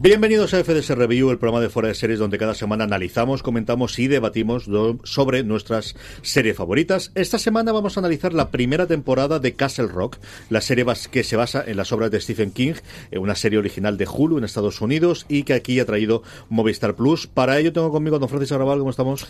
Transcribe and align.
Bienvenidos 0.00 0.54
a 0.54 0.62
FDS 0.62 0.90
Review, 0.90 1.32
el 1.32 1.38
programa 1.38 1.60
de 1.60 1.70
fuera 1.70 1.88
de 1.88 1.94
series 1.96 2.20
donde 2.20 2.38
cada 2.38 2.54
semana 2.54 2.84
analizamos, 2.84 3.42
comentamos 3.42 3.98
y 3.98 4.06
debatimos 4.06 4.70
sobre 5.02 5.42
nuestras 5.42 5.96
series 6.22 6.56
favoritas. 6.56 7.10
Esta 7.16 7.36
semana 7.36 7.72
vamos 7.72 7.96
a 7.96 8.00
analizar 8.00 8.32
la 8.32 8.52
primera 8.52 8.86
temporada 8.86 9.40
de 9.40 9.54
Castle 9.54 9.88
Rock, 9.88 10.18
la 10.50 10.60
serie 10.60 10.86
que 11.10 11.24
se 11.24 11.34
basa 11.34 11.64
en 11.66 11.76
las 11.76 11.90
obras 11.90 12.12
de 12.12 12.20
Stephen 12.20 12.52
King, 12.52 12.74
eh, 13.10 13.18
una 13.18 13.34
serie 13.34 13.58
original 13.58 13.98
de 13.98 14.06
Hulu 14.06 14.38
en 14.38 14.44
Estados 14.44 14.80
Unidos 14.80 15.26
y 15.28 15.42
que 15.42 15.54
aquí 15.54 15.80
ha 15.80 15.84
traído 15.84 16.22
Movistar 16.48 16.94
Plus. 16.94 17.26
Para 17.26 17.58
ello 17.58 17.72
tengo 17.72 17.90
conmigo 17.90 18.14
a 18.14 18.18
don 18.20 18.28
Francisco 18.28 18.54
Arrabal, 18.54 18.78
¿cómo 18.78 18.90
estamos? 18.90 19.26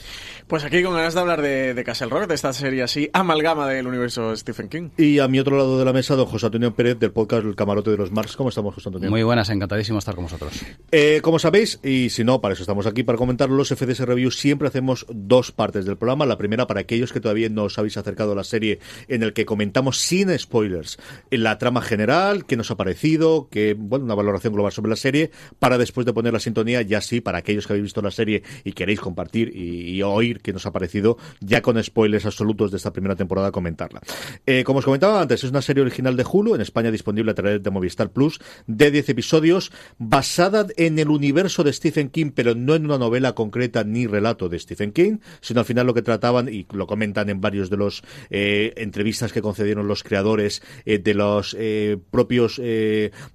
Pues 0.48 0.64
aquí 0.64 0.82
con 0.82 0.92
ganas 0.92 1.14
de 1.14 1.20
hablar 1.20 1.40
de, 1.40 1.82
Castle 1.82 2.08
Rock, 2.10 2.26
de 2.26 2.34
esta 2.34 2.52
serie 2.52 2.82
así, 2.82 3.08
amalgama 3.14 3.66
del 3.68 3.86
universo 3.86 4.36
Stephen 4.36 4.68
King. 4.68 4.90
Y 4.98 5.18
a 5.18 5.28
mi 5.28 5.40
otro 5.40 5.56
lado 5.56 5.78
de 5.78 5.86
la 5.86 5.94
mesa, 5.94 6.14
don 6.14 6.26
José 6.26 6.44
Antonio 6.44 6.74
Pérez 6.74 6.98
del 6.98 7.10
podcast 7.10 7.46
El 7.46 7.56
Camarote 7.56 7.90
de 7.90 7.96
los 7.96 8.12
Marx. 8.12 8.36
¿Cómo 8.36 8.50
estamos, 8.50 8.74
José 8.74 8.90
Antonio? 8.90 9.08
Muy 9.08 9.22
buenas, 9.22 9.48
encantadísimo 9.48 9.98
estar 9.98 10.14
con 10.14 10.24
vosotros. 10.24 10.57
Eh, 10.90 11.20
como 11.22 11.38
sabéis, 11.38 11.80
y 11.82 12.08
si 12.08 12.24
no, 12.24 12.40
para 12.40 12.54
eso 12.54 12.62
estamos 12.62 12.86
aquí, 12.86 13.02
para 13.02 13.18
comentar 13.18 13.50
los 13.50 13.68
FDS 13.68 14.00
Reviews, 14.00 14.38
siempre 14.38 14.68
hacemos 14.68 15.04
dos 15.12 15.52
partes 15.52 15.84
del 15.84 15.98
programa. 15.98 16.24
La 16.24 16.38
primera, 16.38 16.66
para 16.66 16.80
aquellos 16.80 17.12
que 17.12 17.20
todavía 17.20 17.50
no 17.50 17.64
os 17.64 17.78
habéis 17.78 17.98
acercado 17.98 18.32
a 18.32 18.34
la 18.34 18.44
serie, 18.44 18.78
en 19.06 19.22
el 19.22 19.34
que 19.34 19.44
comentamos 19.44 19.98
sin 19.98 20.36
spoilers 20.38 20.98
la 21.30 21.58
trama 21.58 21.82
general, 21.82 22.46
qué 22.46 22.56
nos 22.56 22.70
ha 22.70 22.76
parecido, 22.76 23.48
que, 23.50 23.74
bueno, 23.78 24.06
una 24.06 24.14
valoración 24.14 24.54
global 24.54 24.72
sobre 24.72 24.88
la 24.88 24.96
serie, 24.96 25.30
para 25.58 25.76
después 25.76 26.06
de 26.06 26.14
poner 26.14 26.32
la 26.32 26.40
sintonía, 26.40 26.80
ya 26.80 27.02
sí, 27.02 27.20
para 27.20 27.38
aquellos 27.38 27.66
que 27.66 27.74
habéis 27.74 27.84
visto 27.84 28.00
la 28.00 28.10
serie 28.10 28.42
y 28.64 28.72
queréis 28.72 29.00
compartir 29.00 29.54
y, 29.54 30.00
oír 30.00 30.40
qué 30.40 30.54
nos 30.54 30.64
ha 30.64 30.72
parecido, 30.72 31.18
ya 31.40 31.60
con 31.60 31.82
spoilers 31.82 32.24
absolutos 32.24 32.70
de 32.70 32.78
esta 32.78 32.94
primera 32.94 33.14
temporada, 33.14 33.52
comentarla. 33.52 34.00
Eh, 34.46 34.64
como 34.64 34.78
os 34.78 34.86
comentaba 34.86 35.20
antes, 35.20 35.44
es 35.44 35.50
una 35.50 35.60
serie 35.60 35.82
original 35.82 36.16
de 36.16 36.24
Hulu, 36.24 36.54
en 36.54 36.62
España 36.62 36.90
disponible 36.90 37.32
a 37.32 37.34
través 37.34 37.62
de 37.62 37.70
Movistar 37.70 38.10
Plus, 38.10 38.40
de 38.66 38.90
10 38.90 39.10
episodios, 39.10 39.70
basada 39.98 40.47
en 40.76 40.98
el 40.98 41.08
universo 41.10 41.64
de 41.64 41.72
Stephen 41.72 42.10
King, 42.10 42.30
pero 42.34 42.54
no 42.54 42.74
en 42.74 42.84
una 42.84 42.98
novela 42.98 43.34
concreta 43.34 43.84
ni 43.84 44.06
relato 44.06 44.48
de 44.48 44.58
Stephen 44.58 44.92
King, 44.92 45.18
sino 45.40 45.60
al 45.60 45.66
final 45.66 45.86
lo 45.86 45.94
que 45.94 46.02
trataban, 46.02 46.48
y 46.48 46.66
lo 46.72 46.86
comentan 46.86 47.28
en 47.28 47.40
varios 47.40 47.70
de 47.70 47.76
los 47.76 48.02
eh, 48.30 48.72
entrevistas 48.76 49.32
que 49.32 49.42
concedieron 49.42 49.88
los 49.88 50.02
creadores 50.02 50.62
eh, 50.84 50.98
de 50.98 51.14
los 51.14 51.56
eh, 51.58 51.98
propios 52.10 52.60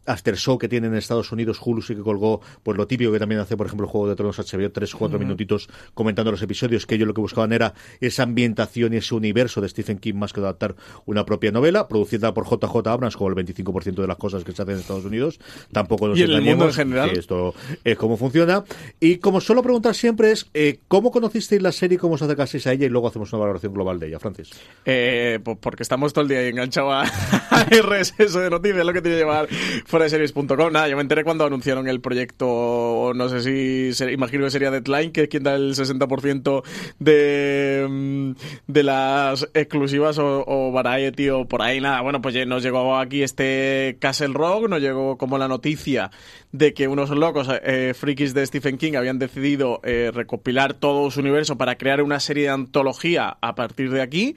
after 0.05 0.37
show 0.37 0.57
que 0.57 0.67
tienen 0.67 0.91
en 0.91 0.97
Estados 0.97 1.31
Unidos, 1.31 1.59
Hulu 1.63 1.81
sí 1.81 1.95
que 1.95 2.01
colgó, 2.01 2.41
pues 2.63 2.77
lo 2.77 2.87
típico 2.87 3.11
que 3.11 3.19
también 3.19 3.41
hace, 3.41 3.57
por 3.57 3.67
ejemplo, 3.67 3.85
el 3.85 3.91
Juego 3.91 4.09
de 4.09 4.15
Tronos 4.15 4.37
HBO, 4.37 4.71
tres 4.71 4.93
o 4.95 4.97
cuatro 4.97 5.19
minutitos 5.19 5.69
comentando 5.93 6.31
los 6.31 6.41
episodios, 6.41 6.85
que 6.85 6.95
ellos 6.95 7.07
lo 7.07 7.13
que 7.13 7.21
buscaban 7.21 7.53
era 7.53 7.73
esa 7.99 8.23
ambientación 8.23 8.93
y 8.93 8.97
ese 8.97 9.15
universo 9.15 9.61
de 9.61 9.69
Stephen 9.69 9.99
King 9.99 10.15
más 10.15 10.33
que 10.33 10.39
adaptar 10.39 10.75
una 11.05 11.25
propia 11.25 11.51
novela, 11.51 11.87
producida 11.87 12.33
por 12.33 12.45
JJ 12.45 12.87
Abrams, 12.87 13.15
como 13.15 13.29
el 13.29 13.35
25% 13.35 13.95
de 13.95 14.07
las 14.07 14.17
cosas 14.17 14.43
que 14.43 14.51
se 14.51 14.61
hacen 14.61 14.75
en 14.75 14.81
Estados 14.81 15.05
Unidos. 15.05 15.39
Tampoco 15.71 16.07
nos 16.07 16.17
¿Y 16.17 16.23
en 16.23 16.31
el 16.31 16.41
mundo 16.41 16.65
en 16.65 16.73
general? 16.73 17.02
Esto 17.11 17.53
es 17.83 17.97
cómo 17.97 18.17
funciona. 18.17 18.63
Y 18.99 19.17
como 19.17 19.41
suelo 19.41 19.61
preguntar 19.61 19.95
siempre 19.95 20.31
es, 20.31 20.47
eh, 20.53 20.79
¿cómo 20.87 21.11
conocisteis 21.11 21.61
la 21.61 21.71
serie, 21.71 21.97
cómo 21.97 22.15
os 22.15 22.21
acercasteis 22.21 22.67
a 22.67 22.73
ella 22.73 22.85
y 22.85 22.89
luego 22.89 23.07
hacemos 23.07 23.31
una 23.33 23.41
valoración 23.41 23.73
global 23.73 23.99
de 23.99 24.07
ella, 24.07 24.19
Francis? 24.19 24.51
Eh, 24.85 25.39
pues 25.43 25.57
porque 25.59 25.83
estamos 25.83 26.13
todo 26.13 26.23
el 26.23 26.29
día 26.29 26.47
enganchados 26.47 26.93
a, 26.93 27.01
a 27.49 27.63
RSS 27.63 28.33
de 28.33 28.49
noticias, 28.49 28.85
lo 28.85 28.93
que 28.93 29.01
tiene 29.01 29.17
que 29.17 29.23
llevar 29.23 29.47
fuera 29.85 30.05
de 30.05 30.09
series.com. 30.09 30.71
Nada, 30.71 30.87
yo 30.87 30.95
me 30.95 31.01
enteré 31.01 31.23
cuando 31.23 31.45
anunciaron 31.45 31.87
el 31.87 32.01
proyecto, 32.01 33.11
no 33.15 33.29
sé 33.29 33.41
si, 33.93 34.03
imagino 34.11 34.45
que 34.45 34.51
sería 34.51 34.71
Deadline, 34.71 35.11
que 35.11 35.23
es 35.23 35.27
quien 35.29 35.43
da 35.43 35.55
el 35.55 35.75
60% 35.75 36.63
de, 36.99 37.87
mm, 37.89 38.31
de 38.67 38.83
las 38.83 39.47
exclusivas 39.53 40.17
o, 40.17 40.43
o 40.45 40.71
Variety 40.71 41.29
o 41.29 41.45
por 41.45 41.61
ahí, 41.61 41.79
nada. 41.81 42.01
Bueno, 42.01 42.21
pues 42.21 42.33
nos 42.47 42.63
llegó 42.63 42.97
aquí 42.97 43.23
este 43.23 43.97
Castle 43.99 44.33
Rock, 44.33 44.69
nos 44.69 44.81
llegó 44.81 45.17
como 45.17 45.37
la 45.37 45.47
noticia 45.47 46.11
de 46.53 46.73
que 46.75 46.87
unos 46.87 47.09
locos 47.09 47.47
eh, 47.63 47.93
frikis 47.95 48.35
de 48.35 48.45
Stephen 48.45 48.77
King 48.77 48.93
habían 48.93 49.17
decidido 49.17 49.81
eh, 49.83 50.11
recopilar 50.13 50.75
todo 50.75 51.09
su 51.09 51.19
universo 51.19 51.57
para 51.57 51.79
crear 51.79 52.01
una 52.01 52.19
serie 52.19 52.43
de 52.43 52.49
antología 52.49 53.37
a 53.41 53.55
partir 53.55 53.89
de 53.89 54.01
aquí. 54.01 54.35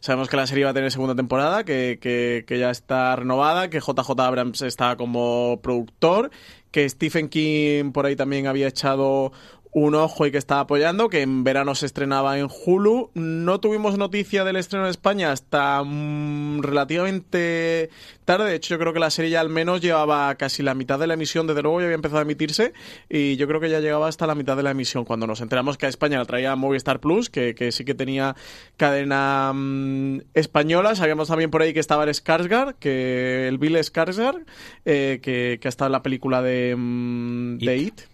Sabemos 0.00 0.28
que 0.28 0.36
la 0.36 0.48
serie 0.48 0.64
va 0.64 0.72
a 0.72 0.74
tener 0.74 0.90
segunda 0.90 1.14
temporada, 1.14 1.62
que, 1.64 2.00
que, 2.02 2.44
que, 2.48 2.58
ya 2.58 2.70
está 2.70 3.14
renovada, 3.14 3.70
que 3.70 3.78
JJ 3.78 4.10
Abrams 4.18 4.60
está 4.62 4.96
como 4.96 5.60
productor, 5.62 6.32
que 6.72 6.88
Stephen 6.88 7.28
King 7.28 7.92
por 7.92 8.06
ahí 8.06 8.16
también 8.16 8.48
había 8.48 8.66
echado 8.66 9.30
un 9.72 9.94
ojo 9.94 10.26
y 10.26 10.30
que 10.30 10.36
está 10.36 10.60
apoyando, 10.60 11.08
que 11.08 11.22
en 11.22 11.44
verano 11.44 11.74
se 11.74 11.86
estrenaba 11.86 12.38
en 12.38 12.48
Hulu. 12.48 13.10
No 13.14 13.58
tuvimos 13.58 13.96
noticia 13.96 14.44
del 14.44 14.56
estreno 14.56 14.84
en 14.84 14.90
España 14.90 15.32
hasta 15.32 15.82
mm, 15.82 16.60
relativamente 16.60 17.88
tarde. 18.26 18.50
De 18.50 18.56
hecho, 18.56 18.74
yo 18.74 18.78
creo 18.78 18.92
que 18.92 19.00
la 19.00 19.08
serie 19.08 19.30
ya 19.30 19.40
al 19.40 19.48
menos 19.48 19.80
llevaba 19.80 20.34
casi 20.34 20.62
la 20.62 20.74
mitad 20.74 20.98
de 20.98 21.06
la 21.06 21.14
emisión. 21.14 21.46
Desde 21.46 21.62
luego 21.62 21.80
ya 21.80 21.86
había 21.86 21.94
empezado 21.94 22.18
a 22.18 22.22
emitirse 22.22 22.74
y 23.08 23.36
yo 23.36 23.48
creo 23.48 23.60
que 23.60 23.70
ya 23.70 23.80
llegaba 23.80 24.08
hasta 24.08 24.26
la 24.26 24.34
mitad 24.34 24.58
de 24.58 24.62
la 24.62 24.72
emisión. 24.72 25.06
Cuando 25.06 25.26
nos 25.26 25.40
enteramos 25.40 25.78
que 25.78 25.86
a 25.86 25.88
España 25.88 26.18
la 26.18 26.26
traía 26.26 26.54
Movistar 26.54 27.00
Plus, 27.00 27.30
que, 27.30 27.54
que 27.54 27.72
sí 27.72 27.86
que 27.86 27.94
tenía 27.94 28.36
cadena 28.76 29.52
mm, 29.54 30.20
española. 30.34 30.94
Sabíamos 30.94 31.28
también 31.28 31.50
por 31.50 31.62
ahí 31.62 31.72
que 31.72 31.80
estaba 31.80 32.04
el 32.04 32.10
Skarsgård, 32.10 32.74
que 32.78 33.48
el 33.48 33.56
Bill 33.56 33.76
Skarsgård, 33.76 34.44
eh, 34.84 35.20
que, 35.22 35.58
que 35.62 35.68
ha 35.68 35.70
estado 35.70 35.86
en 35.86 35.92
la 35.92 36.02
película 36.02 36.42
de, 36.42 36.76
mm, 36.76 37.56
de 37.56 37.76
It 37.78 38.11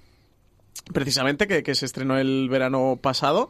precisamente 0.92 1.46
que, 1.46 1.74
se 1.74 1.86
estrenó 1.86 2.18
el 2.18 2.48
verano 2.48 2.98
pasado 3.00 3.48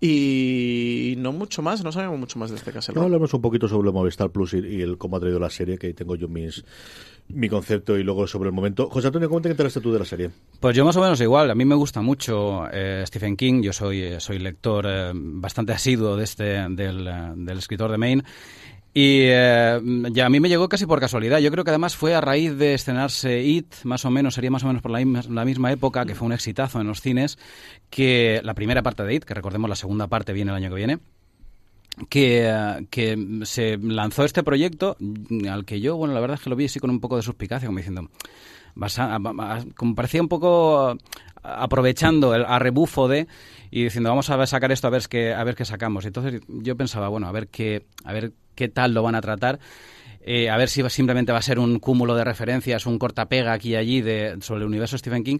y 0.00 1.14
no 1.18 1.32
mucho 1.32 1.62
más, 1.62 1.84
no 1.84 1.92
sabemos 1.92 2.18
mucho 2.18 2.38
más 2.38 2.50
de 2.50 2.56
este 2.56 2.72
caso. 2.72 2.92
No, 2.92 3.02
hablamos 3.02 3.32
un 3.34 3.40
poquito 3.40 3.68
sobre 3.68 3.90
Movistar 3.92 4.30
Plus 4.30 4.54
y, 4.54 4.82
el 4.82 4.98
cómo 4.98 5.16
ha 5.16 5.20
traído 5.20 5.38
la 5.38 5.50
serie, 5.50 5.78
que 5.78 5.92
tengo 5.94 6.16
yo 6.16 6.28
mis 6.28 6.64
mi 7.28 7.48
concepto 7.48 7.98
y 7.98 8.02
luego 8.02 8.26
sobre 8.26 8.48
el 8.48 8.54
momento. 8.54 8.88
José 8.88 9.08
Antonio, 9.08 9.28
¿cómo 9.28 9.40
te 9.40 9.50
enteraste 9.50 9.80
tú 9.80 9.92
de 9.92 9.98
la 9.98 10.04
serie? 10.04 10.30
Pues 10.60 10.74
yo 10.74 10.84
más 10.84 10.96
o 10.96 11.00
menos 11.00 11.20
igual. 11.20 11.50
A 11.50 11.54
mí 11.54 11.64
me 11.64 11.74
gusta 11.74 12.00
mucho 12.00 12.66
eh, 12.72 13.04
Stephen 13.06 13.36
King. 13.36 13.62
Yo 13.62 13.72
soy, 13.72 14.00
eh, 14.00 14.20
soy 14.20 14.38
lector 14.38 14.86
eh, 14.88 15.12
bastante 15.14 15.72
asiduo 15.72 16.16
de 16.16 16.24
este, 16.24 16.44
del, 16.70 17.04
del 17.36 17.58
escritor 17.58 17.90
de 17.90 17.98
Maine. 17.98 18.24
Y 18.94 19.20
eh, 19.26 19.80
ya 20.10 20.26
a 20.26 20.30
mí 20.30 20.40
me 20.40 20.48
llegó 20.48 20.68
casi 20.68 20.86
por 20.86 20.98
casualidad. 20.98 21.38
Yo 21.38 21.50
creo 21.50 21.62
que 21.62 21.70
además 21.70 21.94
fue 21.94 22.14
a 22.14 22.20
raíz 22.20 22.56
de 22.56 22.74
estrenarse 22.74 23.42
It, 23.42 23.74
más 23.84 24.04
o 24.04 24.10
menos, 24.10 24.34
sería 24.34 24.50
más 24.50 24.64
o 24.64 24.66
menos 24.66 24.82
por 24.82 24.90
la, 24.90 25.00
la, 25.00 25.44
misma 25.44 25.70
época, 25.70 26.06
que 26.06 26.14
fue 26.14 26.26
un 26.26 26.32
exitazo 26.32 26.80
en 26.80 26.86
los 26.86 27.00
cines, 27.00 27.38
que 27.90 28.40
la 28.42 28.54
primera 28.54 28.82
parte 28.82 29.04
de 29.04 29.14
It, 29.14 29.24
que 29.24 29.34
recordemos 29.34 29.68
la 29.68 29.76
segunda 29.76 30.06
parte 30.06 30.32
viene 30.32 30.50
el 30.50 30.56
año 30.56 30.70
que 30.70 30.74
viene, 30.74 30.98
que, 32.08 32.86
que, 32.90 33.42
se 33.44 33.76
lanzó 33.76 34.24
este 34.24 34.42
proyecto 34.42 34.96
al 35.50 35.64
que 35.64 35.80
yo, 35.80 35.96
bueno, 35.96 36.14
la 36.14 36.20
verdad 36.20 36.36
es 36.36 36.42
que 36.42 36.50
lo 36.50 36.56
vi 36.56 36.64
así 36.64 36.80
con 36.80 36.90
un 36.90 37.00
poco 37.00 37.16
de 37.16 37.22
suspicacia, 37.22 37.66
como 37.66 37.78
diciendo, 37.78 38.08
como 39.76 39.94
parecía 39.94 40.22
un 40.22 40.28
poco 40.28 40.96
aprovechando 41.42 42.34
el 42.34 42.44
a 42.44 42.58
rebufo 42.58 43.08
de 43.08 43.26
y 43.70 43.84
diciendo 43.84 44.10
vamos 44.10 44.30
a 44.30 44.46
sacar 44.46 44.72
esto 44.72 44.86
a 44.86 44.90
ver 44.90 45.02
qué 45.08 45.32
a 45.34 45.44
ver 45.44 45.54
qué 45.54 45.64
sacamos 45.64 46.04
entonces 46.04 46.40
yo 46.48 46.76
pensaba 46.76 47.08
bueno 47.08 47.28
a 47.28 47.32
ver 47.32 47.48
qué 47.48 47.86
a 48.04 48.12
ver 48.12 48.32
qué 48.54 48.68
tal 48.68 48.94
lo 48.94 49.02
van 49.02 49.14
a 49.14 49.20
tratar 49.20 49.58
eh, 50.20 50.50
a 50.50 50.56
ver 50.56 50.68
si 50.68 50.88
simplemente 50.90 51.32
va 51.32 51.38
a 51.38 51.42
ser 51.42 51.58
un 51.58 51.78
cúmulo 51.78 52.14
de 52.14 52.24
referencias 52.24 52.86
un 52.86 52.98
cortapega 52.98 53.52
aquí 53.52 53.70
y 53.70 53.76
allí 53.76 54.00
de 54.00 54.38
sobre 54.40 54.62
el 54.62 54.66
universo 54.66 54.98
Stephen 54.98 55.24
King 55.24 55.38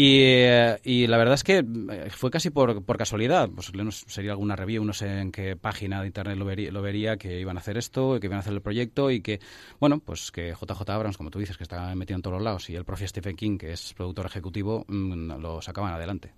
y, 0.00 1.08
la 1.08 1.18
verdad 1.18 1.34
es 1.34 1.42
que 1.42 1.58
eh, 1.58 2.08
fue 2.10 2.30
casi 2.30 2.50
por, 2.50 2.84
por 2.84 2.96
casualidad. 2.96 3.50
Pues 3.50 3.72
sería 4.06 4.30
alguna 4.30 4.54
review, 4.54 4.84
no 4.84 4.92
sé 4.92 5.18
en 5.18 5.32
qué 5.32 5.56
página 5.56 6.00
de 6.00 6.06
internet 6.06 6.38
lo 6.38 6.44
vería, 6.44 6.70
lo 6.70 6.82
vería 6.82 7.16
que 7.16 7.40
iban 7.40 7.56
a 7.56 7.60
hacer 7.60 7.76
esto, 7.76 8.20
que 8.20 8.28
iban 8.28 8.36
a 8.36 8.40
hacer 8.40 8.52
el 8.52 8.62
proyecto 8.62 9.10
y 9.10 9.22
que, 9.22 9.40
bueno, 9.80 9.98
pues 9.98 10.30
que 10.30 10.54
JJ 10.54 10.88
Abrams, 10.88 11.16
como 11.16 11.32
tú 11.32 11.40
dices, 11.40 11.56
que 11.56 11.64
está 11.64 11.92
metido 11.96 12.14
en 12.14 12.22
todos 12.22 12.36
los 12.36 12.44
lados, 12.44 12.70
y 12.70 12.76
el 12.76 12.84
propio 12.84 13.08
Stephen 13.08 13.34
King, 13.34 13.58
que 13.58 13.72
es 13.72 13.92
productor 13.94 14.26
ejecutivo, 14.26 14.84
mm, 14.86 15.32
lo 15.40 15.60
sacaban 15.62 15.92
adelante. 15.92 16.32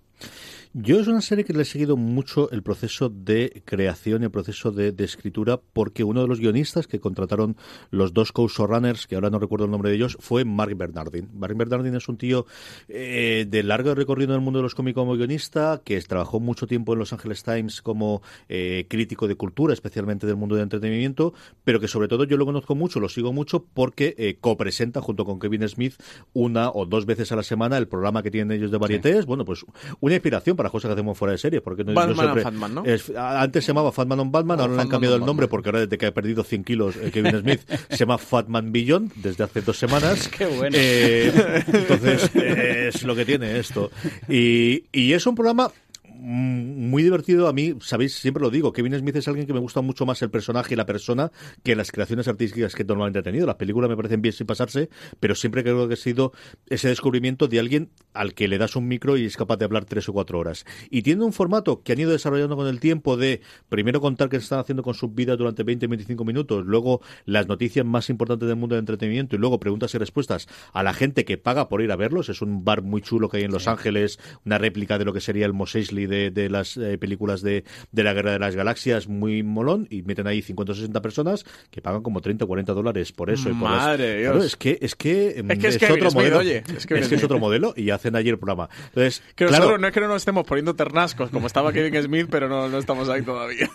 Yo 0.73 1.01
es 1.01 1.07
una 1.07 1.19
serie 1.19 1.43
que 1.43 1.51
le 1.51 1.63
he 1.63 1.65
seguido 1.65 1.97
mucho 1.97 2.49
el 2.51 2.63
proceso 2.63 3.09
de 3.09 3.61
creación 3.65 4.21
y 4.21 4.25
el 4.25 4.31
proceso 4.31 4.71
de, 4.71 4.95
escritura 4.99 5.59
porque 5.73 6.05
uno 6.05 6.21
de 6.21 6.29
los 6.29 6.39
guionistas 6.39 6.87
que 6.87 7.01
contrataron 7.01 7.57
los 7.89 8.13
dos 8.13 8.31
co-showrunners, 8.31 9.05
que 9.05 9.15
ahora 9.15 9.29
no 9.29 9.37
recuerdo 9.37 9.65
el 9.65 9.71
nombre 9.71 9.89
de 9.89 9.97
ellos, 9.97 10.15
fue 10.21 10.45
Mark 10.45 10.73
Bernardin. 10.77 11.27
Mark 11.33 11.57
Bernardin 11.57 11.95
es 11.95 12.07
un 12.07 12.15
tío 12.15 12.45
eh, 12.87 13.45
de 13.49 13.63
largo 13.63 13.93
recorrido 13.95 14.31
en 14.31 14.39
el 14.39 14.45
mundo 14.45 14.59
de 14.59 14.63
los 14.63 14.73
cómics 14.73 14.95
como 14.95 15.17
guionista, 15.17 15.81
que 15.83 15.99
trabajó 16.03 16.39
mucho 16.39 16.67
tiempo 16.67 16.93
en 16.93 16.99
Los 16.99 17.11
Angeles 17.11 17.43
Times 17.43 17.81
como 17.81 18.21
eh, 18.47 18.85
crítico 18.87 19.27
de 19.27 19.35
cultura, 19.35 19.73
especialmente 19.73 20.25
del 20.25 20.37
mundo 20.37 20.55
del 20.55 20.63
entretenimiento, 20.63 21.33
pero 21.65 21.81
que 21.81 21.89
sobre 21.89 22.07
todo 22.07 22.23
yo 22.23 22.37
lo 22.37 22.45
conozco 22.45 22.75
mucho, 22.75 23.01
lo 23.01 23.09
sigo 23.09 23.33
mucho 23.33 23.65
porque 23.73 24.15
eh, 24.17 24.37
copresenta 24.39 25.01
junto 25.01 25.25
con 25.25 25.37
Kevin 25.37 25.67
Smith 25.67 25.95
una 26.31 26.69
o 26.69 26.85
dos 26.85 27.05
veces 27.05 27.33
a 27.33 27.35
la 27.35 27.43
semana 27.43 27.77
el 27.77 27.89
programa 27.89 28.23
que 28.23 28.31
tienen 28.31 28.57
ellos 28.57 28.71
de 28.71 28.77
varietés. 28.77 29.25
Bueno, 29.25 29.43
pues 29.43 29.65
una 30.11 30.17
inspiración 30.17 30.55
para 30.55 30.69
cosas 30.69 30.89
que 30.89 30.93
hacemos 30.93 31.17
fuera 31.17 31.31
de 31.31 31.37
serie. 31.37 31.61
Porque 31.61 31.83
no, 31.83 31.93
Batman 31.93 32.39
Fatman, 32.41 32.75
¿no? 32.75 32.83
antes 33.17 33.63
se 33.63 33.69
llamaba 33.69 33.91
Fatman 33.91 34.19
on 34.19 34.31
Batman, 34.31 34.59
ahora 34.59 34.75
le 34.75 34.81
han 34.81 34.89
cambiado 34.89 35.15
el 35.15 35.25
nombre 35.25 35.47
porque 35.47 35.69
ahora 35.69 35.79
desde 35.81 35.97
que 35.97 36.05
ha 36.05 36.13
perdido 36.13 36.43
100 36.43 36.63
kilos 36.63 36.95
eh, 36.97 37.11
Kevin 37.11 37.39
Smith 37.39 37.61
se 37.89 37.97
llama 37.97 38.17
Fatman 38.17 38.71
Beyond 38.71 39.13
desde 39.15 39.43
hace 39.43 39.61
dos 39.61 39.77
semanas. 39.77 40.27
Qué 40.37 40.45
bueno. 40.45 40.75
Eh, 40.77 41.63
entonces, 41.67 42.31
es 42.35 43.03
lo 43.03 43.15
que 43.15 43.25
tiene 43.25 43.59
esto. 43.59 43.91
Y, 44.29 44.85
y 44.91 45.13
es 45.13 45.25
un 45.25 45.35
programa 45.35 45.71
muy 46.21 47.01
divertido. 47.01 47.47
A 47.47 47.53
mí, 47.53 47.73
sabéis, 47.81 48.13
siempre 48.13 48.43
lo 48.43 48.51
digo, 48.51 48.71
Kevin 48.73 48.95
Smith 48.95 49.15
es 49.15 49.27
alguien 49.27 49.47
que 49.47 49.53
me 49.53 49.59
gusta 49.59 49.81
mucho 49.81 50.05
más 50.05 50.21
el 50.21 50.29
personaje 50.29 50.75
y 50.75 50.77
la 50.77 50.85
persona 50.85 51.31
que 51.63 51.75
las 51.75 51.91
creaciones 51.91 52.27
artísticas 52.27 52.75
que 52.75 52.83
normalmente 52.83 53.19
ha 53.19 53.23
tenido. 53.23 53.47
Las 53.47 53.55
películas 53.55 53.89
me 53.89 53.95
parecen 53.95 54.21
bien 54.21 54.31
sin 54.31 54.45
pasarse, 54.45 54.89
pero 55.19 55.33
siempre 55.33 55.63
creo 55.63 55.87
que 55.87 55.95
ha 55.95 55.97
sido 55.97 56.31
ese 56.69 56.89
descubrimiento 56.89 57.47
de 57.47 57.59
alguien 57.59 57.89
al 58.13 58.35
que 58.35 58.47
le 58.47 58.59
das 58.59 58.75
un 58.75 58.87
micro 58.87 59.17
y 59.17 59.25
es 59.25 59.35
capaz 59.35 59.57
de 59.57 59.65
hablar 59.65 59.85
tres 59.85 60.07
o 60.09 60.13
cuatro 60.13 60.37
horas. 60.37 60.63
Y 60.91 61.01
tiene 61.01 61.23
un 61.23 61.33
formato 61.33 61.81
que 61.81 61.93
han 61.93 61.99
ido 61.99 62.11
desarrollando 62.11 62.55
con 62.55 62.67
el 62.67 62.79
tiempo 62.79 63.17
de 63.17 63.41
primero 63.69 63.99
contar 63.99 64.29
qué 64.29 64.37
se 64.37 64.43
están 64.43 64.59
haciendo 64.59 64.83
con 64.83 64.93
sus 64.93 65.15
vidas 65.15 65.39
durante 65.39 65.65
20-25 65.65 66.23
minutos, 66.23 66.65
luego 66.67 67.01
las 67.25 67.47
noticias 67.47 67.83
más 67.83 68.11
importantes 68.11 68.47
del 68.47 68.57
mundo 68.57 68.75
del 68.75 68.81
entretenimiento 68.81 69.35
y 69.35 69.39
luego 69.39 69.59
preguntas 69.59 69.95
y 69.95 69.97
respuestas 69.97 70.47
a 70.71 70.83
la 70.83 70.93
gente 70.93 71.25
que 71.25 71.39
paga 71.39 71.67
por 71.67 71.81
ir 71.81 71.91
a 71.91 71.95
verlos. 71.95 72.29
Es 72.29 72.43
un 72.43 72.63
bar 72.63 72.83
muy 72.83 73.01
chulo 73.01 73.27
que 73.27 73.37
hay 73.37 73.43
en 73.43 73.51
Los 73.51 73.67
Ángeles, 73.67 74.19
una 74.45 74.59
réplica 74.59 74.99
de 74.99 75.05
lo 75.05 75.13
que 75.13 75.19
sería 75.19 75.47
el 75.47 75.53
Mos 75.53 75.73
Eisley 75.73 76.10
de, 76.11 76.29
de 76.29 76.49
las 76.49 76.77
eh, 76.77 76.99
películas 76.99 77.41
de, 77.41 77.63
de 77.91 78.03
la 78.03 78.13
Guerra 78.13 78.33
de 78.33 78.39
las 78.39 78.55
Galaxias, 78.55 79.07
muy 79.07 79.41
molón, 79.41 79.87
y 79.89 80.03
meten 80.03 80.27
ahí 80.27 80.41
50 80.43 80.73
o 80.73 80.75
60 80.75 81.01
personas 81.01 81.45
que 81.71 81.81
pagan 81.81 82.03
como 82.03 82.21
30 82.21 82.45
o 82.45 82.47
40 82.47 82.73
dólares 82.73 83.11
por 83.11 83.31
eso. 83.31 83.49
y 83.49 83.53
por 83.53 83.71
las- 83.71 83.79
Madre 83.81 84.19
Dios. 84.19 84.31
Claro, 84.31 84.43
es 84.45 84.55
que 84.55 84.77
es 84.81 84.95
que, 84.95 85.41
mm, 85.43 85.51
Es 85.51 85.77
que 85.77 85.85
es 85.85 85.91
otro 85.91 86.11
modelo. 86.11 86.37
oye, 86.39 86.63
es 86.75 86.85
que 86.85 87.15
es 87.15 87.23
otro 87.23 87.39
modelo 87.39 87.73
y 87.75 87.89
hacen 87.89 88.15
ayer 88.15 88.33
el 88.33 88.39
programa. 88.39 88.69
Entonces, 88.89 89.23
Que 89.35 89.45
claro, 89.45 89.51
nosotros 89.63 89.79
no 89.81 89.87
es 89.87 89.93
que 89.93 90.01
no 90.01 90.07
nos 90.09 90.17
estemos 90.17 90.45
poniendo 90.45 90.75
ternascos, 90.75 91.29
como 91.31 91.47
estaba 91.47 91.71
Kevin 91.73 92.01
Smith, 92.03 92.27
pero 92.29 92.49
no, 92.49 92.67
no 92.69 92.77
estamos 92.77 93.07
ahí 93.09 93.21
todavía. 93.23 93.69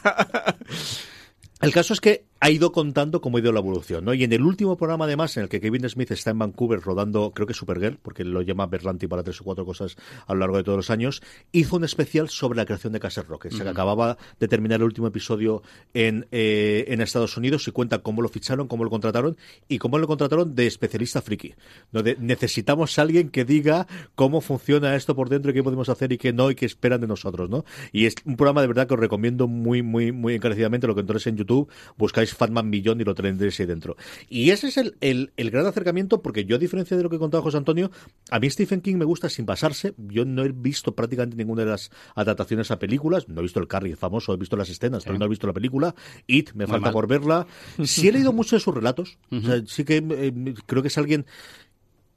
El 1.63 1.73
caso 1.73 1.95
es 1.95 2.01
que 2.03 2.26
ha 2.41 2.51
ido 2.51 2.73
contando 2.73 3.21
cómo 3.21 3.39
ha 3.39 3.41
ido 3.41 3.53
la 3.53 3.61
evolución, 3.61 4.05
¿no? 4.05 4.15
Y 4.15 4.25
en 4.25 4.33
el 4.33 4.43
último 4.43 4.77
programa, 4.77 5.07
además, 5.07 5.37
en 5.37 5.45
el 5.45 5.49
que 5.49 5.61
Kevin 5.61 5.89
Smith 5.89 6.11
está 6.11 6.31
en 6.31 6.39
Vancouver 6.39 6.81
rodando, 6.81 7.33
creo 7.35 7.47
que 7.47 7.55
Supergirl, 7.55 7.99
porque 8.03 8.25
lo 8.25 8.43
llama 8.43 8.67
Berlanti 8.67 9.07
para 9.07 9.23
tres 9.23 9.41
o 9.41 9.45
cuatro 9.45 9.65
cosas 9.65 9.97
a 10.27 10.35
lo 10.35 10.41
largo 10.41 10.57
de 10.59 10.65
todos 10.65 10.77
los 10.77 10.91
años, 10.91 11.23
hizo 11.53 11.77
un 11.77 11.85
especial 11.85 12.29
sobre 12.29 12.57
la 12.57 12.67
creación 12.67 12.93
de 12.93 13.01
Castle 13.01 13.25
Rock. 13.25 13.49
Se 13.51 13.67
acababa 13.69 14.19
de 14.39 14.49
terminar 14.49 14.81
el 14.81 14.85
último 14.85 15.07
episodio 15.07 15.63
en, 15.95 16.27
eh, 16.31 16.85
en 16.89 17.01
Estados 17.01 17.37
Unidos 17.37 17.67
y 17.69 17.73
cuenta 17.73 18.01
cómo 18.01 18.23
lo 18.23 18.29
ficharon, 18.29 18.69
cómo 18.69 18.85
lo 18.85 18.91
contrataron 18.91 19.37
y 19.69 19.79
cómo 19.79 19.99
lo 19.99 20.07
contrataron 20.07 20.55
de 20.55 20.67
especialista 20.67 21.23
friki. 21.23 21.55
¿no? 21.93 22.03
De, 22.03 22.17
necesitamos 22.21 22.99
a 22.99 23.03
alguien 23.03 23.31
que 23.31 23.45
diga 23.45 23.87
cómo 24.15 24.41
funciona 24.41 24.95
esto 24.95 25.17
por 25.17 25.29
dentro 25.29 25.51
y 25.51 25.55
qué 25.55 25.63
podemos 25.63 25.89
hacer 25.89 26.13
y 26.13 26.19
qué 26.19 26.33
no 26.33 26.51
y 26.51 26.55
qué 26.55 26.67
esperan 26.67 27.01
de 27.01 27.07
nosotros, 27.07 27.49
¿no? 27.49 27.65
Y 27.93 28.07
es 28.07 28.15
un 28.25 28.37
programa 28.37 28.61
de 28.61 28.67
verdad 28.67 28.87
que 28.87 28.95
os 28.95 29.01
recomiendo 29.01 29.49
muy, 29.49 29.83
muy, 29.83 30.13
muy 30.13 30.35
encarecidamente. 30.35 30.87
Lo 30.87 30.95
que 30.95 31.01
entonces 31.01 31.27
en 31.27 31.37
YouTube 31.37 31.71
buscáis 31.97 32.26
Fatman 32.35 32.69
Millón 32.69 33.01
y 33.01 33.05
lo 33.05 33.15
tendréis 33.15 33.59
ahí 33.61 33.67
dentro. 33.67 33.97
Y 34.29 34.51
ese 34.51 34.69
es 34.69 34.77
el, 34.77 34.97
el, 35.01 35.33
el 35.37 35.51
gran 35.51 35.67
acercamiento 35.67 36.23
porque 36.23 36.45
yo, 36.45 36.57
a 36.57 36.59
diferencia 36.59 36.97
de 36.97 37.03
lo 37.03 37.11
que 37.11 37.19
contaba 37.19 37.43
José 37.43 37.57
Antonio, 37.57 37.91
a 38.31 38.39
mí 38.39 38.51
Stephen 38.51 38.81
King 38.81 38.97
me 38.97 39.05
gusta 39.05 39.29
sin 39.29 39.47
pasarse. 39.47 39.95
Yo 39.99 40.25
no 40.25 40.45
he 40.45 40.53
visto 40.53 40.95
prácticamente 40.95 41.37
ninguna 41.37 41.65
de 41.65 41.71
las 41.71 41.91
adaptaciones 42.15 42.71
a 42.71 42.79
películas. 42.79 43.29
No 43.29 43.41
he 43.41 43.43
visto 43.43 43.61
el 43.61 43.69
Carrie 43.69 43.97
famoso, 43.97 44.35
he 44.35 44.37
visto 44.37 44.57
las 44.57 44.69
escenas, 44.69 45.05
pero 45.05 45.19
no 45.19 45.25
he 45.25 45.29
visto 45.29 45.47
la 45.47 45.53
película. 45.53 45.95
It, 46.27 46.53
me 46.55 46.67
falta 46.67 46.87
mal. 46.87 46.93
por 46.93 47.07
verla. 47.07 47.47
Sí 47.85 48.09
he 48.09 48.13
leído 48.13 48.33
mucho 48.33 48.57
de 48.57 48.61
sus 48.61 48.75
relatos. 48.75 49.19
O 49.31 49.41
sea, 49.41 49.63
sí 49.67 49.85
que 49.85 49.97
eh, 49.97 50.55
creo 50.67 50.83
que 50.83 50.89
es 50.89 50.99
alguien 50.99 51.27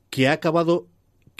que 0.09 0.27
ha 0.27 0.33
acabado 0.33 0.87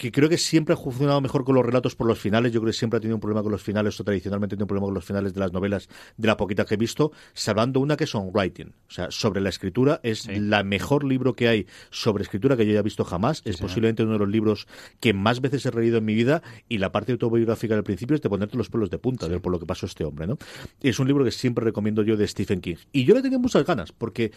que 0.00 0.10
creo 0.10 0.30
que 0.30 0.38
siempre 0.38 0.72
ha 0.72 0.78
funcionado 0.78 1.20
mejor 1.20 1.44
con 1.44 1.54
los 1.54 1.66
relatos 1.66 1.94
por 1.94 2.06
los 2.06 2.18
finales. 2.18 2.52
Yo 2.52 2.60
creo 2.62 2.72
que 2.72 2.78
siempre 2.78 2.96
ha 2.96 3.00
tenido 3.00 3.16
un 3.16 3.20
problema 3.20 3.42
con 3.42 3.52
los 3.52 3.62
finales, 3.62 4.00
o 4.00 4.02
tradicionalmente 4.04 4.54
ha 4.54 4.56
tenido 4.56 4.64
un 4.64 4.68
problema 4.68 4.86
con 4.86 4.94
los 4.94 5.04
finales 5.04 5.34
de 5.34 5.40
las 5.40 5.52
novelas, 5.52 5.90
de 6.16 6.26
la 6.26 6.38
poquita 6.38 6.64
que 6.64 6.72
he 6.72 6.76
visto, 6.78 7.12
salvando 7.34 7.80
una 7.80 7.98
que 7.98 8.04
es 8.04 8.14
Writing. 8.14 8.68
O 8.88 8.90
sea, 8.90 9.10
sobre 9.10 9.42
la 9.42 9.50
escritura, 9.50 10.00
es 10.02 10.20
Sí. 10.20 10.40
la 10.40 10.64
mejor 10.64 11.04
libro 11.04 11.34
que 11.34 11.48
hay 11.48 11.66
sobre 11.90 12.22
escritura 12.22 12.56
que 12.56 12.64
yo 12.64 12.72
haya 12.72 12.80
visto 12.80 13.04
jamás. 13.04 13.42
es 13.44 13.58
posiblemente 13.58 14.02
uno 14.02 14.14
de 14.14 14.20
los 14.20 14.28
libros 14.30 14.66
que 15.00 15.12
más 15.12 15.42
veces 15.42 15.66
he 15.66 15.70
reído 15.70 15.98
en 15.98 16.06
mi 16.06 16.14
vida, 16.14 16.42
y 16.66 16.78
la 16.78 16.92
parte 16.92 17.12
autobiográfica 17.12 17.74
del 17.74 17.84
principio 17.84 18.16
es 18.16 18.22
de 18.22 18.30
ponerte 18.30 18.56
los 18.56 18.70
pelos 18.70 18.88
de 18.88 18.98
punta 18.98 19.28
de 19.28 19.38
por 19.38 19.52
lo 19.52 19.58
que 19.58 19.66
pasó 19.66 19.84
este 19.84 20.04
hombre, 20.04 20.26
¿no? 20.26 20.38
Es 20.80 20.98
un 20.98 21.08
libro 21.08 21.26
que 21.26 21.30
siempre 21.30 21.62
recomiendo 21.62 22.02
yo 22.02 22.16
de 22.16 22.26
Stephen 22.26 22.62
King. 22.62 22.76
Y 22.90 23.04
yo 23.04 23.12
le 23.14 23.20
tenía 23.20 23.38
muchas 23.38 23.66
ganas, 23.66 23.92
porque 23.92 24.32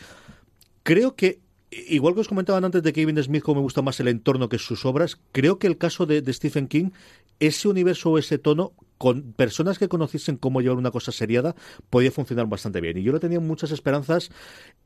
creo 0.83 1.15
que 1.15 1.39
igual 1.87 2.13
que 2.13 2.21
os 2.21 2.27
comentaban 2.27 2.65
antes 2.65 2.83
de 2.83 2.93
Kevin 2.93 3.21
Smith 3.21 3.43
cómo 3.43 3.61
me 3.61 3.63
gusta 3.63 3.81
más 3.81 3.99
el 3.99 4.07
entorno 4.07 4.49
que 4.49 4.57
sus 4.57 4.85
obras, 4.85 5.19
creo 5.31 5.59
que 5.59 5.67
el 5.67 5.77
caso 5.77 6.05
de, 6.05 6.21
de 6.21 6.33
Stephen 6.33 6.67
King, 6.67 6.91
ese 7.39 7.67
universo 7.67 8.11
o 8.11 8.17
ese 8.17 8.37
tono 8.37 8.73
con 9.03 9.33
personas 9.33 9.77
que 9.77 9.89
conociesen 9.89 10.37
cómo 10.37 10.61
llevar 10.61 10.77
una 10.77 10.89
cosa 10.89 11.11
seriada 11.11 11.55
podía 11.89 12.09
funcionar 12.09 12.45
bastante 12.47 12.79
bien. 12.79 12.97
Y 12.97 13.03
yo 13.03 13.11
le 13.11 13.19
tenía 13.19 13.41
muchas 13.41 13.71
esperanzas 13.71 14.29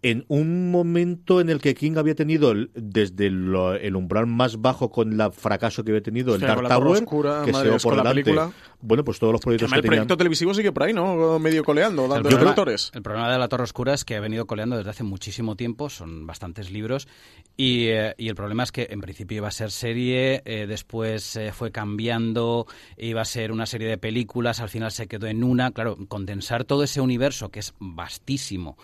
en 0.01 0.25
un 0.27 0.71
momento 0.71 1.39
en 1.39 1.51
el 1.51 1.61
que 1.61 1.75
King 1.75 1.97
había 1.97 2.15
tenido 2.15 2.49
el- 2.49 2.71
desde 2.73 3.29
lo- 3.29 3.75
el 3.75 3.95
umbral 3.95 4.25
más 4.25 4.59
bajo 4.59 4.89
con 4.89 5.21
el 5.21 5.31
fracaso 5.31 5.83
que 5.83 5.91
había 5.91 6.01
tenido 6.01 6.33
el 6.33 6.41
Dark 6.41 6.63
la 6.63 6.69
Torre 6.69 6.79
Tower, 6.85 7.03
Oscura, 7.03 7.41
que 7.45 7.53
se 7.53 7.77
por 7.83 7.95
delante. 7.95 8.23
película. 8.23 8.51
Bueno, 8.81 9.03
pues 9.03 9.19
todos 9.19 9.33
los 9.33 9.41
proyectos 9.41 9.67
Además, 9.67 9.73
que 9.73 9.77
el 9.77 9.81
tenían. 9.91 9.99
proyecto 10.07 10.17
televisivo 10.17 10.53
sigue 10.55 10.71
por 10.71 10.83
ahí, 10.83 10.93
¿no? 10.93 11.37
Medio 11.37 11.63
coleando, 11.63 12.03
dando 12.07 12.15
problema- 12.29 12.39
productores. 12.39 12.91
el 12.95 13.03
problema 13.03 13.31
de 13.31 13.37
la 13.37 13.47
Torre 13.47 13.63
Oscura 13.65 13.93
es 13.93 14.03
que 14.03 14.15
ha 14.15 14.19
venido 14.19 14.47
coleando 14.47 14.77
desde 14.77 14.89
hace 14.89 15.03
muchísimo 15.03 15.55
tiempo, 15.55 15.89
son 15.91 16.25
bastantes 16.25 16.71
libros, 16.71 17.07
y, 17.55 17.85
eh, 17.89 18.15
y 18.17 18.29
el 18.29 18.35
problema 18.35 18.63
es 18.63 18.71
que 18.71 18.87
en 18.89 18.99
principio 19.01 19.37
iba 19.37 19.47
a 19.47 19.51
ser 19.51 19.69
serie, 19.69 20.41
eh, 20.45 20.65
después 20.67 21.35
eh, 21.35 21.51
fue 21.53 21.71
cambiando, 21.71 22.65
iba 22.97 23.21
a 23.21 23.25
ser 23.25 23.51
una 23.51 23.65
serie 23.67 23.87
de 23.87 23.97
películas, 24.07 24.61
al 24.61 24.69
final 24.69 24.89
se 24.93 25.07
quedó 25.07 25.27
en 25.27 25.43
una. 25.43 25.71
Claro, 25.71 25.97
condensar 26.07 26.63
todo 26.63 26.83
ese 26.83 27.01
universo, 27.01 27.49
que 27.49 27.59
es 27.59 27.73
vastísimo, 27.77 28.77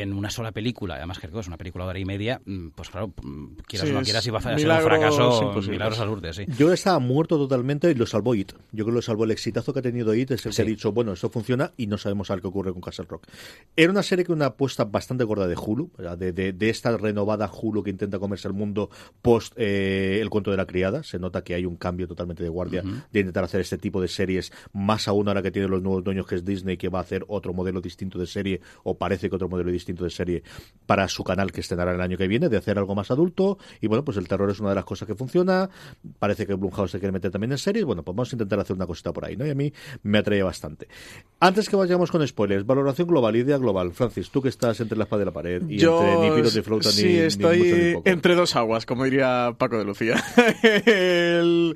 en 0.00 0.12
una 0.12 0.30
sola 0.30 0.52
película, 0.52 0.96
además 0.96 1.18
que 1.18 1.26
es 1.26 1.46
una 1.46 1.56
película 1.56 1.84
de 1.84 1.90
hora 1.90 1.98
y 1.98 2.04
media, 2.04 2.40
mm, 2.44 2.68
pues 2.70 2.90
claro, 2.90 3.08
mm, 3.22 3.46
quieras 3.66 3.88
Sí, 3.88 3.94
o 3.94 3.98
no 3.98 4.04
quieras, 4.04 4.26
iba 4.26 4.38
a 4.38 4.42
ser 4.42 4.52
un 4.68 4.80
fracaso, 4.82 5.52
milagros 5.68 5.98
al 6.00 6.08
Lourdes, 6.08 6.36
sí. 6.36 6.44
Yo 6.58 6.72
estaba 6.72 6.98
muerto 6.98 7.36
totalmente 7.36 7.90
y 7.90 7.94
lo 7.94 8.06
salvó 8.06 8.34
It. 8.34 8.52
Yo 8.72 8.84
creo 8.84 8.86
que 8.86 8.92
lo 8.92 9.02
salvó 9.02 9.24
el 9.24 9.30
exitazo 9.30 9.72
que 9.72 9.78
ha 9.80 9.82
tenido 9.82 10.14
It, 10.14 10.30
es 10.32 10.46
el 10.46 10.50
que 10.50 10.56
Sí. 10.56 10.62
ha 10.62 10.64
dicho, 10.64 10.92
bueno, 10.92 11.12
esto 11.12 11.28
funciona 11.30 11.72
y 11.76 11.86
no 11.86 11.98
sabemos 11.98 12.30
a 12.30 12.34
ver 12.34 12.42
qué 12.42 12.48
ocurre 12.48 12.72
con 12.72 12.80
Castle 12.80 13.06
Rock. 13.08 13.26
Era 13.76 13.90
una 13.90 14.02
serie 14.02 14.24
con 14.24 14.36
una 14.36 14.46
apuesta 14.46 14.84
bastante 14.84 15.24
gorda 15.24 15.46
de 15.46 15.56
Hulu, 15.56 15.90
de 15.98 16.70
esta 16.70 16.96
renovada 16.96 17.50
Hulu 17.52 17.82
que 17.82 17.90
intenta 17.90 18.18
comerse 18.18 18.48
el 18.48 18.54
mundo 18.54 18.90
post 19.22 19.52
eh, 19.56 20.18
el 20.20 20.30
cuento 20.30 20.50
de 20.50 20.56
la 20.56 20.66
criada. 20.66 21.02
Se 21.02 21.18
nota 21.18 21.42
que 21.42 21.54
hay 21.54 21.66
un 21.66 21.76
cambio 21.76 22.06
totalmente 22.08 22.42
de 22.42 22.48
guardia 22.48 22.82
de 22.82 23.20
intentar 23.20 23.44
hacer 23.44 23.60
este 23.60 23.78
tipo 23.78 24.00
de 24.00 24.08
series, 24.08 24.52
más 24.72 25.08
aún 25.08 25.28
ahora 25.28 25.42
que 25.42 25.50
tiene 25.50 25.68
los 25.68 25.82
nuevos 25.82 26.02
dueños 26.04 26.26
que 26.26 26.34
es 26.36 26.44
Disney, 26.44 26.76
que 26.76 26.88
va 26.88 26.98
a 26.98 27.02
hacer 27.02 27.24
otro 27.28 27.52
modelo 27.52 27.80
distinto 27.80 28.18
de 28.18 28.26
serie, 28.26 28.60
o 28.82 28.96
parece 28.96 29.28
que 29.28 29.36
otro 29.36 29.48
modelo 29.48 29.70
distinto 29.70 29.83
de 30.04 30.10
serie 30.10 30.42
para 30.86 31.08
su 31.08 31.24
canal 31.24 31.50
que 31.52 31.60
estrenará 31.60 31.94
el 31.94 32.00
año 32.00 32.16
que 32.18 32.28
viene, 32.28 32.48
de 32.48 32.56
hacer 32.58 32.78
algo 32.78 32.94
más 32.94 33.10
adulto. 33.10 33.58
Y 33.80 33.86
bueno, 33.86 34.04
pues 34.04 34.16
el 34.18 34.28
terror 34.28 34.50
es 34.50 34.60
una 34.60 34.70
de 34.70 34.74
las 34.76 34.84
cosas 34.84 35.06
que 35.08 35.14
funciona. 35.14 35.68
Parece 36.18 36.46
que 36.46 36.54
Blumhouse 36.54 36.90
se 36.90 36.98
quiere 36.98 37.12
meter 37.12 37.30
también 37.30 37.52
en 37.52 37.58
series. 37.58 37.84
Bueno, 37.84 38.02
pues 38.02 38.14
vamos 38.14 38.32
a 38.32 38.36
intentar 38.36 38.60
hacer 38.60 38.76
una 38.76 38.86
cosita 38.86 39.12
por 39.12 39.24
ahí, 39.24 39.36
¿no? 39.36 39.46
Y 39.46 39.50
a 39.50 39.54
mí 39.54 39.72
me 40.02 40.18
atrae 40.18 40.42
bastante. 40.42 40.88
Antes 41.40 41.68
que 41.68 41.76
vayamos 41.76 42.10
con 42.10 42.26
spoilers, 42.26 42.66
valoración 42.66 43.08
global, 43.08 43.34
idea 43.36 43.56
global. 43.58 43.92
Francis, 43.92 44.30
tú 44.30 44.42
que 44.42 44.48
estás 44.50 44.78
entre 44.80 44.98
la 44.98 45.04
espada 45.04 45.22
y 45.22 45.24
la 45.26 45.32
pared 45.32 45.62
y 45.68 45.82
entre 45.82 46.16
ni 46.18 46.36
pilos 46.36 46.54
ni 46.56 46.62
flauta 46.62 46.90
sí, 46.90 47.04
ni, 47.06 47.12
ni 47.12 47.18
estoy 47.18 47.58
mucho 47.58 47.76
ni 47.76 47.92
poco. 47.94 48.08
entre 48.10 48.34
dos 48.34 48.54
aguas, 48.56 48.84
como 48.86 49.04
diría 49.04 49.54
Paco 49.58 49.78
de 49.78 49.84
Lucía. 49.84 50.22
El- 50.84 51.74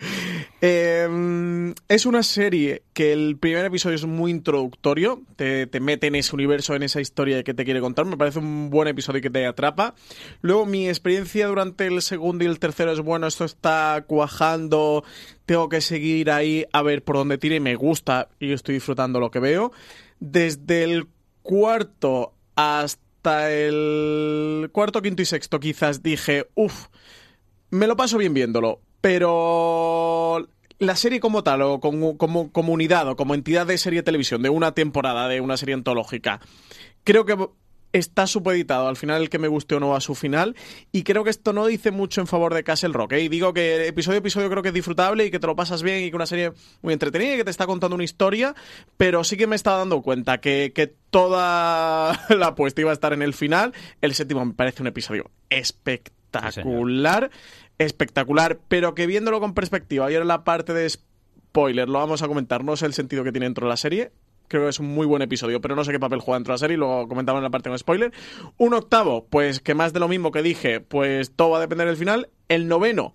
em, 0.60 1.74
es 1.88 2.06
una 2.06 2.22
serie 2.22 2.82
que 2.92 3.12
el 3.12 3.36
primer 3.38 3.64
episodio 3.64 3.96
es 3.96 4.04
muy 4.04 4.30
introductorio, 4.30 5.22
te, 5.36 5.66
te 5.66 5.80
mete 5.80 6.08
en 6.08 6.16
ese 6.16 6.34
universo, 6.34 6.74
en 6.74 6.82
esa 6.82 7.00
historia 7.00 7.42
que 7.42 7.54
te 7.54 7.64
quiere 7.64 7.80
contar. 7.80 7.87
Me 7.88 8.16
parece 8.16 8.38
un 8.38 8.70
buen 8.70 8.88
episodio 8.88 9.20
que 9.20 9.30
te 9.30 9.46
atrapa. 9.46 9.94
Luego, 10.40 10.66
mi 10.66 10.88
experiencia 10.88 11.46
durante 11.46 11.86
el 11.86 12.02
segundo 12.02 12.44
y 12.44 12.46
el 12.46 12.58
tercero 12.58 12.92
es 12.92 13.00
bueno, 13.00 13.26
esto 13.26 13.44
está 13.44 14.04
cuajando, 14.06 15.04
tengo 15.46 15.68
que 15.68 15.80
seguir 15.80 16.30
ahí 16.30 16.64
a 16.72 16.82
ver 16.82 17.02
por 17.02 17.16
dónde 17.16 17.38
tire 17.38 17.60
me 17.60 17.74
gusta 17.74 18.28
y 18.38 18.52
estoy 18.52 18.74
disfrutando 18.74 19.20
lo 19.20 19.30
que 19.30 19.40
veo. 19.40 19.72
Desde 20.20 20.84
el 20.84 21.08
cuarto 21.42 22.34
hasta 22.56 23.50
el 23.52 24.68
cuarto, 24.72 25.02
quinto 25.02 25.22
y 25.22 25.24
sexto 25.24 25.60
quizás 25.60 26.02
dije, 26.02 26.48
uff, 26.54 26.88
me 27.70 27.86
lo 27.86 27.96
paso 27.96 28.18
bien 28.18 28.34
viéndolo, 28.34 28.80
pero 29.00 30.48
la 30.78 30.96
serie 30.96 31.20
como 31.20 31.42
tal, 31.42 31.62
o 31.62 31.80
como, 31.80 32.16
como 32.16 32.52
comunidad, 32.52 33.08
o 33.08 33.16
como 33.16 33.34
entidad 33.34 33.66
de 33.66 33.78
serie 33.78 34.00
de 34.00 34.04
televisión, 34.04 34.42
de 34.42 34.48
una 34.48 34.72
temporada, 34.72 35.28
de 35.28 35.40
una 35.40 35.56
serie 35.56 35.74
antológica, 35.74 36.40
creo 37.04 37.24
que 37.24 37.36
está 37.92 38.26
supeditado. 38.26 38.88
Al 38.88 38.96
final 38.96 39.22
el 39.22 39.30
que 39.30 39.38
me 39.38 39.48
guste 39.48 39.74
o 39.74 39.80
no 39.80 39.94
a 39.94 40.00
su 40.00 40.14
final. 40.14 40.56
Y 40.92 41.02
creo 41.02 41.24
que 41.24 41.30
esto 41.30 41.52
no 41.52 41.66
dice 41.66 41.90
mucho 41.90 42.20
en 42.20 42.26
favor 42.26 42.54
de 42.54 42.64
Castle 42.64 42.92
Rock 42.92 43.12
¿eh? 43.12 43.22
y 43.22 43.28
digo 43.28 43.52
que 43.52 43.86
episodio 43.86 44.16
a 44.16 44.18
episodio 44.20 44.50
creo 44.50 44.62
que 44.62 44.68
es 44.68 44.74
disfrutable 44.74 45.26
y 45.26 45.30
que 45.30 45.38
te 45.38 45.46
lo 45.46 45.56
pasas 45.56 45.82
bien 45.82 46.04
y 46.04 46.10
que 46.10 46.16
una 46.16 46.26
serie 46.26 46.52
muy 46.82 46.92
entretenida 46.92 47.34
y 47.34 47.36
que 47.38 47.44
te 47.44 47.50
está 47.50 47.66
contando 47.66 47.94
una 47.94 48.04
historia 48.04 48.54
pero 48.96 49.24
sí 49.24 49.36
que 49.36 49.46
me 49.46 49.56
estaba 49.56 49.78
dando 49.78 50.02
cuenta 50.02 50.38
que, 50.38 50.72
que 50.74 50.94
toda 51.10 52.18
la 52.36 52.46
apuesta 52.48 52.80
iba 52.80 52.90
a 52.90 52.94
estar 52.94 53.12
en 53.12 53.22
el 53.22 53.34
final. 53.34 53.72
El 54.00 54.14
séptimo 54.14 54.44
me 54.44 54.54
parece 54.54 54.82
un 54.82 54.88
episodio 54.88 55.30
espectacular 55.50 57.30
espectacular 57.78 58.58
pero 58.68 58.94
que 58.94 59.06
viéndolo 59.06 59.40
con 59.40 59.54
perspectiva 59.54 60.10
y 60.10 60.14
ahora 60.14 60.26
la 60.26 60.44
parte 60.44 60.74
de 60.74 60.88
spoiler 60.88 61.88
lo 61.88 61.98
vamos 61.98 62.22
a 62.22 62.28
comentar 62.28 62.64
no 62.64 62.76
sé 62.76 62.86
el 62.86 62.92
sentido 62.92 63.24
que 63.24 63.32
tiene 63.32 63.46
dentro 63.46 63.66
de 63.66 63.70
la 63.70 63.76
serie 63.76 64.10
creo 64.48 64.64
que 64.64 64.70
es 64.70 64.80
un 64.80 64.86
muy 64.86 65.06
buen 65.06 65.22
episodio, 65.22 65.60
pero 65.60 65.76
no 65.76 65.84
sé 65.84 65.92
qué 65.92 66.00
papel 66.00 66.20
juega 66.20 66.38
dentro 66.38 66.52
de 66.52 66.54
la 66.54 66.58
serie, 66.58 66.76
lo 66.76 67.06
comentaba 67.08 67.38
en 67.38 67.44
la 67.44 67.50
parte 67.50 67.68
con 67.68 67.78
spoiler. 67.78 68.12
Un 68.56 68.74
octavo, 68.74 69.26
pues 69.28 69.60
que 69.60 69.74
más 69.74 69.92
de 69.92 70.00
lo 70.00 70.08
mismo 70.08 70.32
que 70.32 70.42
dije, 70.42 70.80
pues 70.80 71.32
todo 71.34 71.50
va 71.50 71.58
a 71.58 71.60
depender 71.60 71.86
del 71.86 71.96
final. 71.96 72.28
El 72.48 72.66
noveno, 72.66 73.14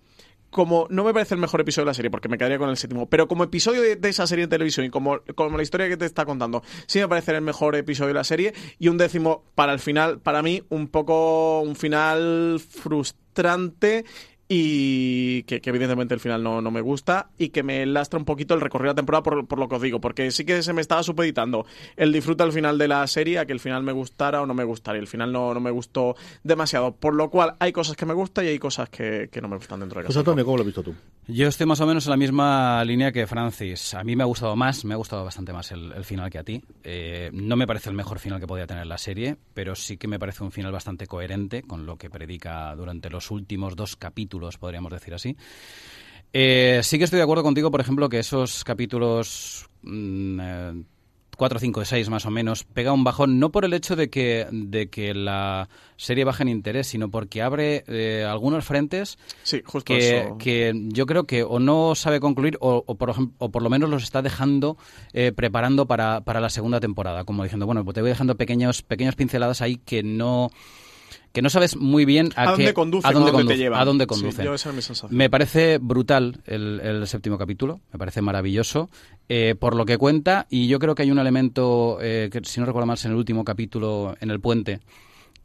como 0.54 0.88
no 0.90 1.04
me 1.04 1.14
parece 1.14 1.34
el 1.34 1.42
mejor 1.42 1.60
episodio 1.60 1.86
de 1.86 1.90
la 1.90 1.94
serie, 1.94 2.12
porque 2.12 2.30
me 2.30 2.38
quedaría 2.38 2.58
con 2.58 2.70
el 2.70 2.78
séptimo, 2.78 3.10
pero 3.10 3.28
como 3.28 3.44
episodio 3.44 3.82
de, 3.82 3.98
esa 4.08 4.28
serie 4.28 4.46
de 4.46 4.50
televisión 4.50 4.86
y 4.86 4.90
como, 4.90 5.20
como 5.36 5.58
la 5.58 5.64
historia 5.64 5.90
que 5.90 5.98
te 5.98 6.06
está 6.06 6.26
contando, 6.26 6.64
sí 6.86 7.00
me 7.00 7.08
parece 7.08 7.32
el 7.32 7.42
mejor 7.42 7.76
episodio 7.76 8.10
de 8.10 8.14
la 8.14 8.24
serie. 8.24 8.54
Y 8.80 8.88
un 8.88 8.98
décimo 8.98 9.44
para 9.56 9.74
el 9.74 9.80
final, 9.80 10.20
para 10.20 10.42
mí, 10.42 10.64
un 10.70 10.88
poco 10.88 11.62
un 11.62 11.76
final 11.76 12.62
frustrante 12.62 14.06
y 14.48 15.44
que, 15.44 15.62
que 15.62 15.70
evidentemente 15.70 16.14
el 16.14 16.20
final 16.20 16.44
no, 16.44 16.62
no 16.62 16.72
me 16.72 16.82
gusta 16.82 17.30
y 17.38 17.50
que 17.50 17.64
me 17.64 17.86
lastra 17.86 18.20
un 18.20 18.26
poquito 18.26 18.54
el 18.54 18.62
recorrido 18.62 18.90
de 18.90 18.92
la 18.94 18.96
temporada 18.96 19.24
por, 19.24 19.48
por 19.48 19.60
lo 19.60 19.68
que 19.70 19.76
os 19.76 19.82
digo, 19.82 20.02
porque 20.02 20.32
sí 20.32 20.46
que 20.46 20.62
se 20.62 20.74
me 20.74 20.82
estaba 20.82 21.04
supeditando 21.04 21.66
el 21.96 22.12
disfruta 22.12 22.44
al 22.44 22.52
final 22.52 22.78
de 22.78 22.88
la 22.88 23.06
serie 23.08 23.40
a 23.40 23.46
que 23.46 23.54
el 23.54 23.60
final 23.60 23.84
me 23.84 23.92
gustara 23.92 24.42
o 24.42 24.46
no 24.46 24.54
me 24.54 24.64
gustara 24.64 24.98
y 24.98 25.02
el 25.02 25.08
final 25.08 25.32
no, 25.32 25.54
no 25.54 25.60
me 25.60 25.72
gustó 25.72 26.16
demasiado, 26.44 26.94
por 26.94 27.16
lo 27.16 27.30
cual 27.30 27.56
hay 27.60 27.72
cosas 27.72 27.96
que 27.96 28.06
me 28.06 28.14
gustan 28.14 28.46
y 28.46 28.50
hay 28.50 28.60
cosas 28.60 28.90
que, 28.90 29.30
que 29.32 29.42
no 29.42 29.48
me 29.48 29.58
gustan 29.58 29.80
dentro 29.80 30.02
de 30.02 30.08
casa. 30.08 30.20
Antonio, 30.20 30.46
¿cómo 30.46 30.58
lo 30.58 30.62
has 30.62 30.68
visto 30.68 30.84
tú? 30.84 30.94
Yo 31.28 31.48
estoy 31.48 31.66
más 31.66 31.80
o 31.80 31.88
menos 31.88 32.06
en 32.06 32.12
la 32.12 32.18
misma 32.18 32.84
línea 32.84 33.12
que 33.12 33.26
Francis. 33.28 33.94
A 33.94 34.04
mí 34.04 34.16
me 34.16 34.24
ha 34.24 34.26
gustado 34.26 34.56
más, 34.58 34.84
me 34.84 34.94
ha 34.94 34.98
gustado 34.98 35.24
bastante 35.24 35.54
más 35.54 35.72
el, 35.72 35.94
el 35.94 36.04
final 36.04 36.30
que 36.30 36.38
a 36.38 36.44
ti. 36.44 36.62
Eh, 36.84 37.30
no 37.34 37.56
me 37.56 37.66
parece 37.66 37.90
el 37.90 37.96
mejor 37.96 38.20
final 38.20 38.42
que 38.42 38.48
podía 38.48 38.68
tener 38.68 38.86
la 38.88 38.98
serie, 38.98 39.38
pero 39.54 39.74
sí 39.76 39.96
que 39.96 40.08
me 40.08 40.20
parece 40.20 40.44
un 40.44 40.52
final 40.52 40.74
bastante 40.74 41.08
coherente 41.08 41.64
con 41.64 41.86
lo 41.86 41.98
que 41.98 42.10
predica 42.10 42.76
durante 42.76 43.10
los 43.10 43.32
últimos 43.32 43.78
dos 43.78 43.96
capítulos, 43.96 44.33
podríamos 44.60 44.92
decir 44.92 45.14
así. 45.14 45.36
Eh, 46.34 46.80
sí 46.84 46.98
que 46.98 47.04
estoy 47.04 47.18
de 47.18 47.24
acuerdo 47.24 47.44
contigo, 47.44 47.70
por 47.70 47.82
ejemplo, 47.82 48.10
que 48.10 48.20
esos 48.20 48.64
capítulos 48.64 49.70
mm, 49.84 50.40
eh, 50.42 50.84
4, 51.38 51.60
5, 51.60 51.86
6 51.86 52.10
más 52.10 52.26
o 52.26 52.32
menos, 52.32 52.64
pega 52.64 52.94
un 52.94 53.04
bajón 53.04 53.40
no 53.40 53.52
por 53.52 53.66
el 53.66 53.74
hecho 53.74 53.96
de 53.96 54.10
que, 54.10 54.48
de 54.52 54.90
que 54.90 55.14
la 55.14 55.70
serie 55.98 56.24
baje 56.24 56.44
en 56.44 56.50
interés, 56.50 56.88
sino 56.88 57.10
porque 57.10 57.42
abre 57.42 57.84
eh, 57.88 58.26
algunos 58.28 58.66
frentes 58.66 59.18
Sí, 59.44 59.62
justo 59.66 59.94
que, 59.94 60.20
eso. 60.22 60.38
que 60.38 60.74
yo 60.90 61.06
creo 61.06 61.26
que 61.26 61.44
o 61.44 61.60
no 61.60 61.96
sabe 61.96 62.20
concluir 62.20 62.58
o, 62.62 62.84
o 62.86 62.96
por, 62.96 63.14
o 63.38 63.52
por 63.52 63.62
lo 63.62 63.70
menos 63.70 63.90
los 63.90 64.04
está 64.04 64.22
dejando 64.22 64.78
eh, 65.14 65.32
preparando 65.32 65.86
para, 65.86 66.22
para 66.22 66.40
la 66.40 66.50
segunda 66.50 66.80
temporada, 66.80 67.24
como 67.24 67.44
diciendo, 67.44 67.66
bueno, 67.66 67.84
pues 67.84 67.96
te 67.96 68.02
voy 68.02 68.10
dejando 68.10 68.36
pequeños, 68.36 68.82
pequeñas 68.82 69.16
pinceladas 69.16 69.62
ahí 69.62 69.78
que 69.78 70.04
no 70.04 70.50
que 71.34 71.42
no 71.42 71.50
sabes 71.50 71.76
muy 71.76 72.06
bien 72.06 72.30
a, 72.36 72.44
¿A 72.44 72.52
dónde 72.52 72.66
qué- 72.68 72.74
conducen? 72.74 73.10
a 73.10 73.14
dónde, 73.14 73.30
¿A 73.30 73.34
dónde 73.34 73.54
te 73.54 73.58
llevan? 73.58 73.82
a 73.82 73.86
dónde 73.86 74.04
Sí, 74.04 74.08
conducen. 74.08 74.46
yo 74.46 74.54
esa 74.54 74.70
es 74.70 74.76
mi 74.76 74.82
sensación. 74.82 75.18
Me 75.18 75.30
parece 75.30 75.80
brutal 75.80 76.40
el, 76.46 76.80
el 76.82 77.08
séptimo 77.08 77.38
capítulo, 77.38 77.82
me 77.92 78.00
parece 78.00 78.22
maravilloso 78.22 78.90
eh, 79.28 79.56
por 79.60 79.76
lo 79.76 79.86
que 79.86 79.98
cuenta 79.98 80.46
y 80.50 80.68
yo 80.68 80.80
creo 80.80 80.96
que 80.96 81.02
hay 81.04 81.12
un 81.12 81.20
elemento, 81.20 81.98
eh, 82.02 82.30
que 82.32 82.40
si 82.44 82.60
no 82.60 82.66
recuerdo 82.66 82.86
mal, 82.86 82.96
es 82.98 83.06
en 83.06 83.12
el 83.12 83.18
último 83.18 83.44
capítulo, 83.44 84.16
en 84.22 84.30
el 84.32 84.40
puente, 84.40 84.80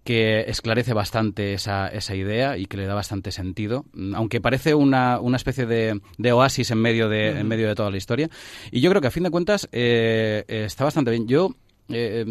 que 0.04 0.40
esclarece 0.49 0.95
bastante 0.95 1.52
esa, 1.54 1.88
esa 1.88 2.14
idea 2.14 2.57
y 2.57 2.64
que 2.66 2.76
le 2.78 2.87
da 2.87 2.95
bastante 2.95 3.30
sentido, 3.30 3.85
aunque 4.14 4.40
parece 4.40 4.75
una, 4.75 5.21
una 5.21 5.37
especie 5.37 5.66
de, 5.66 6.00
de 6.16 6.33
oasis 6.33 6.71
en 6.71 6.78
medio 6.78 7.09
de, 7.11 7.40
en 7.40 7.47
medio 7.47 7.68
de 7.68 7.75
toda 7.75 7.90
la 7.90 7.99
historia. 7.99 8.30
Y 8.71 8.80
yo 8.80 8.88
creo 8.90 9.02
que 9.02 9.09
a 9.09 9.11
fin 9.11 9.25
de 9.25 9.30
cuentas 9.30 9.68
eh, 9.73 10.45
eh, 10.49 10.64
está 10.64 10.85
bastante 10.85 11.11
bien. 11.11 11.26
Yo 11.28 11.50
eh, 11.90 12.25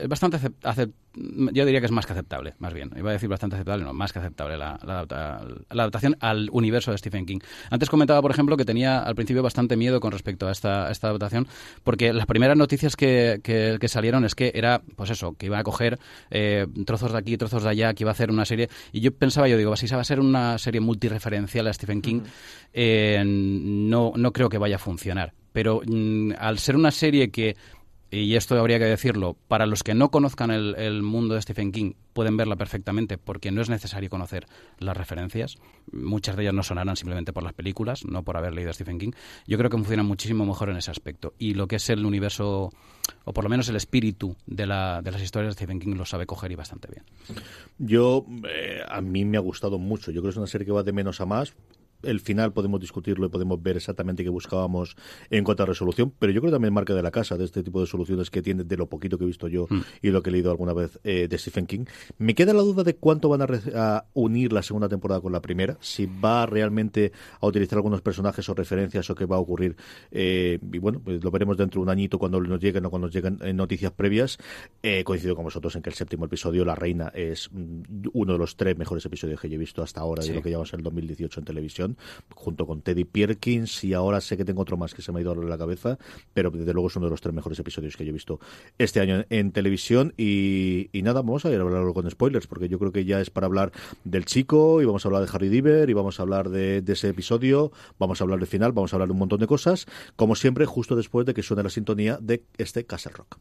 es 0.00 0.08
bastante 0.08 0.38
acep- 0.38 0.54
acep- 0.62 0.92
yo 1.52 1.64
diría 1.64 1.78
que 1.80 1.86
es 1.86 1.92
más 1.92 2.06
que 2.06 2.12
aceptable, 2.12 2.54
más 2.58 2.74
bien. 2.74 2.90
Iba 2.96 3.10
a 3.10 3.12
decir 3.12 3.28
bastante 3.28 3.54
aceptable, 3.56 3.84
no, 3.84 3.92
más 3.92 4.12
que 4.12 4.18
aceptable 4.18 4.56
la, 4.56 4.78
la 4.84 5.00
adapta- 5.04 5.44
la 5.70 5.82
adaptación 5.84 6.16
al 6.20 6.48
universo 6.52 6.90
de 6.90 6.98
Stephen 6.98 7.24
King. 7.26 7.38
Antes 7.70 7.88
comentaba, 7.88 8.20
por 8.22 8.30
ejemplo, 8.30 8.56
que 8.56 8.64
tenía 8.64 8.98
al 9.00 9.14
principio 9.14 9.42
bastante 9.42 9.76
miedo 9.76 10.00
con 10.00 10.10
respecto 10.10 10.48
a 10.48 10.52
esta, 10.52 10.88
a 10.88 10.90
esta 10.90 11.08
adaptación, 11.08 11.46
porque 11.84 12.12
las 12.12 12.26
primeras 12.26 12.56
noticias 12.56 12.96
que, 12.96 13.40
que- 13.44 13.76
que 13.80 13.88
salieron 13.88 14.24
es 14.24 14.34
que 14.34 14.50
era, 14.54 14.82
pues 14.96 15.10
eso, 15.10 15.34
que 15.34 15.46
iba 15.46 15.58
a 15.58 15.62
coger 15.62 15.98
eh, 16.30 16.66
trozos 16.84 17.12
de 17.12 17.18
aquí, 17.18 17.36
trozos 17.36 17.62
de 17.62 17.68
allá, 17.70 17.94
que 17.94 18.02
iba 18.02 18.10
a 18.10 18.12
hacer 18.12 18.30
una 18.30 18.44
serie. 18.44 18.68
Y 18.92 19.00
yo 19.00 19.12
pensaba, 19.14 19.46
yo 19.48 19.56
digo, 19.56 19.76
si 19.76 19.86
esa 19.86 19.96
va 19.96 20.02
a 20.02 20.06
ser 20.06 20.18
una 20.20 20.58
serie 20.58 20.80
multireferencial 20.80 21.66
a 21.68 21.72
Stephen 21.72 22.02
King, 22.02 22.22
eh, 22.72 23.22
no, 23.24 24.12
no 24.16 24.32
creo 24.32 24.48
que 24.48 24.58
vaya 24.58 24.76
a 24.76 24.80
funcionar. 24.80 25.32
Pero 25.52 25.80
mm, 25.86 26.32
al 26.38 26.58
ser 26.58 26.74
una 26.74 26.90
serie 26.90 27.30
que 27.30 27.56
y 28.10 28.36
esto 28.36 28.58
habría 28.58 28.78
que 28.78 28.84
decirlo, 28.84 29.36
para 29.48 29.66
los 29.66 29.82
que 29.82 29.94
no 29.94 30.10
conozcan 30.10 30.50
el, 30.50 30.74
el 30.76 31.02
mundo 31.02 31.34
de 31.34 31.42
Stephen 31.42 31.72
King, 31.72 31.92
pueden 32.12 32.36
verla 32.36 32.56
perfectamente 32.56 33.18
porque 33.18 33.50
no 33.50 33.60
es 33.60 33.68
necesario 33.68 34.08
conocer 34.08 34.46
las 34.78 34.96
referencias. 34.96 35.58
Muchas 35.92 36.36
de 36.36 36.42
ellas 36.42 36.54
no 36.54 36.62
sonarán 36.62 36.96
simplemente 36.96 37.32
por 37.32 37.42
las 37.42 37.52
películas, 37.52 38.04
no 38.04 38.22
por 38.22 38.36
haber 38.36 38.54
leído 38.54 38.70
a 38.70 38.72
Stephen 38.72 38.98
King. 38.98 39.10
Yo 39.46 39.58
creo 39.58 39.68
que 39.68 39.76
funciona 39.76 40.02
muchísimo 40.02 40.46
mejor 40.46 40.70
en 40.70 40.76
ese 40.76 40.90
aspecto. 40.90 41.34
Y 41.38 41.54
lo 41.54 41.66
que 41.66 41.76
es 41.76 41.90
el 41.90 42.06
universo, 42.06 42.70
o 43.24 43.32
por 43.32 43.44
lo 43.44 43.50
menos 43.50 43.68
el 43.68 43.76
espíritu 43.76 44.36
de, 44.46 44.66
la, 44.66 45.02
de 45.02 45.10
las 45.10 45.20
historias 45.20 45.50
de 45.50 45.54
Stephen 45.54 45.80
King, 45.80 45.96
lo 45.96 46.06
sabe 46.06 46.26
coger 46.26 46.52
y 46.52 46.54
bastante 46.54 46.88
bien. 46.88 47.04
Yo, 47.78 48.24
eh, 48.48 48.80
a 48.88 49.00
mí 49.00 49.24
me 49.24 49.36
ha 49.36 49.40
gustado 49.40 49.78
mucho. 49.78 50.12
Yo 50.12 50.20
creo 50.20 50.30
que 50.30 50.34
es 50.34 50.38
una 50.38 50.46
serie 50.46 50.64
que 50.64 50.72
va 50.72 50.82
de 50.82 50.92
menos 50.92 51.20
a 51.20 51.26
más. 51.26 51.54
El 52.04 52.20
final 52.20 52.52
podemos 52.52 52.80
discutirlo 52.80 53.26
y 53.26 53.28
podemos 53.28 53.62
ver 53.62 53.76
exactamente 53.76 54.22
qué 54.22 54.28
buscábamos 54.30 54.96
en 55.30 55.44
cuanto 55.44 55.62
a 55.62 55.66
resolución, 55.66 56.12
pero 56.18 56.32
yo 56.32 56.40
creo 56.40 56.50
que 56.50 56.54
también 56.54 56.72
marca 56.74 56.94
de 56.94 57.02
la 57.02 57.10
casa 57.10 57.36
de 57.36 57.44
este 57.44 57.62
tipo 57.62 57.80
de 57.80 57.86
soluciones 57.86 58.30
que 58.30 58.42
tiene 58.42 58.64
de 58.64 58.76
lo 58.76 58.88
poquito 58.88 59.18
que 59.18 59.24
he 59.24 59.26
visto 59.26 59.48
yo 59.48 59.66
y 60.02 60.10
lo 60.10 60.22
que 60.22 60.30
he 60.30 60.32
leído 60.32 60.50
alguna 60.50 60.72
vez 60.72 60.98
eh, 61.04 61.28
de 61.28 61.38
Stephen 61.38 61.66
King. 61.66 61.84
Me 62.18 62.34
queda 62.34 62.52
la 62.52 62.62
duda 62.62 62.82
de 62.84 62.96
cuánto 62.96 63.28
van 63.28 63.42
a, 63.42 64.04
unir 64.14 64.52
la 64.52 64.62
segunda 64.62 64.88
temporada 64.88 65.20
con 65.20 65.32
la 65.32 65.40
primera, 65.40 65.76
si 65.80 66.06
va 66.06 66.46
realmente 66.46 67.12
a 67.40 67.46
utilizar 67.46 67.78
algunos 67.78 68.00
personajes 68.02 68.48
o 68.48 68.54
referencias 68.54 69.08
o 69.10 69.14
qué 69.14 69.26
va 69.26 69.36
a 69.36 69.40
ocurrir. 69.40 69.76
eh, 70.10 70.58
y 70.72 70.78
bueno, 70.78 71.00
pues 71.04 71.22
lo 71.22 71.30
veremos 71.30 71.56
dentro 71.56 71.80
de 71.80 71.82
un 71.84 71.88
añito 71.90 72.18
cuando 72.18 72.40
nos 72.40 72.60
lleguen 72.60 72.84
o 72.86 72.90
cuando 72.90 73.06
nos 73.08 73.14
lleguen 73.14 73.38
eh, 73.42 73.52
noticias 73.52 73.92
previas. 73.92 74.38
Eh, 74.82 75.04
coincido 75.04 75.34
con 75.34 75.44
vosotros 75.44 75.74
en 75.76 75.82
que 75.82 75.90
el 75.90 75.94
séptimo 75.96 76.24
episodio, 76.26 76.64
La 76.64 76.74
Reina, 76.74 77.08
es 77.14 77.48
mm, 77.52 78.08
uno 78.12 78.32
de 78.32 78.38
los 78.38 78.56
tres 78.56 78.76
mejores 78.76 79.04
episodios 79.06 79.40
que 79.40 79.48
yo 79.48 79.54
he 79.54 79.58
visto 79.58 79.82
hasta 79.82 80.00
ahora 80.00 80.22
Sí. 80.22 80.30
de 80.30 80.36
lo 80.36 80.42
que 80.42 80.48
llevamos 80.50 80.72
en 80.72 80.80
el 80.80 80.84
2018 80.84 81.40
en 81.40 81.44
televisión, 81.46 81.93
junto 82.34 82.66
con 82.66 82.82
Teddy 82.82 83.04
Pierkins 83.04 83.84
y 83.84 83.94
ahora 83.94 84.20
sé 84.20 84.36
que 84.36 84.44
tengo 84.44 84.62
otro 84.62 84.76
más 84.76 84.94
que 84.94 85.02
se 85.02 85.12
me 85.12 85.18
ha 85.18 85.22
ido 85.22 85.32
en 85.32 85.48
la 85.48 85.58
cabeza, 85.58 85.98
pero 86.32 86.50
desde 86.50 86.72
luego 86.72 86.88
es 86.88 86.96
uno 86.96 87.06
de 87.06 87.10
los 87.10 87.20
tres 87.20 87.34
mejores 87.34 87.58
episodios 87.58 87.96
que 87.96 88.04
yo 88.04 88.10
he 88.10 88.12
visto 88.12 88.40
este 88.78 89.00
año 89.00 89.24
en, 89.30 89.52
televisión 89.52 90.14
y, 90.16 90.88
y 90.92 91.02
nada, 91.02 91.22
vamos 91.22 91.44
a 91.44 91.50
ir 91.50 91.58
a 91.58 91.62
hablarlo 91.62 91.94
con 91.94 92.10
spoilers 92.10 92.46
porque 92.46 92.68
yo 92.68 92.78
creo 92.78 92.92
que 92.92 93.04
ya 93.04 93.20
es 93.20 93.30
para 93.30 93.46
hablar 93.46 93.72
del 94.04 94.24
chico 94.24 94.82
y 94.82 94.84
vamos 94.84 95.04
a 95.04 95.08
hablar 95.08 95.24
de 95.24 95.30
Harry 95.32 95.48
Diver 95.48 95.88
y 95.88 95.92
vamos 95.92 96.18
a 96.18 96.22
hablar 96.22 96.50
de, 96.50 96.82
de 96.82 96.92
ese 96.92 97.08
episodio, 97.08 97.72
vamos 97.98 98.20
a 98.20 98.24
hablar 98.24 98.38
del 98.38 98.48
final, 98.48 98.72
vamos 98.72 98.92
a 98.92 98.96
hablar 98.96 99.08
de 99.08 99.12
un 99.12 99.18
montón 99.18 99.40
de 99.40 99.46
cosas, 99.46 99.86
como 100.16 100.34
siempre 100.34 100.66
justo 100.66 100.96
después 100.96 101.26
de 101.26 101.34
que 101.34 101.42
suene 101.42 101.62
la 101.62 101.70
sintonía 101.70 102.18
de 102.20 102.42
este 102.58 102.84
Castle 102.84 103.12
Rock. 103.12 103.38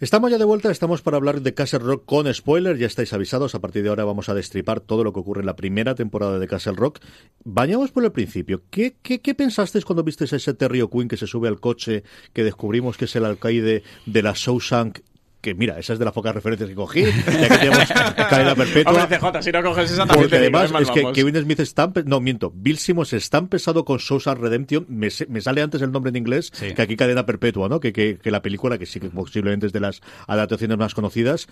Estamos 0.00 0.30
ya 0.30 0.38
de 0.38 0.44
vuelta, 0.44 0.70
estamos 0.70 1.02
para 1.02 1.16
hablar 1.16 1.42
de 1.42 1.54
Castle 1.54 1.80
Rock 1.80 2.04
con 2.04 2.32
spoiler, 2.32 2.78
ya 2.78 2.86
estáis 2.86 3.12
avisados, 3.12 3.56
a 3.56 3.60
partir 3.60 3.82
de 3.82 3.88
ahora 3.88 4.04
vamos 4.04 4.28
a 4.28 4.34
destripar 4.34 4.78
todo 4.78 5.02
lo 5.02 5.12
que 5.12 5.18
ocurre 5.18 5.40
en 5.40 5.46
la 5.46 5.56
primera 5.56 5.96
temporada 5.96 6.38
de 6.38 6.46
Castle 6.46 6.74
Rock. 6.74 7.00
Bañamos 7.42 7.90
por 7.90 8.04
el 8.04 8.12
principio, 8.12 8.62
¿qué, 8.70 8.94
qué, 9.02 9.20
qué 9.20 9.34
pensasteis 9.34 9.84
cuando 9.84 10.04
visteis 10.04 10.32
a 10.32 10.36
ese 10.36 10.54
Terry 10.54 10.82
O'Quinn 10.82 11.08
que 11.08 11.16
se 11.16 11.26
sube 11.26 11.48
al 11.48 11.58
coche, 11.58 12.04
que 12.32 12.44
descubrimos 12.44 12.96
que 12.96 13.06
es 13.06 13.16
el 13.16 13.24
alcaide 13.24 13.82
de 14.06 14.22
la 14.22 14.34
Shawshank? 14.36 15.00
Que 15.40 15.54
mira, 15.54 15.78
esa 15.78 15.92
es 15.92 16.00
de 16.00 16.04
las 16.04 16.12
pocas 16.12 16.34
referencias 16.34 16.68
que 16.68 16.74
cogí, 16.74 17.02
ya 17.04 17.48
que 17.48 17.58
tenemos 17.58 17.88
cadena 18.28 18.56
perpetua. 18.56 18.92
Hombre, 19.04 19.18
CJ, 19.18 19.42
si 19.42 19.52
no 19.52 19.62
coges 19.62 19.90
esa 19.92 19.98
también 20.04 20.16
Porque 20.22 20.36
te 20.36 20.42
digo, 20.46 20.58
además 20.58 20.80
¿eh? 20.80 20.82
Es 20.84 20.90
que 20.90 21.00
vamos. 21.02 21.14
Kevin 21.16 21.36
Smith 21.42 21.60
es 21.60 21.74
tan... 21.74 21.92
No, 22.06 22.20
miento. 22.20 22.52
Bill 22.56 22.76
Simmons 22.76 23.12
es 23.12 23.30
tan 23.30 23.46
pesado 23.46 23.84
con 23.84 23.98
Shawshank 23.98 24.38
Redemption. 24.40 24.86
Me, 24.88 25.08
me 25.28 25.40
sale 25.40 25.62
antes 25.62 25.80
el 25.80 25.92
nombre 25.92 26.10
en 26.10 26.16
inglés 26.16 26.50
Sí. 26.52 26.74
que 26.74 26.82
aquí 26.82 26.96
Cadena 26.96 27.24
Perpetua, 27.24 27.68
¿no? 27.68 27.78
Que, 27.78 27.92
que, 27.92 28.18
que 28.20 28.30
la 28.32 28.42
película, 28.42 28.78
que 28.78 28.86
sí 28.86 28.98
que 28.98 29.10
posiblemente 29.10 29.66
es 29.68 29.72
de 29.72 29.78
las 29.78 30.00
adaptaciones 30.26 30.76
más 30.76 30.92
conocidas, 30.94 31.46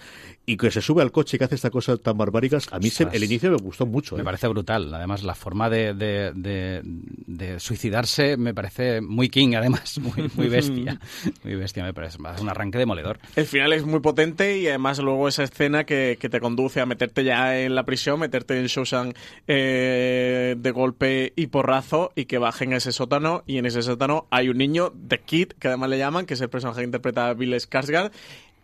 y 0.47 0.57
que 0.57 0.73
se 0.73 0.81
sube 0.81 1.03
al 1.03 1.13
coche 1.13 1.37
y 1.37 1.39
que 1.39 1.45
hace 1.45 1.55
estas 1.55 1.71
cosas 1.71 2.01
tan 2.01 2.19
barbáricas. 2.19 2.67
A 2.73 2.81
mí 2.81 2.91
se- 2.91 3.07
el 3.13 3.23
inicio 3.23 3.51
me 3.53 3.57
gustó 3.59 3.87
mucho. 3.87 4.17
¿eh? 4.17 4.19
Me 4.19 4.25
parece 4.25 4.49
brutal. 4.49 4.93
Además, 4.93 5.23
la 5.23 5.37
forma 5.37 5.71
de, 5.71 5.95
de- 5.95 6.33
de- 6.35 6.81
de 6.83 7.61
suicidarse 7.61 8.37
me 8.37 8.53
parece 8.53 9.01
muy 9.01 9.29
King, 9.29 9.55
además, 9.55 9.99
muy, 10.01 10.29
muy 10.35 10.49
bestia. 10.51 10.99
Muy 11.45 11.55
bestia, 11.55 11.85
me 11.85 11.95
parece. 11.95 12.19
Es 12.35 12.41
un 12.41 12.49
arranque 12.49 12.79
demoledor. 12.79 13.21
El 13.37 13.47
final 13.47 13.76
es 13.77 13.85
muy 13.85 14.01
potente 14.01 14.59
y 14.59 14.69
además 14.69 14.99
luego 14.99 15.29
esa 15.29 15.45
escena 15.45 15.85
que, 15.85 16.17
que 16.21 16.29
te 16.29 16.41
conduce 16.41 16.81
a 16.81 16.87
meterte 16.87 17.25
ya 17.25 17.59
en 17.61 17.75
la 17.75 17.85
prisión, 17.85 18.19
meterte 18.19 18.59
en 18.59 18.67
Shawshank 18.67 19.17
eh, 19.47 20.57
de 20.59 20.71
golpe 20.71 21.33
y 21.37 21.49
porrazo 21.49 22.13
y 22.15 22.25
que 22.25 22.39
bajen 22.39 22.73
a 22.73 22.79
ese 22.79 22.93
sótano 22.93 23.43
y 23.47 23.59
en 23.59 23.67
ese 23.67 23.83
sótano 23.83 24.27
hay 24.31 24.49
un 24.49 24.59
niño, 24.59 24.93
The 25.09 25.21
Kid, 25.21 25.49
que 25.59 25.69
además 25.69 25.91
le 25.91 25.99
llaman, 25.99 26.27
que 26.27 26.35
es 26.35 26.41
el 26.41 26.49
personaje 26.49 26.81
que 26.81 26.87
interpreta 26.87 27.29
a 27.29 27.35
Bill 27.35 27.55
Skarsgård, 27.55 28.11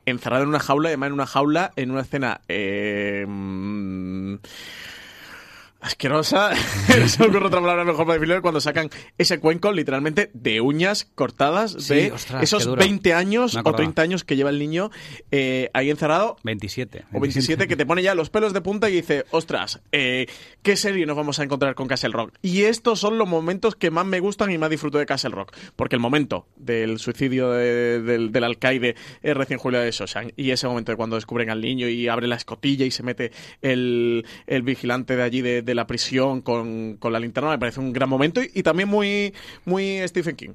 encerrado 0.07 0.43
en 0.43 0.49
una 0.49 0.61
jaula, 0.61 0.89
además 0.89 1.09
en 1.09 1.13
una 1.13 1.27
jaula, 1.27 1.73
en 1.77 1.91
una 1.91 2.01
escena... 2.01 2.41
eh, 2.49 3.27
asquerosa, 5.83 6.55
se 7.07 7.23
ocurre 7.23 7.47
otra 7.47 7.61
palabra 7.61 7.85
mejor 7.85 8.07
para 8.07 8.15
definirlo, 8.15 8.41
cuando 8.43 8.61
sacan 8.61 8.89
ese 9.19 9.39
cuenco 9.41 9.73
literalmente 9.73 10.31
de 10.33 10.61
uñas 10.61 11.11
cortadas 11.15 11.77
Sí, 11.79 11.95
de 11.95 12.13
ostras, 12.13 12.43
esos 12.43 12.63
qué 12.63 12.69
duro. 12.71 12.81
20 12.81 13.15
años 13.15 13.55
o 13.55 13.59
acordaba. 13.59 13.79
30 13.79 14.03
años 14.03 14.25
que 14.25 14.37
lleva 14.37 14.51
el 14.51 14.59
niño 14.59 14.91
eh, 15.31 15.71
ahí 15.75 15.91
encerrado 15.91 16.37
27. 16.45 17.05
o 17.13 17.21
27 17.21 17.69
que 17.69 17.77
te 17.77 17.85
pone 17.85 18.03
ya 18.03 18.15
los 18.15 18.31
pelos 18.31 18.53
de 18.53 18.61
punta 18.61 18.89
y 18.89 18.95
dice, 18.95 19.25
ostras, 19.31 19.81
eh, 19.93 20.27
¿qué 20.63 20.77
serie 20.77 21.05
nos 21.05 21.17
vamos 21.17 21.39
a 21.41 21.43
encontrar 21.45 21.75
con 21.75 21.89
Castle 21.89 22.11
Rock? 22.13 22.35
Y 22.43 22.63
estos 22.63 23.01
son 23.01 23.19
los 23.19 23.29
momentos 23.29 23.75
que 23.77 23.91
más 23.91 24.07
me 24.07 24.21
gustan 24.21 24.51
y 24.53 24.59
más 24.59 24.71
disfruto 24.71 24.99
de 24.99 25.07
Castle 25.07 25.31
Rock. 25.31 25.53
Porque 25.77 25.97
el 25.97 26.01
momento 26.01 26.47
del 26.57 26.99
suicidio 26.99 27.51
de- 27.51 28.01
del, 28.03 28.31
del 28.33 28.45
alcaide 28.45 28.95
es 29.23 29.37
recién 29.37 29.59
Julia 29.59 29.81
de 29.81 29.91
Shoshan 29.91 30.33
y 30.37 30.51
ese 30.51 30.67
momento 30.69 30.93
de 30.93 30.97
cuando 30.97 31.17
descubren 31.17 31.51
al 31.51 31.61
niño 31.61 31.89
y 31.89 32.09
abre 32.09 32.27
la 32.29 32.37
escotilla 32.37 32.87
y 32.87 32.91
se 32.91 33.03
mete 33.03 33.33
el, 33.63 34.25
el 34.47 34.63
vigilante 34.63 35.17
de 35.17 35.23
allí 35.23 35.41
de, 35.43 35.63
de 35.63 35.72
la 35.75 35.87
prisión 35.87 36.43
con, 36.43 36.97
con 36.99 37.13
la 37.13 37.21
linterna 37.21 37.51
me 37.51 37.59
parece 37.59 37.81
un 37.81 37.93
gran 37.93 38.09
momento 38.09 38.43
y, 38.43 38.51
y 38.55 38.63
también 38.63 38.89
muy, 38.89 39.35
muy 39.65 40.07
Stephen 40.09 40.37
King. 40.37 40.53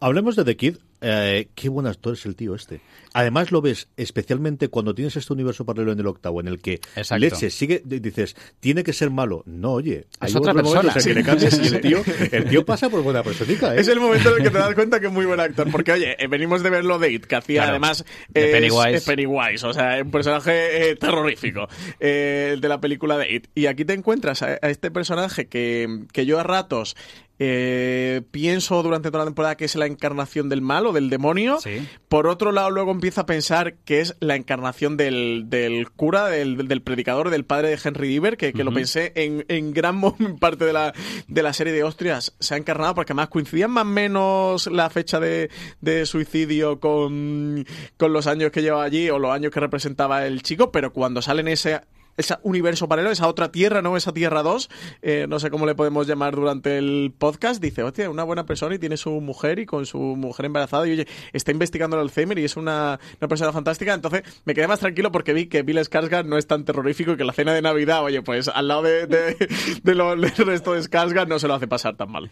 Hablemos 0.00 0.36
de 0.36 0.44
The 0.44 0.56
Kid. 0.56 0.76
Eh, 1.06 1.48
qué 1.54 1.68
buen 1.68 1.86
actor 1.86 2.14
es 2.14 2.24
el 2.24 2.34
tío 2.34 2.54
este. 2.54 2.80
Además 3.12 3.52
lo 3.52 3.60
ves 3.60 3.88
especialmente 3.98 4.68
cuando 4.68 4.94
tienes 4.94 5.14
este 5.16 5.34
universo 5.34 5.66
paralelo 5.66 5.92
en 5.92 6.00
el 6.00 6.06
octavo, 6.06 6.40
en 6.40 6.48
el 6.48 6.60
que 6.62 6.80
Exacto. 6.96 7.18
Leche 7.18 7.50
sigue, 7.50 7.82
dices, 7.84 8.34
tiene 8.58 8.82
que 8.84 8.94
ser 8.94 9.10
malo. 9.10 9.42
No, 9.44 9.72
oye, 9.72 10.06
hay 10.20 10.30
otra 10.34 10.52
otros 10.52 10.64
momentos 10.64 10.94
persona. 10.94 11.14
que 11.14 11.20
le 11.20 11.22
cambias 11.26 11.60
y 11.62 11.74
el 11.74 11.80
tío, 11.82 12.02
el 12.32 12.48
tío 12.48 12.64
pasa 12.64 12.88
por 12.88 13.02
buena 13.02 13.22
personita, 13.22 13.74
¿eh? 13.76 13.80
Es 13.80 13.88
el 13.88 14.00
momento 14.00 14.30
en 14.30 14.36
el 14.38 14.42
que 14.44 14.50
te 14.50 14.56
das 14.58 14.74
cuenta 14.74 14.98
que 14.98 15.08
es 15.08 15.12
muy 15.12 15.26
buen 15.26 15.40
actor. 15.40 15.70
Porque, 15.70 15.92
oye, 15.92 16.16
eh, 16.18 16.26
venimos 16.26 16.62
de 16.62 16.70
verlo 16.70 16.98
de 16.98 17.12
It, 17.12 17.26
que 17.26 17.36
hacía 17.36 17.60
Claro. 17.62 17.72
además. 17.72 18.02
De 18.30 18.46
es- 18.46 18.52
Pennywise. 18.52 18.94
es 18.94 19.04
Pennywise, 19.04 19.66
o 19.66 19.74
sea, 19.74 20.00
un 20.02 20.10
personaje 20.10 20.90
eh, 20.90 20.96
terrorífico 20.96 21.68
eh, 22.00 22.56
de 22.58 22.68
la 22.68 22.80
película 22.80 23.18
de 23.18 23.30
It. 23.30 23.46
Y 23.54 23.66
aquí 23.66 23.84
te 23.84 23.92
encuentras 23.92 24.40
a, 24.42 24.58
a 24.62 24.70
este 24.70 24.90
personaje 24.90 25.48
que, 25.48 26.04
que 26.12 26.24
yo 26.24 26.40
a 26.40 26.44
ratos. 26.44 26.96
Eh, 27.46 28.22
pienso 28.30 28.82
durante 28.82 29.10
toda 29.10 29.24
la 29.24 29.28
temporada 29.28 29.56
que 29.56 29.66
es 29.66 29.74
la 29.76 29.84
encarnación 29.84 30.48
del 30.48 30.62
mal 30.62 30.86
o 30.86 30.92
del 30.92 31.10
demonio. 31.10 31.58
Sí. 31.60 31.86
Por 32.08 32.26
otro 32.26 32.52
lado, 32.52 32.70
luego 32.70 32.90
empiezo 32.90 33.20
a 33.20 33.26
pensar 33.26 33.74
que 33.84 34.00
es 34.00 34.16
la 34.20 34.34
encarnación 34.34 34.96
del, 34.96 35.44
del 35.48 35.90
cura, 35.90 36.28
del, 36.28 36.68
del 36.68 36.80
predicador, 36.80 37.28
del 37.28 37.44
padre 37.44 37.68
de 37.68 37.78
Henry 37.82 38.08
Diver, 38.08 38.38
que, 38.38 38.54
que 38.54 38.64
lo 38.64 38.72
pensé 38.72 39.12
en, 39.16 39.44
en 39.48 39.74
gran 39.74 40.00
parte 40.40 40.64
de 40.64 40.72
la, 40.72 40.94
de 41.28 41.42
la 41.42 41.52
serie 41.52 41.74
de 41.74 41.82
Austrias. 41.82 42.34
Se 42.38 42.54
ha 42.54 42.56
encarnado 42.56 42.94
porque 42.94 43.12
además 43.12 43.28
coincidían 43.28 43.70
más 43.70 43.82
o 43.82 43.88
menos 43.88 44.66
la 44.68 44.88
fecha 44.88 45.20
de, 45.20 45.50
de 45.82 46.06
suicidio 46.06 46.80
con, 46.80 47.66
con 47.98 48.12
los 48.12 48.26
años 48.26 48.52
que 48.52 48.62
llevaba 48.62 48.84
allí 48.84 49.10
o 49.10 49.18
los 49.18 49.32
años 49.32 49.52
que 49.52 49.60
representaba 49.60 50.26
el 50.26 50.42
chico, 50.42 50.72
pero 50.72 50.94
cuando 50.94 51.20
sale 51.20 51.42
en 51.42 51.48
ese 51.48 51.80
ese 52.16 52.36
universo 52.42 52.88
paralelo, 52.88 53.12
esa 53.12 53.28
otra 53.28 53.50
tierra, 53.50 53.82
¿no? 53.82 53.96
Esa 53.96 54.12
tierra 54.12 54.42
2, 54.42 54.70
eh, 55.02 55.26
no 55.28 55.38
sé 55.38 55.50
cómo 55.50 55.66
le 55.66 55.74
podemos 55.74 56.06
llamar 56.06 56.34
durante 56.34 56.78
el 56.78 57.12
podcast, 57.16 57.60
dice, 57.60 57.82
hostia, 57.82 58.10
una 58.10 58.24
buena 58.24 58.46
persona 58.46 58.74
y 58.74 58.78
tiene 58.78 58.96
su 58.96 59.10
mujer 59.20 59.58
y 59.58 59.66
con 59.66 59.86
su 59.86 59.98
mujer 59.98 60.46
embarazada 60.46 60.86
y 60.86 60.92
oye, 60.92 61.06
está 61.32 61.50
investigando 61.50 61.96
el 61.96 62.02
Alzheimer 62.02 62.38
y 62.38 62.44
es 62.44 62.56
una, 62.56 62.98
una 63.20 63.28
persona 63.28 63.52
fantástica, 63.52 63.94
entonces 63.94 64.22
me 64.44 64.54
quedé 64.54 64.68
más 64.68 64.80
tranquilo 64.80 65.12
porque 65.12 65.32
vi 65.32 65.46
que 65.46 65.62
Bill 65.62 65.78
Skarsgård 65.78 66.24
no 66.24 66.38
es 66.38 66.46
tan 66.46 66.64
terrorífico 66.64 67.12
y 67.12 67.16
que 67.16 67.24
la 67.24 67.32
cena 67.32 67.54
de 67.54 67.62
Navidad, 67.62 68.02
oye, 68.02 68.22
pues 68.22 68.48
al 68.48 68.68
lado 68.68 68.82
de, 68.82 69.06
de, 69.06 69.48
del 69.82 70.22
resto 70.22 70.72
de 70.72 70.80
Skarsgård 70.80 71.28
no 71.28 71.38
se 71.38 71.48
lo 71.48 71.54
hace 71.54 71.66
pasar 71.66 71.96
tan 71.96 72.10
mal. 72.10 72.30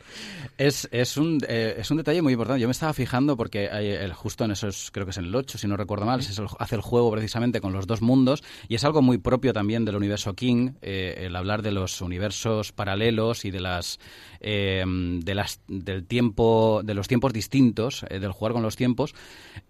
Es, 0.66 0.88
es, 0.92 1.16
un, 1.16 1.40
eh, 1.48 1.74
es 1.78 1.90
un 1.90 1.96
detalle 1.96 2.22
muy 2.22 2.34
importante. 2.34 2.60
Yo 2.60 2.68
me 2.68 2.72
estaba 2.72 2.92
fijando 2.92 3.36
porque 3.36 3.68
hay 3.68 3.88
el, 3.88 4.12
justo 4.12 4.44
en 4.44 4.52
esos, 4.52 4.90
creo 4.92 5.04
que 5.06 5.10
es 5.10 5.18
en 5.18 5.24
el 5.24 5.34
8, 5.34 5.58
si 5.58 5.66
no 5.66 5.76
recuerdo 5.76 6.06
mal, 6.06 6.20
es 6.20 6.38
el- 6.38 6.46
hace 6.58 6.76
el 6.76 6.82
juego 6.82 7.10
precisamente 7.10 7.60
con 7.60 7.72
los 7.72 7.86
dos 7.88 8.00
mundos 8.00 8.44
y 8.68 8.76
es 8.76 8.84
algo 8.84 9.02
muy 9.02 9.18
propio 9.18 9.52
también 9.52 9.84
del 9.84 9.96
universo 9.96 10.34
King, 10.34 10.72
eh, 10.80 11.24
el 11.26 11.34
hablar 11.34 11.62
de 11.62 11.72
los 11.72 12.00
universos 12.00 12.70
paralelos 12.72 13.44
y 13.44 13.50
de 13.50 13.60
las, 13.60 13.98
eh, 14.40 14.84
de 14.86 15.34
las 15.34 15.60
del 15.66 16.04
tiempo, 16.06 16.82
de 16.84 16.94
los 16.94 17.08
tiempos 17.08 17.32
distintos, 17.32 18.04
eh, 18.08 18.20
del 18.20 18.30
jugar 18.32 18.52
con 18.52 18.62
los 18.62 18.76
tiempos, 18.76 19.14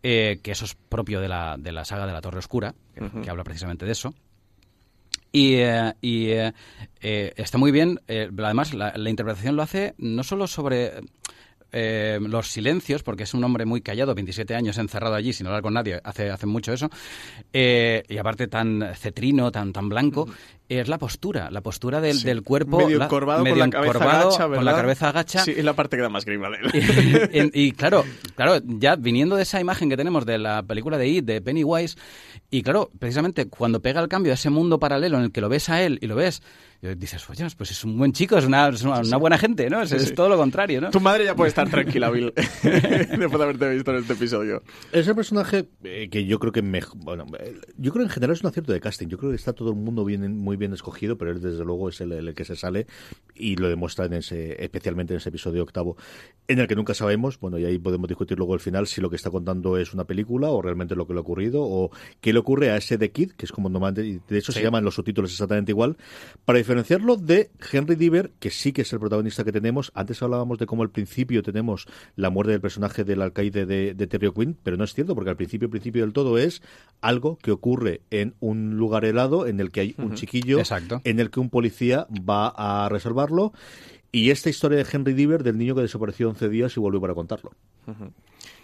eh, 0.03 0.41
que 0.43 0.51
eso 0.53 0.65
es 0.67 0.75
propio 0.75 1.21
de 1.21 1.29
la, 1.29 1.57
de 1.59 1.73
la 1.73 1.85
saga 1.85 2.07
de 2.07 2.13
la 2.13 2.21
Torre 2.21 2.39
Oscura, 2.41 2.75
que, 2.95 3.01
que 3.23 3.31
habla 3.31 3.45
precisamente 3.45 3.87
de 3.87 3.93
eso. 3.93 4.15
Y, 5.33 5.55
eh, 5.55 5.95
y, 6.03 6.29
eh, 6.31 6.53
eh, 7.01 7.33
está 7.37 7.59
muy 7.59 7.73
bien. 7.73 8.01
eh, 8.07 8.31
además, 8.39 8.75
la, 8.75 8.93
la 8.97 9.11
interpretación 9.11 9.57
lo 9.57 9.63
hace 9.63 9.95
no 9.99 10.23
solo 10.23 10.47
sobre 10.47 10.93
eh, 11.73 12.19
los 12.21 12.49
silencios, 12.49 13.03
porque 13.03 13.23
es 13.23 13.33
un 13.33 13.43
hombre 13.43 13.65
muy 13.65 13.81
callado, 13.81 14.15
27 14.15 14.55
años 14.55 14.77
encerrado 14.77 15.15
allí 15.15 15.33
sin 15.33 15.47
hablar 15.47 15.63
con 15.63 15.73
nadie, 15.73 16.01
hace, 16.05 16.31
hace 16.31 16.45
mucho 16.47 16.75
eso, 16.75 16.91
y 17.51 18.19
aparte 18.19 18.47
tan 18.47 18.93
cetrino, 18.95 19.51
tan, 19.51 19.73
tan 19.73 19.89
blanco, 19.89 20.29
es 20.79 20.89
la 20.89 20.99
postura, 20.99 21.51
la 21.51 21.61
postura 21.61 22.01
del, 22.01 22.17
Sí. 22.19 22.25
del 22.27 22.43
cuerpo. 22.43 22.79
medio 22.79 22.99
la- 22.99 23.05
encorvado 23.07 23.43
medio 23.43 23.55
con 23.59 23.61
la 23.61 23.71
cabeza 23.71 23.93
encorvado, 23.99 24.29
agacha, 24.29 24.49
con 24.49 24.65
la 24.65 24.75
cabeza 24.75 25.09
agacha. 25.09 25.45
Sí, 25.45 25.55
es 25.57 25.65
la 25.65 25.73
parte 25.75 25.97
que 25.97 26.03
da 26.03 26.09
más 26.09 26.25
grima 26.25 26.49
de 26.51 26.57
él. 26.63 27.51
y, 27.55 27.67
y 27.69 27.73
claro, 27.73 28.05
claro, 28.35 28.61
ya 28.65 28.97
viniendo 28.97 29.37
de 29.37 29.43
esa 29.43 29.61
imagen 29.61 29.89
que 29.89 29.97
tenemos 29.97 30.27
de 30.27 30.39
la 30.39 30.63
película 30.63 30.99
de 30.99 31.09
It, 31.09 31.25
de 31.25 31.41
Pennywise, 31.41 31.97
y 32.51 32.63
claro, 32.63 32.91
precisamente 32.99 33.49
cuando 33.49 33.81
pega 33.81 34.01
el 34.01 34.09
cambio 34.09 34.33
a 34.33 34.35
ese 34.35 34.51
mundo 34.51 34.79
paralelo 34.79 35.19
en 35.19 35.25
el 35.25 35.33
que 35.33 35.41
lo 35.41 35.49
ves 35.49 35.69
a 35.71 35.83
él 35.83 35.99
y 36.03 36.07
lo 36.07 36.17
ves, 36.17 36.43
y 36.83 36.95
dices, 36.97 37.29
oye, 37.31 37.47
pues 37.57 37.71
es 37.71 37.85
un 37.85 37.97
buen 37.97 38.13
chico, 38.13 38.37
es 38.37 38.45
una, 38.45 38.69
es 38.69 38.83
una, 38.83 39.01
una 39.01 39.17
buena 39.17 39.39
gente, 39.39 39.71
¿no? 39.71 39.83
Es, 39.83 39.91
Sí, 39.91 39.97
es 39.97 40.09
sí. 40.09 40.15
todo 40.15 40.29
lo 40.29 40.37
contrario, 40.37 40.81
¿no? 40.81 40.91
Tu 40.91 41.01
madre 41.01 41.25
ya 41.25 41.35
puede 41.37 41.49
estar 41.49 41.69
tranquila, 41.71 42.11
Bill, 42.11 42.33
después 42.63 43.31
de 43.39 43.43
haberte 43.43 43.69
visto 43.71 43.91
en 43.93 43.99
este 43.99 44.13
episodio. 44.15 44.63
Es 44.93 45.07
el 45.07 45.15
personaje 45.15 45.69
eh, 45.85 46.09
que 46.11 46.25
yo 46.27 46.39
creo 46.39 46.53
que 46.53 46.63
mej- 46.63 46.93
bueno, 46.97 47.25
eh, 47.39 47.55
yo 47.77 47.93
creo 47.93 48.05
en 48.05 48.11
general 48.11 48.35
es 48.37 48.43
un 48.43 48.49
acierto 48.49 48.73
de 48.73 48.81
casting. 48.81 49.09
Yo 49.09 49.19
creo 49.19 49.31
que 49.31 49.37
está 49.37 49.53
todo 49.53 49.71
el 49.71 49.77
mundo 49.77 50.05
bien, 50.05 50.37
muy 50.39 50.57
bien 50.57 50.62
escogido, 50.73 51.19
pero 51.19 51.33
él 51.33 51.41
desde 51.41 51.65
luego 51.65 51.89
es 51.89 52.01
el, 52.01 52.13
el 52.13 52.35
que 52.35 52.45
se 52.45 52.55
sale 52.57 52.87
y 53.35 53.57
lo 53.57 53.69
demuestra 53.69 54.05
en 54.07 54.13
ese, 54.13 54.63
especialmente 54.63 55.15
en 55.15 55.19
ese 55.19 55.31
episodio 55.31 55.63
octavo, 55.63 55.97
en 56.47 56.59
el 56.59 56.69
que 56.69 56.77
nunca 56.77 56.95
sabemos, 56.95 57.41
bueno, 57.41 57.59
y 57.59 57.65
ahí 57.65 57.79
podemos 57.79 58.09
discutir 58.09 58.37
luego 58.39 58.55
al 58.55 58.61
final 58.61 58.87
si 58.87 59.01
lo 59.01 59.11
que 59.11 59.17
está 59.17 59.31
contando 59.31 59.77
es 59.79 59.95
una 59.95 60.05
película 60.05 60.51
o 60.51 60.61
realmente 60.63 60.95
lo 60.95 61.07
que 61.07 61.15
le 61.15 61.19
ha 61.19 61.23
ocurrido 61.23 61.63
o 61.63 61.91
qué 62.21 62.33
le 62.33 62.39
ocurre 62.39 62.71
a 62.71 62.77
ese 62.77 62.99
The 62.99 63.11
Kid, 63.11 63.33
que 63.33 63.47
es 63.47 63.53
como 63.53 63.69
normalmente, 63.69 64.21
de 64.29 64.39
hecho 64.39 64.53
se 64.53 64.59
Sí. 64.61 64.65
llaman 64.65 64.85
los 64.85 64.95
subtítulos 64.95 65.33
exactamente 65.33 65.73
igual, 65.73 65.97
para 66.45 66.59
diferenciarlo 66.59 67.17
de 67.17 67.51
Henry 67.73 67.97
Diver, 67.97 68.33
que 68.39 68.51
sí 68.51 68.73
que 68.73 68.83
es 68.83 68.93
el 68.93 69.01
protagonista 69.01 69.43
que 69.45 69.51
tenemos. 69.53 69.91
Antes 69.95 70.23
hablábamos 70.23 70.59
de 70.59 70.67
cómo 70.67 70.83
al 70.83 70.91
principio 70.91 71.43
tenemos 71.43 71.87
la 72.17 72.29
muerte 72.31 72.53
del 72.53 72.61
personaje 72.61 73.03
del 73.05 73.23
alcaide 73.23 73.65
de, 73.67 73.95
de 73.95 74.07
Terry 74.07 74.31
Quinn, 74.33 74.57
pero 74.63 74.77
no 74.77 74.85
es 74.85 74.93
cierto, 74.95 75.15
porque 75.15 75.31
al 75.31 75.37
principio, 75.37 75.71
principio 75.71 76.03
del 76.03 76.13
todo 76.13 76.37
es 76.39 76.63
algo 77.01 77.39
que 77.39 77.51
ocurre 77.51 78.03
en 78.11 78.35
un 78.41 78.77
lugar 78.77 79.05
helado 79.05 79.47
en 79.47 79.59
el 79.61 79.71
que 79.71 79.81
hay 79.81 79.95
un 79.99 80.15
chiquillo, 80.15 80.52
Exacto. 80.59 81.01
en 81.05 81.21
el 81.21 81.31
que 81.31 81.41
un 81.41 81.51
policía 81.51 82.07
va 82.11 82.49
a 82.49 82.89
reservarlo. 82.89 83.53
Y 84.11 84.31
esta 84.31 84.51
historia 84.51 84.77
de 84.77 84.87
Henry 84.91 85.15
Diver, 85.15 85.43
del 85.43 85.57
niño 85.57 85.75
que 85.75 85.81
desapareció 85.81 86.29
11 86.29 86.49
días 86.51 86.77
y 86.77 86.81
volvió 86.81 87.01
para 87.01 87.15
contarlo. 87.15 87.53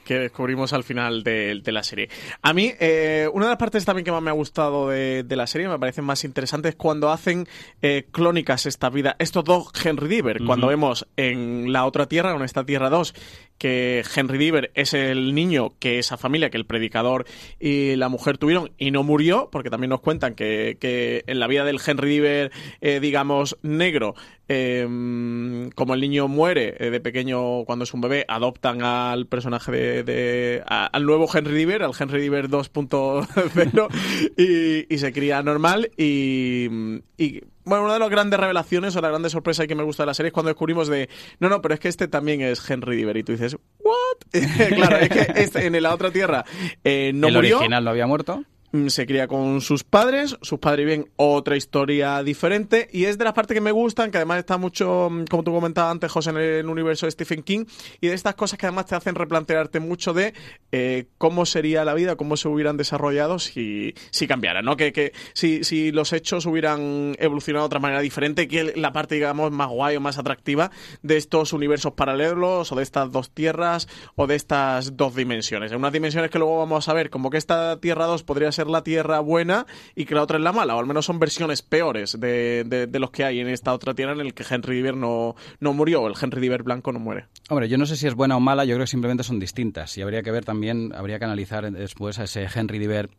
Que 0.09 0.19
descubrimos 0.19 0.73
al 0.73 0.85
final 0.85 1.23
de, 1.23 1.61
de 1.63 1.73
la 1.73 1.83
serie. 1.83 2.09
A 2.41 2.55
mí, 2.55 2.73
eh, 2.81 3.29
una 3.35 3.45
de 3.45 3.51
las 3.51 3.59
partes 3.59 3.85
también 3.85 4.07
que 4.07 4.11
más 4.11 4.23
me 4.23 4.31
ha 4.31 4.33
gustado 4.33 4.89
de, 4.89 5.23
de 5.23 5.37
la 5.37 5.47
serie, 5.47 5.69
me 5.69 5.79
parecen 5.79 6.05
más 6.07 6.25
interesantes, 6.25 6.75
cuando 6.77 7.11
hacen 7.11 7.47
eh, 7.83 8.07
clónicas 8.11 8.65
esta 8.65 8.89
vida. 8.89 9.17
Estos 9.19 9.45
dos 9.45 9.71
Henry 9.85 10.09
Diver, 10.09 10.43
cuando 10.47 10.69
vemos 10.69 11.07
en 11.19 11.75
la 11.75 11.85
otra 11.85 12.07
tierra, 12.07 12.35
en 12.35 12.43
esta 12.43 12.65
tierra 12.65 12.89
2, 12.89 13.15
que 13.59 14.05
Henry 14.15 14.39
Diver 14.39 14.71
es 14.75 14.95
el 14.95 15.35
niño 15.35 15.75
que 15.79 15.99
esa 15.99 16.17
familia, 16.17 16.49
que 16.49 16.57
el 16.57 16.65
predicador 16.65 17.27
y 17.61 17.97
la 17.97 18.09
mujer 18.09 18.39
tuvieron 18.39 18.71
y 18.79 18.93
no 18.93 19.03
murió, 19.03 19.51
porque 19.53 19.69
también 19.69 19.91
nos 19.91 20.01
cuentan 20.01 20.35
que, 20.35 20.79
que 20.81 21.25
en 21.27 21.41
la 21.41 21.49
vida 21.49 21.65
del 21.65 21.81
Henry 21.85 22.09
Diver, 22.09 22.53
eh, 22.81 23.01
digamos, 23.01 23.59
negro, 23.63 24.15
eh, 24.49 25.69
como 25.75 25.95
el 25.95 26.01
niño 26.01 26.27
muere 26.29 26.77
eh, 26.79 26.91
de 26.91 27.01
pequeño 27.01 27.65
cuando 27.65 27.83
es 27.83 27.93
un 27.93 28.01
bebé, 28.01 28.25
adoptan 28.29 28.83
al 28.83 29.27
personaje 29.27 29.68
de, 29.71 30.03
de- 30.03 30.63
a- 30.67 30.87
al 30.87 31.05
nuevo 31.07 31.29
Henry 31.33 31.55
Diver, 31.57 31.83
al 31.83 31.93
Henry 31.99 32.21
Diver 32.21 32.49
2.0 32.49 33.89
y, 34.37 34.95
y 34.95 34.99
se 34.99 35.13
cría 35.13 35.43
normal 35.43 35.91
y, 35.97 36.69
y 37.17 37.43
bueno, 37.65 37.85
una 37.85 37.95
de 37.95 37.99
las 38.01 38.11
grandes 38.11 38.41
revelaciones 38.41 38.97
o 38.97 39.01
la 39.01 39.09
grande 39.09 39.29
sorpresa 39.31 39.67
que 39.67 39.75
me 39.75 39.83
gusta 39.83 40.03
de 40.05 40.07
la 40.09 40.15
serie 40.15 40.29
es 40.29 40.33
cuando 40.33 40.49
descubrimos 40.49 40.89
de, 40.89 41.09
no, 41.39 41.49
no, 41.49 41.61
pero 41.61 41.75
es 41.75 41.81
que 41.81 41.89
este 41.89 42.09
también 42.09 42.41
es 42.41 42.69
Henry 42.69 42.97
Diver 42.97 43.17
y 43.19 43.23
tú 43.25 43.33
dices, 43.33 43.57
¿what? 43.81 44.33
claro, 44.75 44.97
es 44.99 45.09
que 45.11 45.33
este, 45.43 45.67
en 45.67 45.83
la 45.83 45.95
otra 45.95 46.11
tierra 46.11 46.45
eh, 46.85 47.13
no 47.15 47.29
el 47.29 47.35
murió. 47.35 47.57
original 47.59 47.85
no 47.85 47.91
había 47.91 48.07
muerto. 48.07 48.43
Mm, 48.73 48.89
se 48.89 49.07
cría 49.07 49.27
con 49.27 49.63
sus 49.63 49.83
padres, 49.83 50.37
sus 50.43 50.59
padres 50.59 50.85
viven 50.85 51.11
otra 51.17 51.57
historia 51.57 52.23
diferente 52.23 52.89
y 52.93 53.05
es 53.05 53.17
de 53.17 53.25
las 53.25 53.33
partes 53.33 53.55
que 53.55 53.63
me 53.63 53.73
gustan, 53.73 54.11
que 54.11 54.19
además 54.19 54.41
está 54.41 54.59
mucho, 54.59 55.09
mm, 55.11 55.25
como 55.25 55.43
tú 55.43 55.53
comentabas 55.55 55.93
antes, 55.93 56.13
José, 56.13 56.31
en 56.31 56.37
el 56.37 56.67
universo 56.67 57.07
de 57.07 57.13
Stephen 57.13 57.43
King 57.43 57.65
y 58.03 58.09
de 58.09 58.15
estas 58.15 58.35
cosas 58.35 58.59
que 58.59 58.67
además 58.67 58.85
te 58.85 58.95
hacen 58.95 59.15
replantearte 59.15 59.81
mucho 59.81 60.13
de 60.13 60.35
eh, 60.71 61.07
cómo 61.17 61.47
sería 61.47 61.85
la 61.87 61.95
vida, 61.95 62.17
cómo 62.17 62.37
se 62.37 62.49
hubieran 62.49 62.77
desarrollado 62.77 63.39
si, 63.39 63.95
si 64.11 64.27
cambiara, 64.27 64.61
¿no? 64.61 64.77
Que, 64.77 64.93
que 64.93 65.13
si, 65.33 65.65
si 65.65 65.91
los 65.91 66.13
hechos 66.13 66.45
hubieran 66.45 67.17
evolucionado 67.19 67.65
de 67.65 67.67
otra 67.67 67.81
manera 67.81 68.03
diferente, 68.03 68.49
que 68.49 68.75
la 68.77 68.93
parte, 68.93 69.15
digamos, 69.15 69.51
más 69.51 69.69
guay 69.69 69.97
o 69.97 70.01
más 70.01 70.19
atractiva 70.19 70.71
de 71.03 71.17
estos 71.17 71.55
universos 71.55 71.95
paralelos 71.95 72.71
o 72.71 72.77
de 72.77 72.83
estas 72.83 73.11
dos 73.11 73.31
tierras 73.31 73.89
o 74.15 74.27
de 74.27 74.35
estas 74.35 74.97
dos 74.97 75.15
dimensiones. 75.15 75.73
En 75.73 75.79
unas 75.79 75.93
dimensiones 75.93 76.31
que 76.31 76.39
luego 76.39 76.59
vamos 76.59 76.89
a 76.91 76.93
ver, 76.93 77.09
como 77.09 77.31
que 77.31 77.39
esta 77.39 77.81
Tierra 77.81 78.07
2 78.07 78.25
podría 78.25 78.53
ser 78.53 78.58
ser 78.59 78.69
la 78.69 78.83
Tierra 78.83 79.21
buena 79.21 79.67
y 79.95 80.05
que 80.05 80.15
la 80.15 80.23
otra 80.23 80.37
es 80.37 80.43
la 80.43 80.53
mala, 80.53 80.75
o 80.75 80.81
al 80.81 80.87
menos 80.87 81.07
son 81.07 81.19
versiones 81.19 81.63
peores 81.63 82.19
de, 82.21 82.89
los 82.93 83.11
que 83.11 83.25
hay 83.25 83.41
en 83.41 83.49
esta 83.49 83.73
otra 83.73 83.95
Tierra 83.95 84.13
en 84.13 84.21
el 84.21 84.35
que 84.35 84.45
Henry 84.49 84.77
Diver 84.77 84.97
no, 84.97 85.37
no 85.61 85.73
murió, 85.73 86.07
el 86.09 86.15
Henry 86.21 86.41
Diver 86.41 86.65
blanco 86.65 86.93
no 86.93 86.99
muere. 86.99 87.27
Hombre, 87.49 87.69
yo 87.69 87.79
no 87.79 87.87
sé 87.87 87.97
si 87.97 88.07
es 88.07 88.15
buena 88.15 88.37
o 88.37 88.41
mala, 88.41 88.65
yo 88.65 88.75
creo 88.75 88.85
que 88.85 88.91
simplemente 88.91 89.23
son 89.23 89.39
distintas 89.39 89.97
y 89.97 90.03
habría 90.03 90.23
que 90.23 90.33
ver 90.33 90.45
también, 90.45 90.93
habría 90.95 91.19
que 91.19 91.25
analizar 91.25 91.71
después 91.71 92.19
a 92.19 92.25
ese 92.25 92.47
Henry 92.53 92.79
Diver 92.79 93.11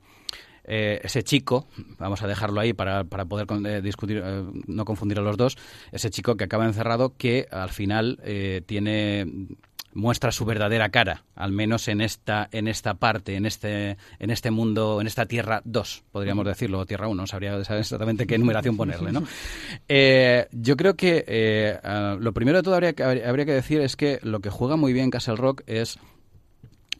eh, 0.66 1.00
ese 1.04 1.24
chico, 1.24 1.68
vamos 1.98 2.22
a 2.22 2.28
dejarlo 2.28 2.60
ahí 2.60 2.74
para, 2.74 3.04
para 3.06 3.26
poder 3.26 3.48
eh, 3.66 3.82
discutir, 3.82 4.22
eh, 4.24 4.44
no 4.68 4.86
confundir 4.86 5.18
a 5.18 5.22
los 5.22 5.38
dos, 5.38 5.58
ese 5.92 6.10
chico 6.10 6.36
que 6.36 6.44
acaba 6.44 6.66
encerrado 6.66 7.16
que 7.18 7.48
al 7.50 7.70
final 7.70 8.20
tiene 8.68 9.26
muestra 9.94 10.32
su 10.32 10.46
verdadera 10.46 10.90
cara, 10.90 11.24
al 11.36 11.52
menos 11.52 11.88
en 11.88 12.02
esta, 12.02 12.48
en 12.52 12.68
esta 12.68 12.96
parte, 12.96 13.36
en 13.36 13.46
este, 13.46 13.98
en 14.20 14.30
este 14.30 14.52
mundo, 14.52 15.02
en 15.02 15.08
esta 15.08 15.26
Tierra 15.26 15.62
2, 15.66 16.04
podríamos 16.12 16.46
decirlo, 16.46 16.80
o 16.80 16.86
Tierra 16.86 17.08
1, 17.08 17.22
no 17.22 17.28
sabría 17.28 17.58
exactamente 17.58 18.28
qué 18.28 18.38
numeración 18.38 18.78
ponerle, 18.78 19.12
¿no? 19.12 19.24
yo 20.52 20.78
creo 20.78 20.96
que 20.96 21.80
lo 22.20 22.34
primero 22.34 22.60
de 22.60 22.64
todo 22.64 22.76
habría 22.76 22.94
que, 22.94 23.04
habría 23.04 23.46
que 23.46 23.54
decir 23.54 23.82
es 23.82 23.96
que 23.96 24.20
lo 24.24 24.40
que 24.40 24.50
juega 24.50 24.76
muy 24.76 24.94
bien 24.94 25.10
Castle 25.10 25.36
Rock 25.36 25.64
es 25.68 26.00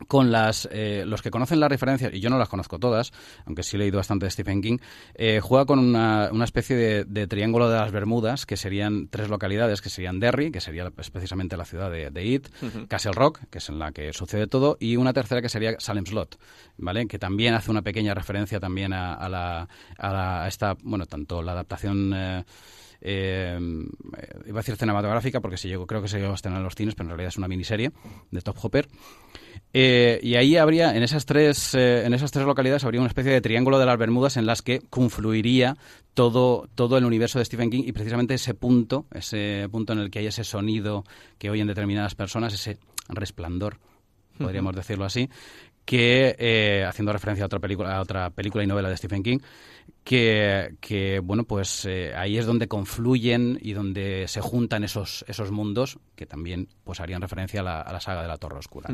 con 0.08 0.32
las 0.32 0.68
eh, 0.72 1.04
los 1.06 1.22
que 1.22 1.32
conocen 1.32 1.60
las 1.60 1.70
referencias 1.70 2.14
y 2.14 2.20
yo 2.20 2.30
no 2.30 2.38
las 2.38 2.50
conozco 2.50 2.80
todas 2.80 3.12
aunque 3.46 3.64
sí 3.64 3.76
he 3.76 3.80
leído 3.80 3.98
bastante 3.98 4.26
de 4.26 4.32
Stephen 4.32 4.62
King 4.62 4.78
eh, 5.16 5.40
juega 5.42 5.66
con 5.66 5.80
una, 5.80 6.30
una 6.32 6.46
especie 6.46 7.04
de, 7.06 7.28
triángulo 7.28 7.70
de 7.70 7.78
las 7.78 7.92
Bermudas 7.92 8.46
que 8.46 8.58
serían 8.58 9.08
tres 9.10 9.30
localidades 9.30 9.82
que 9.82 9.90
serían 9.90 10.20
Derry 10.20 10.52
que 10.52 10.62
sería 10.62 10.90
precisamente 10.90 11.58
la 11.58 11.66
ciudad 11.66 11.92
de, 11.92 12.10
de 12.10 12.26
It 12.26 12.48
Castle 12.88 13.12
Rock 13.12 13.42
que 13.50 13.58
es 13.58 13.70
en 13.70 13.80
la 13.80 13.92
que 13.92 14.14
sucede 14.14 14.48
todo 14.48 14.78
y 14.80 14.96
una 14.96 15.14
tercera 15.14 15.42
que 15.42 15.50
sería 15.50 15.76
Salem 15.80 16.06
Slot 16.06 16.40
vale 16.78 17.08
que 17.08 17.20
también 17.20 17.54
hace 17.54 17.72
una 17.72 17.82
pequeña 17.82 18.14
referencia 18.14 18.60
también 18.60 18.94
a, 18.94 19.28
la, 19.30 19.68
a, 19.98 20.48
esta 20.48 20.76
bueno 20.82 21.06
tanto 21.06 21.42
la 21.42 21.52
adaptación 21.52 22.14
eh, 22.16 22.44
eh, 23.02 23.58
iba 24.46 24.60
a 24.60 24.62
decir 24.62 24.76
cinematográfica 24.76 25.40
porque 25.40 25.58
se 25.58 25.68
llegó, 25.68 25.88
creo 25.88 26.02
que 26.02 26.08
se 26.08 26.20
llegó 26.20 26.32
a 26.32 26.36
estrenar 26.36 26.60
en 26.60 26.64
los 26.64 26.76
cines, 26.76 26.96
pero 26.96 27.06
en 27.06 27.10
realidad 27.12 27.30
es 27.30 27.38
una 27.38 27.48
miniserie 27.48 27.92
de 28.32 28.42
Top 28.42 28.58
Hopper. 28.62 28.88
Eh, 29.72 30.20
y 30.24 30.36
ahí 30.36 30.58
habría, 30.58 30.96
en 30.96 31.04
esas, 31.04 31.26
tres, 31.26 31.76
eh, 31.76 32.06
en 32.06 32.14
esas 32.14 32.32
tres 32.32 32.46
localidades, 32.46 32.84
habría 32.84 33.02
una 33.02 33.08
especie 33.08 33.32
de 33.32 33.42
triángulo 33.42 33.78
de 33.78 33.86
las 33.86 33.98
Bermudas 33.98 34.36
en 34.38 34.46
las 34.46 34.62
que 34.62 34.82
confluiría 34.90 35.78
todo, 36.14 36.68
todo 36.76 36.98
el 36.98 37.06
universo 37.06 37.40
de 37.40 37.46
Stephen 37.46 37.70
King 37.70 37.84
y 37.86 37.92
precisamente 37.92 38.34
ese 38.34 38.54
punto, 38.56 39.06
ese 39.14 39.68
punto 39.72 39.94
en 39.94 40.00
el 40.00 40.10
que 40.10 40.20
hay 40.20 40.28
ese 40.28 40.44
sonido 40.44 41.04
que 41.38 41.50
oyen 41.50 41.68
determinadas 41.68 42.16
personas, 42.16 42.54
ese 42.54 42.80
resplandor, 43.10 43.78
podríamos 44.38 44.76
decirlo 44.76 45.06
así, 45.06 45.30
que, 45.86 46.36
eh, 46.38 46.86
haciendo 46.88 47.14
referencia 47.14 47.46
a 47.46 47.48
otra 47.48 47.60
película, 47.60 47.96
a 47.96 48.02
otra 48.02 48.30
película 48.32 48.64
y 48.64 48.68
novela 48.68 48.90
de 48.90 48.98
Stephen 48.98 49.24
King, 49.24 49.40
que, 50.10 50.74
que 50.82 51.20
bueno, 51.20 51.44
pues 51.44 51.88
ahí 52.16 52.40
es 52.40 52.48
donde 52.48 52.68
confluyen 52.68 53.60
y 53.62 53.74
donde 53.74 54.28
se 54.28 54.42
juntan 54.42 54.84
esos, 54.84 55.24
esos 55.28 55.52
mundos 55.52 56.00
que 56.16 56.26
también 56.26 56.68
pues 56.84 57.00
harían 57.00 57.22
referencia 57.22 57.62
a 57.62 57.94
la, 57.94 58.00
saga 58.00 58.24
de 58.24 58.28
la 58.28 58.40
Torre 58.40 58.58
Oscura. 58.58 58.90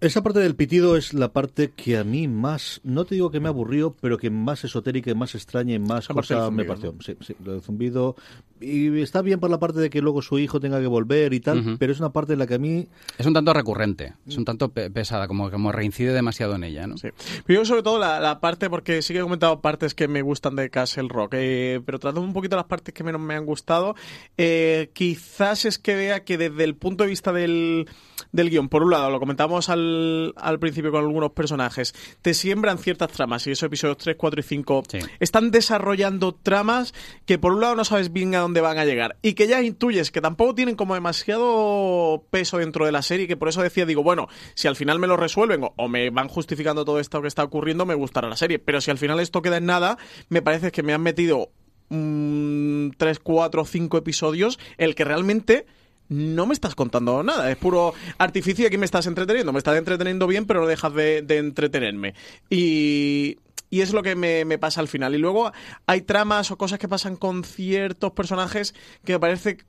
Esa 0.00 0.22
parte 0.22 0.38
del 0.38 0.56
pitido 0.56 0.96
es 0.96 1.12
la 1.12 1.30
parte 1.30 1.72
que 1.76 1.98
a 1.98 2.04
mí 2.04 2.26
más, 2.26 2.80
no 2.84 3.04
te 3.04 3.16
digo 3.16 3.30
que 3.30 3.38
me 3.38 3.48
aburrió, 3.48 3.94
pero 4.00 4.16
que 4.16 4.30
más 4.30 4.64
esotérica 4.64 5.10
y 5.10 5.14
más 5.14 5.34
extraña 5.34 5.74
y 5.74 5.78
más 5.78 6.08
cosa 6.08 6.50
me 6.50 6.64
pareció. 6.64 6.96
Sí, 7.00 7.14
sí, 7.20 7.36
lo 7.44 7.52
del 7.52 7.60
zumbido. 7.60 8.16
Y 8.62 9.00
está 9.00 9.22
bien 9.22 9.40
por 9.40 9.50
la 9.50 9.58
parte 9.58 9.80
de 9.80 9.90
que 9.90 10.00
luego 10.00 10.22
su 10.22 10.38
hijo 10.38 10.60
tenga 10.60 10.80
que 10.80 10.86
volver 10.86 11.34
y 11.34 11.40
tal, 11.40 11.76
pero 11.78 11.92
es 11.92 12.00
una 12.00 12.12
parte 12.12 12.34
en 12.34 12.38
la 12.38 12.46
que 12.46 12.54
a 12.54 12.58
mí... 12.58 12.86
Es 13.18 13.26
un 13.26 13.34
tanto 13.34 13.52
recurrente, 13.52 14.14
es 14.26 14.36
un 14.36 14.44
tanto 14.44 14.70
pesada, 14.70 15.26
como, 15.28 15.50
como 15.50 15.72
reincide 15.72 16.12
demasiado 16.12 16.54
en 16.54 16.64
ella, 16.64 16.86
¿no? 16.86 16.96
Sí. 16.96 17.08
Pero 17.44 17.60
yo 17.60 17.64
sobre 17.64 17.82
todo 17.82 17.98
la, 17.98 18.40
parte, 18.40 18.70
porque 18.70 19.02
sí 19.02 19.12
que 19.12 19.20
he 19.20 19.22
comentado 19.22 19.60
partes 19.60 19.94
que 19.94 20.08
me 20.08 20.22
gustan 20.22 20.56
de 20.56 20.70
Castle 20.70 21.08
Rock, 21.08 21.34
eh, 21.34 21.80
pero 21.84 21.98
tratando 21.98 22.22
un 22.22 22.32
poquito 22.32 22.56
las 22.56 22.64
partes 22.64 22.94
que 22.94 23.04
menos 23.04 23.20
me 23.20 23.34
han 23.34 23.44
gustado, 23.44 23.94
eh, 24.38 24.90
quizás 24.92 25.64
es 25.64 25.78
que 25.78 25.94
vea 25.94 26.24
que 26.24 26.38
desde 26.38 26.64
el 26.64 26.74
punto 26.74 27.04
de 27.04 27.10
vista 27.10 27.32
del, 27.32 27.88
del 28.32 28.50
guion, 28.50 28.68
por 28.68 28.82
un 28.82 28.90
lado, 28.90 29.10
lo 29.10 29.20
comentamos 29.20 29.68
al 29.68 30.22
al, 30.36 30.58
principio 30.58 30.90
con 30.90 31.04
algunos 31.04 31.32
personajes, 31.32 31.94
te 32.22 32.34
siembran 32.34 32.78
ciertas 32.78 33.10
tramas, 33.10 33.46
y 33.46 33.52
esos 33.52 33.64
episodios 33.64 33.98
3, 33.98 34.16
4 34.18 34.40
y 34.40 34.42
5 34.42 34.82
están 35.20 35.50
desarrollando 35.50 36.34
tramas 36.34 36.94
que 37.26 37.38
por 37.38 37.52
un 37.52 37.60
lado 37.60 37.76
no 37.76 37.84
sabes 37.84 38.12
bien 38.12 38.34
a 38.34 38.40
dónde 38.40 38.51
van 38.60 38.78
a 38.78 38.84
llegar. 38.84 39.16
Y 39.22 39.34
que 39.34 39.46
ya 39.46 39.62
intuyes 39.62 40.10
que 40.10 40.20
tampoco 40.20 40.54
tienen 40.54 40.76
como 40.76 40.94
demasiado 40.94 42.24
peso 42.30 42.58
dentro 42.58 42.86
de 42.86 42.92
la 42.92 43.02
serie, 43.02 43.26
que 43.26 43.36
por 43.36 43.48
eso 43.48 43.62
decía, 43.62 43.86
digo, 43.86 44.02
bueno, 44.02 44.28
si 44.54 44.68
al 44.68 44.76
final 44.76 44.98
me 44.98 45.06
lo 45.06 45.16
resuelven 45.16 45.62
o, 45.76 45.88
me 45.88 46.10
van 46.10 46.28
justificando 46.28 46.84
todo 46.84 47.00
esto 47.00 47.22
que 47.22 47.28
está 47.28 47.44
ocurriendo, 47.44 47.86
me 47.86 47.94
gustará 47.94 48.28
la 48.28 48.36
serie, 48.36 48.58
pero 48.58 48.80
si 48.80 48.90
al 48.90 48.98
final 48.98 49.20
esto 49.20 49.42
queda 49.42 49.56
en 49.56 49.66
nada, 49.66 49.98
me 50.28 50.42
parece 50.42 50.70
que 50.70 50.82
me 50.82 50.92
han 50.92 51.02
metido 51.02 51.50
3, 51.88 52.92
4, 53.22 53.64
5 53.64 53.98
episodios, 53.98 54.58
el 54.78 54.94
que 54.94 55.04
realmente 55.04 55.66
no 56.08 56.46
me 56.46 56.54
estás 56.54 56.74
contando 56.74 57.22
nada, 57.22 57.50
es 57.50 57.56
puro 57.56 57.94
artificio 58.18 58.64
y 58.64 58.66
aquí 58.66 58.78
me 58.78 58.84
estás 58.84 59.06
entreteniendo, 59.06 59.52
me 59.52 59.58
estás 59.58 59.76
entreteniendo 59.76 60.26
bien, 60.26 60.46
pero 60.46 60.60
no 60.60 60.66
dejas 60.66 60.92
de, 60.94 61.24
entretenerme. 61.28 62.14
Y, 62.50 63.38
y 63.72 63.80
es 63.80 63.94
lo 63.94 64.02
que 64.02 64.14
me, 64.16 64.44
me, 64.44 64.58
pasa 64.58 64.82
al 64.82 64.86
final. 64.86 65.14
Y 65.14 65.18
luego 65.18 65.50
hay 65.86 66.02
tramas 66.02 66.50
o 66.50 66.58
cosas 66.58 66.78
que 66.78 66.88
pasan 66.88 67.16
con 67.16 67.42
ciertos 67.42 68.12
personajes 68.12 68.74
que 69.02 69.14
me 69.14 69.18
parece 69.18 69.64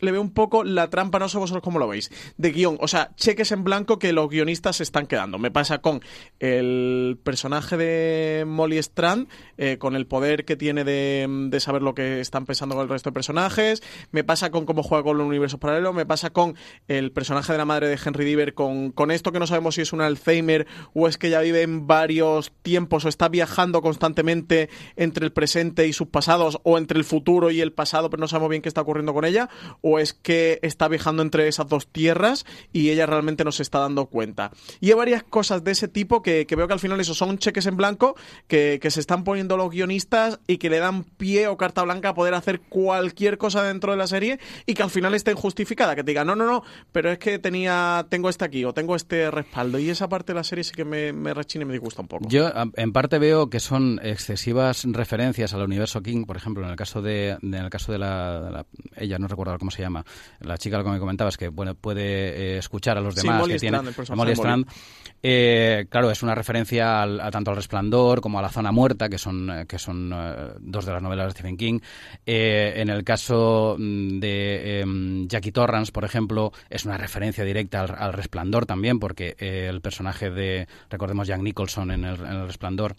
le 0.00 0.12
veo 0.12 0.20
un 0.20 0.30
poco 0.30 0.64
la 0.64 0.90
trampa, 0.90 1.18
no 1.18 1.28
sé 1.28 1.38
vosotros 1.38 1.62
cómo 1.62 1.78
lo 1.78 1.88
veis, 1.88 2.10
de 2.36 2.52
guion. 2.52 2.76
O 2.80 2.88
sea, 2.88 3.10
cheques 3.16 3.52
en 3.52 3.64
blanco 3.64 3.98
que 3.98 4.12
los 4.12 4.28
guionistas 4.28 4.76
se 4.76 4.82
están 4.82 5.06
quedando. 5.06 5.38
Me 5.38 5.50
pasa 5.50 5.78
con 5.78 6.00
el 6.38 7.18
personaje 7.22 7.76
de 7.76 8.44
Molly 8.46 8.78
Strand, 8.78 9.28
eh, 9.56 9.78
con 9.78 9.96
el 9.96 10.06
poder 10.06 10.44
que 10.44 10.56
tiene 10.56 10.84
de, 10.84 11.58
saber 11.60 11.82
lo 11.82 11.94
que 11.94 12.20
están 12.20 12.44
pensando 12.44 12.74
con 12.74 12.82
el 12.82 12.88
resto 12.88 13.10
de 13.10 13.14
personajes. 13.14 13.82
Me 14.10 14.24
pasa 14.24 14.50
con 14.50 14.66
cómo 14.66 14.82
juega 14.82 15.04
con 15.04 15.18
los 15.18 15.26
universos 15.26 15.58
paralelos. 15.58 15.94
Me 15.94 16.06
pasa 16.06 16.30
con 16.30 16.56
el 16.88 17.12
personaje 17.12 17.52
de 17.52 17.58
la 17.58 17.64
madre 17.64 17.88
de 17.88 17.98
Henry 18.02 18.24
Diver, 18.24 18.54
con, 18.54 18.92
con 18.92 19.10
esto 19.10 19.32
que 19.32 19.38
no 19.38 19.46
sabemos 19.46 19.76
si 19.76 19.82
es 19.82 19.92
un 19.92 20.00
Alzheimer 20.00 20.66
o 20.94 21.08
es 21.08 21.18
que 21.18 21.28
ella 21.28 21.40
vive 21.40 21.62
en 21.62 21.86
varios 21.86 22.52
tiempos 22.62 23.04
o 23.04 23.08
está 23.08 23.28
viajando 23.28 23.80
constantemente 23.80 24.68
entre 24.96 25.24
el 25.24 25.32
presente 25.32 25.86
y 25.86 25.92
sus 25.92 26.08
pasados 26.08 26.60
o 26.62 26.78
entre 26.78 26.98
el 26.98 27.04
futuro 27.04 27.50
y 27.50 27.60
el 27.60 27.72
pasado, 27.72 28.10
pero 28.10 28.20
no 28.20 28.28
sabemos 28.28 28.50
bien 28.50 28.62
qué 28.62 28.68
está 28.68 28.82
ocurriendo 28.82 29.14
con 29.14 29.24
ella 29.24 29.48
o 29.88 30.00
es 30.00 30.14
que 30.14 30.58
está 30.62 30.88
viajando 30.88 31.22
entre 31.22 31.46
esas 31.46 31.68
dos 31.68 31.86
tierras 31.86 32.44
y 32.72 32.90
ella 32.90 33.06
realmente 33.06 33.44
no 33.44 33.52
se 33.52 33.62
está 33.62 33.78
dando 33.78 34.06
cuenta. 34.06 34.50
Y 34.80 34.88
hay 34.88 34.94
varias 34.94 35.22
cosas 35.22 35.62
de 35.62 35.70
ese 35.70 35.86
tipo 35.86 36.22
que, 36.22 36.44
veo 36.56 36.66
que 36.66 36.72
al 36.72 36.80
final 36.80 36.98
eso 36.98 37.14
son 37.14 37.38
cheques 37.38 37.66
en 37.66 37.76
blanco 37.76 38.16
que, 38.48 38.80
se 38.86 38.98
están 38.98 39.22
poniendo 39.22 39.56
los 39.56 39.70
guionistas 39.70 40.40
y 40.48 40.58
que 40.58 40.70
le 40.70 40.78
dan 40.78 41.04
pie 41.04 41.46
o 41.46 41.56
carta 41.56 41.84
blanca 41.84 42.08
a 42.08 42.14
poder 42.14 42.34
hacer 42.34 42.60
cualquier 42.62 43.38
cosa 43.38 43.62
dentro 43.62 43.92
de 43.92 43.98
la 43.98 44.08
serie 44.08 44.40
y 44.64 44.74
que 44.74 44.82
al 44.82 44.90
final 44.90 45.14
esté 45.14 45.30
injustificada, 45.30 45.94
que 45.94 46.02
te 46.02 46.10
diga, 46.10 46.24
no, 46.24 46.34
no, 46.34 46.46
no, 46.46 46.64
pero 46.90 47.12
es 47.12 47.18
que 47.18 47.38
tenía, 47.38 48.06
tengo 48.08 48.28
este 48.28 48.44
aquí 48.44 48.64
o 48.64 48.74
tengo 48.74 48.96
este 48.96 49.30
respaldo. 49.30 49.78
Y 49.78 49.90
esa 49.90 50.08
parte 50.08 50.32
de 50.32 50.36
la 50.36 50.44
serie 50.44 50.64
sí 50.64 50.72
que 50.72 50.84
me, 50.84 51.32
rechina 51.32 51.62
y 51.62 51.66
me 51.66 51.72
disgusta 51.74 52.02
un 52.02 52.08
poco. 52.08 52.28
Yo 52.28 52.50
en 52.74 52.92
parte 52.92 53.20
veo 53.20 53.50
que 53.50 53.60
son 53.60 54.00
excesivas 54.02 54.84
referencias 54.84 55.54
al 55.54 55.62
universo 55.62 56.02
King, 56.02 56.24
por 56.24 56.36
ejemplo, 56.36 56.64
en 56.64 56.70
el 56.70 56.76
caso 56.76 57.02
de, 57.02 57.38
en 57.40 57.54
el 57.54 57.70
caso 57.70 57.92
de 57.92 57.98
la, 57.98 58.66
ella 58.96 59.18
no 59.18 59.28
recuerdo 59.28 59.56
cómo 59.58 59.70
se 59.70 59.75
llama, 59.82 60.04
la 60.40 60.58
chica 60.58 60.82
que 60.82 60.90
me 60.90 60.98
comentabas, 60.98 61.36
que 61.36 61.48
bueno, 61.48 61.74
puede 61.74 62.02
eh, 62.54 62.58
escuchar 62.58 62.98
a 62.98 63.00
los 63.00 63.14
demás. 63.14 63.46
que 63.46 63.58
tiene, 63.58 63.80
Molly 64.14 64.32
Strand. 64.32 64.66
Eh, 65.22 65.86
claro, 65.88 66.10
es 66.10 66.22
una 66.22 66.34
referencia 66.34 67.02
a 67.02 67.30
tanto 67.30 67.50
al 67.50 67.56
Resplandor 67.56 68.20
como 68.20 68.38
a 68.38 68.42
la 68.42 68.48
Zona 68.48 68.70
Muerta, 68.70 69.08
que 69.08 69.18
son, 69.18 69.50
eh, 69.50 69.66
que 69.66 69.78
son 69.78 70.14
dos 70.60 70.84
de 70.84 70.92
las 70.92 71.02
novelas 71.02 71.26
de 71.26 71.30
Stephen 71.32 71.56
King. 71.56 71.80
en 72.24 72.88
el 72.88 73.02
caso 73.02 73.76
mm, 73.78 74.20
de 74.20 74.80
em, 74.80 75.28
Jackie 75.28 75.52
Torrance, 75.52 75.90
por 75.90 76.04
ejemplo, 76.04 76.52
es 76.70 76.84
una 76.84 76.96
referencia 76.96 77.44
directa 77.44 77.82
al, 77.82 78.12
Resplandor 78.12 78.66
también, 78.66 78.98
porque 78.98 79.36
el 79.38 79.80
personaje 79.80 80.30
de, 80.30 80.68
recordemos, 80.90 81.26
Jack 81.26 81.40
Nicholson 81.40 81.90
en 81.90 82.04
el, 82.04 82.46
Resplandor 82.46 82.96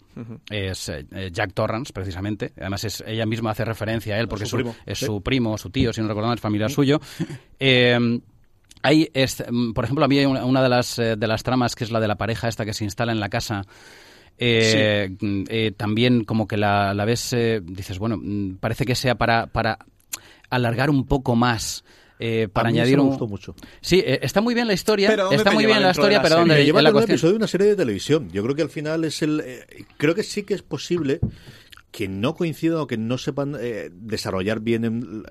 es 0.50 0.92
Jack 1.32 1.52
Torrance, 1.54 1.92
precisamente. 1.92 2.52
Además, 2.58 2.84
es, 2.84 3.02
ella 3.06 3.26
misma 3.26 3.50
hace 3.50 3.64
referencia 3.64 4.14
a 4.14 4.18
él 4.18 4.28
porque 4.28 4.44
es 4.44 4.50
su, 4.50 4.74
es 4.84 4.98
su 4.98 5.22
primo, 5.22 5.56
su 5.56 5.70
tío, 5.70 5.92
si 5.92 6.00
no 6.00 6.08
recuerdo 6.08 6.32
es 6.34 6.40
familiar 6.40 6.67
suyo. 6.68 7.00
Eh, 7.60 8.20
hay, 8.82 9.10
mm, 9.50 9.72
por 9.72 9.84
ejemplo, 9.84 10.04
a 10.04 10.08
mí 10.08 10.18
hay 10.18 10.26
una, 10.26 10.62
de, 10.62 10.68
las, 10.68 10.98
eh, 10.98 11.16
de 11.16 11.26
las 11.26 11.42
tramas 11.42 11.74
que 11.74 11.84
es 11.84 11.90
la 11.90 12.00
de 12.00 12.08
la 12.08 12.16
pareja 12.16 12.48
esta 12.48 12.64
que 12.64 12.72
se 12.72 12.84
instala 12.84 13.12
en 13.12 13.20
la 13.20 13.28
casa. 13.28 13.64
Eh, 14.38 15.16
mm, 15.20 15.74
también 15.76 16.24
como 16.24 16.46
que 16.46 16.56
la, 16.56 16.94
la 16.94 17.04
ves, 17.04 17.34
dices, 17.62 17.98
bueno, 17.98 18.16
mm, 18.16 18.58
parece 18.60 18.84
que 18.84 18.94
sea 18.94 19.16
para, 19.16 19.46
para 19.46 19.78
alargar 20.50 20.90
un 20.90 21.06
poco 21.06 21.34
más. 21.34 21.84
para 22.52 22.68
añadir 22.68 22.98
un... 22.98 23.06
me 23.06 23.10
gustó 23.10 23.26
mucho. 23.26 23.54
Sí, 23.80 24.02
está 24.04 24.40
muy 24.40 24.54
bien 24.54 24.66
la 24.66 24.74
historia. 24.74 25.16
Está 25.30 25.50
muy 25.50 25.66
bien 25.66 25.82
la 25.82 25.90
historia, 25.90 26.22
pero 26.22 26.36
¿dónde 26.36 26.64
lleva 26.64 26.82
la 26.82 26.90
un 26.90 27.02
episodio 27.02 27.32
de 27.32 27.38
una 27.38 27.48
serie 27.48 27.66
de 27.66 27.76
televisión. 27.76 28.30
Yo 28.30 28.42
creo 28.44 28.54
que 28.54 28.62
al 28.62 28.70
final 28.70 29.04
es 29.04 29.22
el. 29.22 29.42
creo 29.96 30.14
que 30.14 30.22
sí 30.22 30.44
que 30.44 30.54
es 30.54 30.62
posible 30.62 31.20
que 31.90 32.06
no 32.06 32.34
coincidan 32.34 32.78
o 32.78 32.86
que 32.86 32.96
no 32.96 33.18
sepan 33.18 33.56
desarrollar 33.90 34.60
bien 34.60 35.24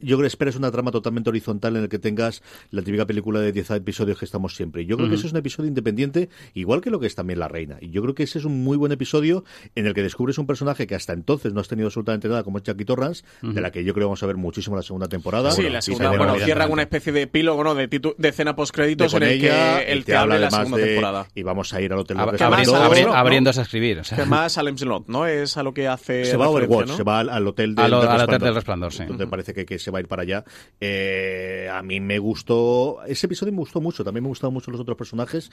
yo 0.00 0.16
creo 0.16 0.20
que 0.20 0.26
esperas 0.26 0.56
una 0.56 0.70
trama 0.70 0.90
totalmente 0.90 1.30
horizontal 1.30 1.76
en 1.76 1.84
el 1.84 1.88
que 1.88 1.98
tengas 1.98 2.42
la 2.70 2.82
típica 2.82 3.06
película 3.06 3.40
de 3.40 3.52
10 3.52 3.70
episodios 3.72 4.18
que 4.18 4.24
estamos 4.24 4.54
siempre. 4.54 4.86
Yo 4.86 4.96
creo 4.96 5.08
que 5.08 5.16
ese 5.16 5.26
es 5.26 5.32
un 5.32 5.38
episodio 5.38 5.68
independiente, 5.68 6.28
igual 6.54 6.80
que 6.80 6.90
lo 6.90 7.00
que 7.00 7.06
es 7.06 7.14
también 7.14 7.38
La 7.38 7.48
Reina. 7.48 7.78
Y 7.80 7.90
yo 7.90 8.02
creo 8.02 8.14
que 8.14 8.22
ese 8.22 8.38
es 8.38 8.44
un 8.44 8.62
muy 8.62 8.76
buen 8.76 8.92
episodio 8.92 9.44
en 9.74 9.86
el 9.86 9.94
que 9.94 10.02
descubres 10.02 10.38
un 10.38 10.46
personaje 10.46 10.86
que 10.86 10.94
hasta 10.94 11.12
entonces 11.12 11.52
no 11.52 11.60
has 11.60 11.68
tenido 11.68 11.88
absolutamente 11.88 12.28
nada, 12.28 12.42
como 12.42 12.58
es 12.58 12.64
Jackie 12.64 12.84
Torrance, 12.84 13.24
de 13.42 13.60
la 13.60 13.70
que 13.70 13.84
yo 13.84 13.94
creo 13.94 14.04
que 14.04 14.06
vamos 14.06 14.22
a 14.22 14.26
ver 14.26 14.36
muchísimo 14.36 14.76
la 14.76 14.82
segunda 14.82 15.08
temporada. 15.08 15.50
Sí, 15.50 15.68
la 15.68 15.82
segunda, 15.82 16.10
bueno, 16.10 16.36
cierran 16.36 16.70
una 16.70 16.82
especie 16.82 17.12
de 17.12 17.22
epílogo, 17.22 17.64
¿no? 17.64 17.74
De, 17.74 17.88
de 17.88 18.28
escena 18.28 18.54
post-créditos 18.54 19.14
en 19.14 19.22
el 19.22 19.40
que 19.40 19.84
él 19.88 20.04
te, 20.04 20.16
habla 20.16 20.34
de 20.34 20.40
la 20.40 20.50
segunda 20.50 20.78
temporada. 20.78 21.26
Y 21.34 21.42
vamos 21.42 21.72
a 21.72 21.80
ir 21.80 21.92
al 21.92 22.00
hotel 22.00 22.16
de 22.16 23.08
abriéndose 23.12 23.60
a 23.60 23.62
escribir. 23.62 24.00
O 24.00 24.04
sea. 24.04 24.18
Que 24.18 24.24
más 24.24 24.58
Slot, 24.76 25.08
¿no? 25.08 25.26
Es 25.26 25.56
a 25.56 25.62
lo 25.62 25.72
que 25.72 25.88
hace. 25.88 26.24
Se 26.24 26.36
va 26.36 26.46
a 26.46 26.48
Overwatch, 26.50 26.90
se 26.90 27.02
va 27.02 27.20
al, 27.20 27.46
hotel 27.46 27.74
del, 27.74 27.92
hotel 27.92 28.38
del 28.38 28.54
Resplandor, 28.54 28.92
sí. 28.92 29.04
Donde 29.04 29.26
parece 29.26 29.54
que, 29.54 29.64
que, 29.64 29.77
se 29.78 29.90
va 29.90 29.98
a 29.98 30.00
ir 30.00 30.08
para 30.08 30.22
allá. 30.22 30.44
Eh, 30.80 31.68
a 31.72 31.82
mí 31.82 32.00
me 32.00 32.18
gustó. 32.18 32.98
Ese 33.06 33.26
episodio 33.26 33.52
me 33.52 33.58
gustó 33.58 33.80
mucho. 33.80 34.04
También 34.04 34.24
me 34.24 34.28
gustaron 34.28 34.54
mucho 34.54 34.70
los 34.70 34.80
otros 34.80 34.96
personajes. 34.96 35.50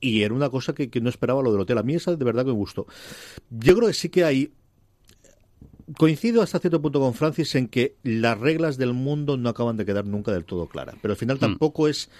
Y 0.00 0.22
era 0.22 0.34
una 0.34 0.50
cosa 0.50 0.74
que, 0.74 0.90
que 0.90 1.00
no 1.00 1.08
esperaba 1.08 1.42
lo 1.42 1.52
del 1.52 1.60
hotel. 1.60 1.78
A 1.78 1.82
mí 1.82 1.94
esa 1.94 2.14
de 2.14 2.24
verdad 2.24 2.44
que 2.44 2.50
me 2.50 2.56
gustó. 2.56 2.86
Yo 3.50 3.74
creo 3.76 3.88
que 3.88 3.94
sí 3.94 4.08
que 4.08 4.24
hay 4.24 4.52
coincido 5.96 6.42
hasta 6.42 6.58
cierto 6.58 6.80
punto 6.80 7.00
con 7.00 7.14
Francis 7.14 7.54
en 7.54 7.68
que 7.68 7.96
las 8.02 8.38
reglas 8.38 8.76
del 8.76 8.92
mundo 8.92 9.36
no 9.36 9.48
acaban 9.48 9.76
de 9.76 9.84
quedar 9.84 10.06
nunca 10.06 10.32
del 10.32 10.44
todo 10.44 10.66
claras. 10.66 10.96
Pero 11.00 11.12
al 11.12 11.18
final 11.18 11.36
mm. 11.36 11.40
tampoco 11.40 11.88
es 11.88 12.10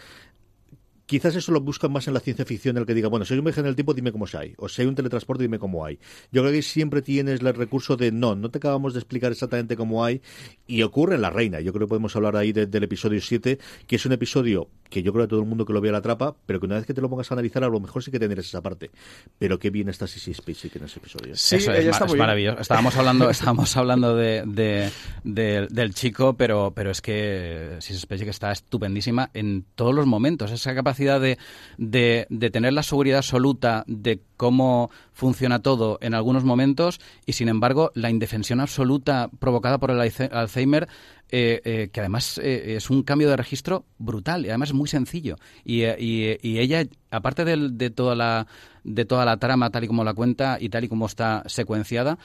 quizás 1.12 1.36
eso 1.36 1.52
lo 1.52 1.60
buscan 1.60 1.92
más 1.92 2.08
en 2.08 2.14
la 2.14 2.20
ciencia 2.20 2.46
ficción, 2.46 2.78
el 2.78 2.86
que 2.86 2.94
diga, 2.94 3.08
bueno, 3.08 3.26
si 3.26 3.34
hay 3.34 3.38
un 3.38 3.44
viaje 3.44 3.60
en 3.60 3.66
el 3.66 3.74
tiempo, 3.74 3.92
dime 3.92 4.12
cómo 4.12 4.26
se 4.26 4.38
hay. 4.38 4.54
O 4.56 4.66
si 4.66 4.80
hay 4.80 4.88
un 4.88 4.94
teletransporte, 4.94 5.42
dime 5.42 5.58
cómo 5.58 5.84
hay. 5.84 5.98
Yo 6.30 6.40
creo 6.40 6.50
que 6.50 6.62
siempre 6.62 7.02
tienes 7.02 7.42
el 7.42 7.54
recurso 7.54 7.98
de, 7.98 8.10
no, 8.10 8.34
no 8.34 8.50
te 8.50 8.56
acabamos 8.56 8.94
de 8.94 9.00
explicar 9.00 9.30
exactamente 9.30 9.76
cómo 9.76 10.06
hay. 10.06 10.22
Y 10.66 10.82
ocurre 10.82 11.16
en 11.16 11.20
La 11.20 11.28
Reina. 11.28 11.60
Yo 11.60 11.74
creo 11.74 11.86
que 11.86 11.90
podemos 11.90 12.16
hablar 12.16 12.36
ahí 12.36 12.52
del 12.52 12.82
episodio 12.82 13.20
7, 13.20 13.58
que 13.86 13.96
es 13.96 14.06
un 14.06 14.12
episodio 14.12 14.70
que 14.92 15.02
yo 15.02 15.12
creo 15.12 15.24
que 15.24 15.30
todo 15.30 15.40
el 15.40 15.46
mundo 15.46 15.64
que 15.64 15.72
lo 15.72 15.80
vea 15.80 15.90
la 15.90 15.98
atrapa, 15.98 16.36
pero 16.46 16.60
que 16.60 16.66
una 16.66 16.76
vez 16.76 16.86
que 16.86 16.92
te 16.94 17.00
lo 17.00 17.08
pongas 17.08 17.30
a 17.30 17.34
analizar, 17.34 17.64
a 17.64 17.68
lo 17.68 17.80
mejor 17.80 18.02
sí 18.02 18.10
que 18.10 18.18
tendrás 18.18 18.44
esa 18.44 18.60
parte. 18.60 18.90
Pero 19.38 19.58
qué 19.58 19.70
bien 19.70 19.88
está 19.88 20.06
Sissy 20.06 20.34
Spacek 20.34 20.76
en 20.76 20.84
ese 20.84 20.98
episodio. 20.98 21.34
Sí, 21.34 21.56
eso 21.56 21.72
es, 21.72 21.86
está 21.86 22.06
maravilloso. 22.06 22.60
Estábamos 22.60 22.94
hablando, 22.96 23.30
estábamos 23.30 23.76
hablando 23.76 24.14
de, 24.14 24.92
del 25.24 25.94
chico, 25.94 26.36
pero, 26.36 26.72
pero 26.74 26.90
es 26.90 27.00
que 27.00 27.76
Sissy 27.80 28.00
Spacek 28.00 28.28
está 28.28 28.52
estupendísima 28.52 29.30
en 29.32 29.64
todos 29.74 29.94
los 29.94 30.06
momentos. 30.06 30.50
Esa 30.52 30.74
capacidad 30.74 31.01
de 31.04 31.38
de, 31.78 32.50
tener 32.52 32.72
la 32.72 32.82
seguridad 32.82 33.18
absoluta 33.18 33.84
de 33.86 34.20
cómo 34.36 34.90
funciona 35.12 35.60
todo 35.60 35.98
en 36.00 36.14
algunos 36.14 36.44
momentos 36.44 37.00
y, 37.26 37.32
sin 37.32 37.48
embargo, 37.48 37.90
la 37.94 38.10
indefensión 38.10 38.60
absoluta 38.60 39.30
provocada 39.38 39.78
por 39.78 39.90
el 39.90 40.00
Alzheimer 40.00 40.88
eh, 41.34 41.62
eh, 41.64 41.88
que 41.90 42.00
además 42.00 42.38
eh, 42.42 42.74
es 42.76 42.90
un 42.90 43.02
cambio 43.04 43.30
de 43.30 43.38
registro 43.38 43.86
brutal 43.96 44.44
y 44.44 44.50
además 44.50 44.68
es 44.68 44.74
muy 44.74 44.88
sencillo. 44.88 45.36
Y, 45.64 45.84
y, 45.84 46.58
ella, 46.58 46.84
aparte 47.10 47.46
de, 47.46 47.70
de, 47.70 47.88
toda 47.88 48.14
la, 48.14 48.46
de 48.84 49.04
toda 49.04 49.24
la 49.24 49.36
trama 49.36 49.70
tal 49.70 49.84
y 49.84 49.86
como 49.86 50.04
la 50.04 50.14
cuenta 50.14 50.58
y 50.60 50.68
tal 50.68 50.84
y 50.84 50.88
como 50.88 51.06
está 51.06 51.42
secuenciada, 51.46 52.18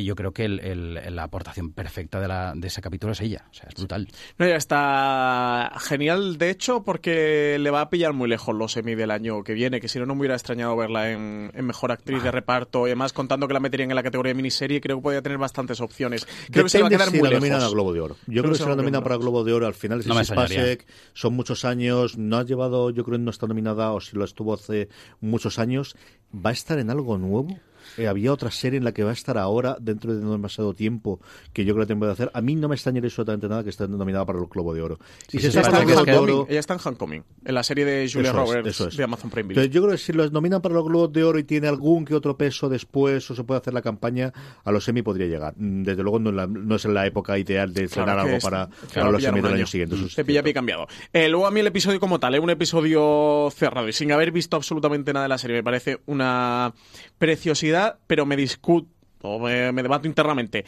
yo 0.00 0.16
creo 0.16 0.32
que 0.32 0.48
la 0.48 1.22
aportación 1.22 1.72
perfecta 1.72 2.18
de, 2.18 2.28
la, 2.28 2.54
de 2.56 2.68
ese 2.68 2.80
capítulo 2.80 3.12
es 3.12 3.20
ella. 3.20 3.44
O 3.50 3.54
sea, 3.54 3.68
es 3.68 3.74
brutal. 3.74 4.08
No, 4.38 4.46
ya 4.46 4.56
está 4.56 5.70
genial, 5.80 6.38
de 6.38 6.48
hecho, 6.50 6.82
porque 6.82 7.58
le 7.60 7.70
va 7.70 7.82
a 7.82 7.90
pillar 7.90 8.14
muy 8.14 8.28
lejos 8.28 8.54
los 8.54 8.72
semi 8.72 8.94
del 8.94 9.10
año 9.10 9.44
que 9.44 9.52
viene, 9.52 9.80
que 9.80 9.88
si 9.88 9.98
no, 9.98 10.06
no 10.06 10.14
me 10.14 10.20
hubiera 10.20 10.34
extrañado 10.34 10.74
verla 10.76 11.10
en, 11.10 11.50
Mejor 11.62 11.92
Actriz 11.92 12.22
de 12.22 12.28
ah. 12.30 12.32
Reparto 12.32 12.86
y 12.86 12.90
además 12.90 13.12
contando 13.12 13.46
que 13.46 13.54
la 13.54 13.60
meterían 13.60 13.90
en 13.90 13.96
la 13.96 14.02
categoría 14.02 14.30
de 14.30 14.34
miniserie, 14.34 14.80
creo 14.80 14.96
que 14.96 15.02
podría 15.02 15.22
tener 15.22 15.38
bastantes 15.38 15.80
opciones. 15.80 16.26
Creo 16.50 16.64
que 16.64 16.70
se 16.70 16.80
va 16.80 16.86
a 16.86 16.90
quedar 16.90 17.10
muy 17.10 17.28
lejos. 17.28 17.62
a 17.62 17.68
Globo 17.68 17.92
de 17.92 18.00
Oro. 18.00 18.16
Yo 18.26 18.42
creo, 18.42 18.52
que 18.52 18.58
se 18.58 18.68
la 18.68 18.76
nomina 18.76 19.02
para 19.02 19.16
Globo 19.16 19.44
de 19.44 19.52
Oro. 19.52 19.66
Al 19.66 19.74
final 19.74 20.00
es 20.00 20.06
no 20.06 20.22
Spasek, 20.22 20.86
son 21.12 21.34
muchos 21.34 21.64
años, 21.64 22.16
no 22.16 22.38
ha 22.38 22.44
llevado, 22.44 22.90
yo 22.90 23.04
creo 23.04 23.18
que 23.18 23.24
no 23.24 23.30
está 23.30 23.46
nominada 23.46 23.92
o 23.92 24.00
si 24.00 24.16
lo 24.16 24.24
estuvo 24.24 24.54
hace 24.54 24.88
muchos 25.20 25.58
años. 25.58 25.96
¿Va 26.34 26.50
a 26.50 26.52
estar 26.52 26.78
en 26.78 26.90
algo 26.90 27.18
nuevo? 27.18 27.58
Eh, 27.96 28.08
había 28.08 28.32
otra 28.32 28.50
serie 28.50 28.78
en 28.78 28.84
la 28.84 28.92
que 28.92 29.04
va 29.04 29.10
a 29.10 29.14
estar 29.14 29.38
ahora, 29.38 29.76
dentro 29.80 30.14
de 30.14 30.22
no 30.22 30.32
demasiado 30.32 30.74
tiempo, 30.74 31.20
que 31.52 31.64
yo 31.64 31.74
creo 31.74 31.86
que 31.86 31.94
tengo 31.94 32.06
que 32.06 32.12
hacer. 32.12 32.30
A 32.34 32.40
mí 32.40 32.54
no 32.54 32.68
me 32.68 32.74
extrañaría 32.74 33.08
absolutamente 33.08 33.48
nada 33.48 33.62
que 33.62 33.70
esté 33.70 33.88
nominada 33.88 34.24
para 34.24 34.38
el 34.38 34.46
Globo 34.46 34.74
de 34.74 34.82
Oro. 34.82 34.98
y 35.30 35.38
ella, 35.38 35.60
está 35.60 35.82
en 35.82 36.10
Oro, 36.10 36.46
ella 36.48 36.60
está 36.60 36.74
en 36.74 36.80
Homecoming, 36.84 37.24
en 37.44 37.54
la 37.54 37.62
serie 37.62 37.84
de 37.84 38.10
Julia 38.10 38.32
Roberts 38.32 38.96
de 38.96 39.04
Amazon 39.04 39.30
Prime 39.30 39.48
Video. 39.48 39.64
yo 39.64 39.82
creo 39.82 39.92
que 39.92 39.98
si 39.98 40.12
los 40.12 40.32
nominan 40.32 40.62
para 40.62 40.74
los 40.74 40.84
Globos 40.84 41.12
de 41.12 41.24
Oro 41.24 41.38
y 41.38 41.44
tiene 41.44 41.68
algún 41.68 42.04
que 42.04 42.14
otro 42.14 42.36
peso 42.36 42.68
después 42.68 43.30
o 43.30 43.34
se 43.34 43.44
puede 43.44 43.60
hacer 43.60 43.74
la 43.74 43.82
campaña, 43.82 44.32
a 44.64 44.72
los 44.72 44.84
semi 44.84 45.02
podría 45.02 45.26
llegar. 45.26 45.54
Mm, 45.56 45.82
desde 45.82 46.02
luego 46.02 46.18
no, 46.18 46.76
es 46.76 46.84
en 46.84 46.94
la 46.94 47.06
época 47.06 47.38
ideal 47.38 47.72
de 47.72 47.84
estrenar 47.84 48.18
algo 48.18 48.38
para, 48.38 48.68
los 49.10 49.22
semi 49.22 49.40
del 49.40 49.54
año 49.54 49.66
siguiente. 49.66 49.96
Se 50.08 50.24
pilla 50.24 50.42
pie 50.42 50.54
cambiado. 50.54 50.86
Eh, 51.12 51.28
luego 51.28 51.46
a 51.46 51.50
mí 51.50 51.60
el 51.60 51.66
episodio 51.66 52.00
como 52.00 52.20
tal, 52.20 52.34
es 52.34 52.40
un 52.40 52.50
episodio 52.50 53.48
cerrado 53.54 53.88
y 53.88 53.92
sin 53.92 54.12
haber 54.12 54.32
visto 54.32 54.56
absolutamente 54.56 55.12
nada 55.12 55.24
de 55.24 55.28
la 55.28 55.38
serie. 55.38 55.56
Me 55.56 55.62
parece 55.62 56.00
una 56.06 56.72
preciosidad, 57.18 57.81
pero 58.06 58.26
me 58.26 58.36
discuto 58.36 58.88
o 59.22 59.38
me, 59.38 59.72
debato 59.72 60.06
internamente. 60.06 60.64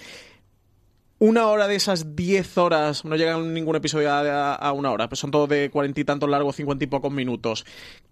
Una 1.18 1.46
hora 1.48 1.68
de 1.68 1.76
esas 1.76 2.16
diez 2.16 2.58
horas, 2.58 3.04
no 3.04 3.16
llegan 3.16 3.54
ningún 3.54 3.76
episodio 3.76 4.10
a, 4.12 4.72
una 4.72 4.90
hora, 4.90 5.08
pues 5.08 5.20
son 5.20 5.30
todos 5.30 5.48
de 5.48 5.70
cuarenta 5.70 6.00
y 6.00 6.04
tantos 6.04 6.28
largos, 6.28 6.56
cincuenta 6.56 6.84
y 6.84 6.88
pocos 6.88 7.12
minutos. 7.12 7.64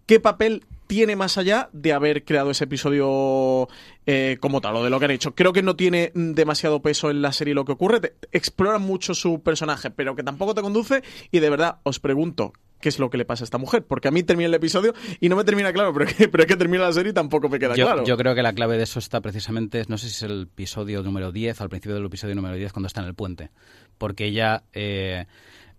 ¿Qué 0.07 0.21
papel 0.21 0.65
tiene 0.93 1.17
más 1.17 1.39
allá 1.39 1.71
de 1.73 1.95
haber 1.95 2.23
creado 2.23 2.51
ese 2.51 2.65
episodio 2.65 3.67
eh, 4.05 4.37
como 4.41 4.61
tal, 4.61 4.77
o 4.77 4.85
de 4.85 4.91
lo 4.91 4.99
que 4.99 5.07
han 5.07 5.11
hecho? 5.13 5.35
Creo 5.35 5.55
que 5.55 5.63
no 5.63 5.75
tiene 5.75 6.13
demasiado 6.15 6.83
peso 6.83 7.09
en 7.09 7.23
la 7.23 7.33
serie 7.33 7.55
lo 7.55 7.65
que 7.65 7.73
ocurre, 7.73 8.13
explora 8.31 8.77
mucho 8.77 9.15
su 9.15 9.43
personaje, 9.43 9.91
pero 9.91 10.15
que 10.15 10.23
tampoco 10.23 10.55
te 10.55 10.61
conduce, 10.61 11.03
y 11.31 11.39
de 11.39 11.49
verdad 11.49 11.79
os 11.85 11.99
pregunto, 11.99 12.53
qué 12.79 12.91
es 12.91 12.99
lo 12.99 13.09
que 13.09 13.17
le 13.17 13.25
pasa 13.25 13.43
a 13.43 13.47
esta 13.47 13.57
mujer. 13.57 13.87
Porque 13.87 14.09
a 14.09 14.11
mí 14.11 14.23
termina 14.23 14.49
el 14.49 14.55
episodio 14.55 14.93
y 15.19 15.31
no 15.31 15.37
me 15.37 15.45
termina 15.45 15.73
claro, 15.73 15.95
pero, 15.95 16.05
que, 16.05 16.29
pero 16.29 16.43
es 16.43 16.47
que 16.47 16.57
termina 16.57 16.83
la 16.83 16.93
serie 16.93 17.13
y 17.13 17.15
tampoco 17.15 17.49
me 17.49 17.59
queda 17.59 17.73
claro. 17.73 18.05
Yo 18.05 18.19
creo 18.19 18.35
que 18.35 18.43
la 18.43 18.53
clave 18.53 18.77
de 18.77 18.83
eso 18.83 18.99
está 18.99 19.23
precisamente, 19.23 19.83
no 19.89 19.97
sé 19.97 20.11
si 20.11 20.17
es 20.17 20.23
el 20.25 20.43
episodio 20.43 21.03
número 21.03 21.33
10, 21.33 21.59
al 21.63 21.71
principio 21.71 21.95
del 21.95 22.05
episodio 22.05 22.35
número 22.35 22.55
10, 22.55 22.71
cuando 22.75 22.89
está 22.89 23.01
en 23.01 23.07
el 23.07 23.15
puente. 23.15 23.49
Porque 23.97 24.27
ella, 24.27 24.65
eh, 24.75 25.25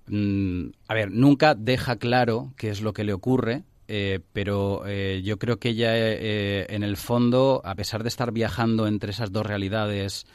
mm, 0.08 0.70
a 0.88 0.94
ver, 0.96 1.12
nunca 1.12 1.54
deja 1.54 1.98
claro 1.98 2.52
qué 2.58 2.72
es 2.72 2.82
lo 2.82 2.94
que 2.94 3.04
le 3.04 3.14
ocurre. 3.14 3.62
Eh, 3.88 4.20
pero 4.32 4.84
eh, 4.86 5.22
yo 5.24 5.38
creo 5.38 5.60
que 5.60 5.70
ella, 5.70 5.94
en 5.96 6.84
el 6.84 6.98
fondo, 6.98 7.62
a 7.66 7.76
pesar 7.76 8.04
de 8.04 8.10
estar 8.10 8.32
viajando 8.32 8.88
entre 8.88 9.12
esas 9.12 9.32
dos 9.32 9.46
realidades 9.46 10.26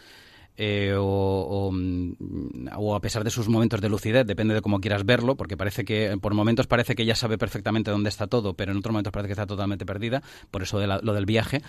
eh, 0.61 0.93
mm, 0.93 2.69
o, 2.77 2.97
a 2.97 3.01
pesar 3.01 3.23
de 3.23 3.31
sus 3.31 3.49
momentos 3.49 3.81
de 3.81 3.89
lucidez, 3.89 4.27
depende 4.27 4.55
de 4.55 4.61
cómo 4.61 4.81
quieras 4.81 5.07
verlo, 5.07 5.37
porque 5.37 5.57
parece 5.57 5.85
que 5.85 6.19
por 6.21 6.35
momentos 6.35 6.67
parece 6.67 6.97
que 6.97 7.05
ella 7.05 7.15
sabe 7.15 7.39
perfectamente 7.39 7.93
dónde 7.93 8.09
está 8.09 8.27
todo, 8.27 8.55
pero 8.55 8.73
en 8.73 8.79
otros 8.79 8.93
momentos 8.93 9.13
parece 9.13 9.29
que 9.29 9.35
está 9.35 9.47
totalmente 9.47 9.87
perdida, 9.87 10.21
por 10.51 10.65
eso 10.65 10.81
de 10.81 10.89
lo 10.89 11.15
del 11.15 11.27
viaje, 11.27 11.63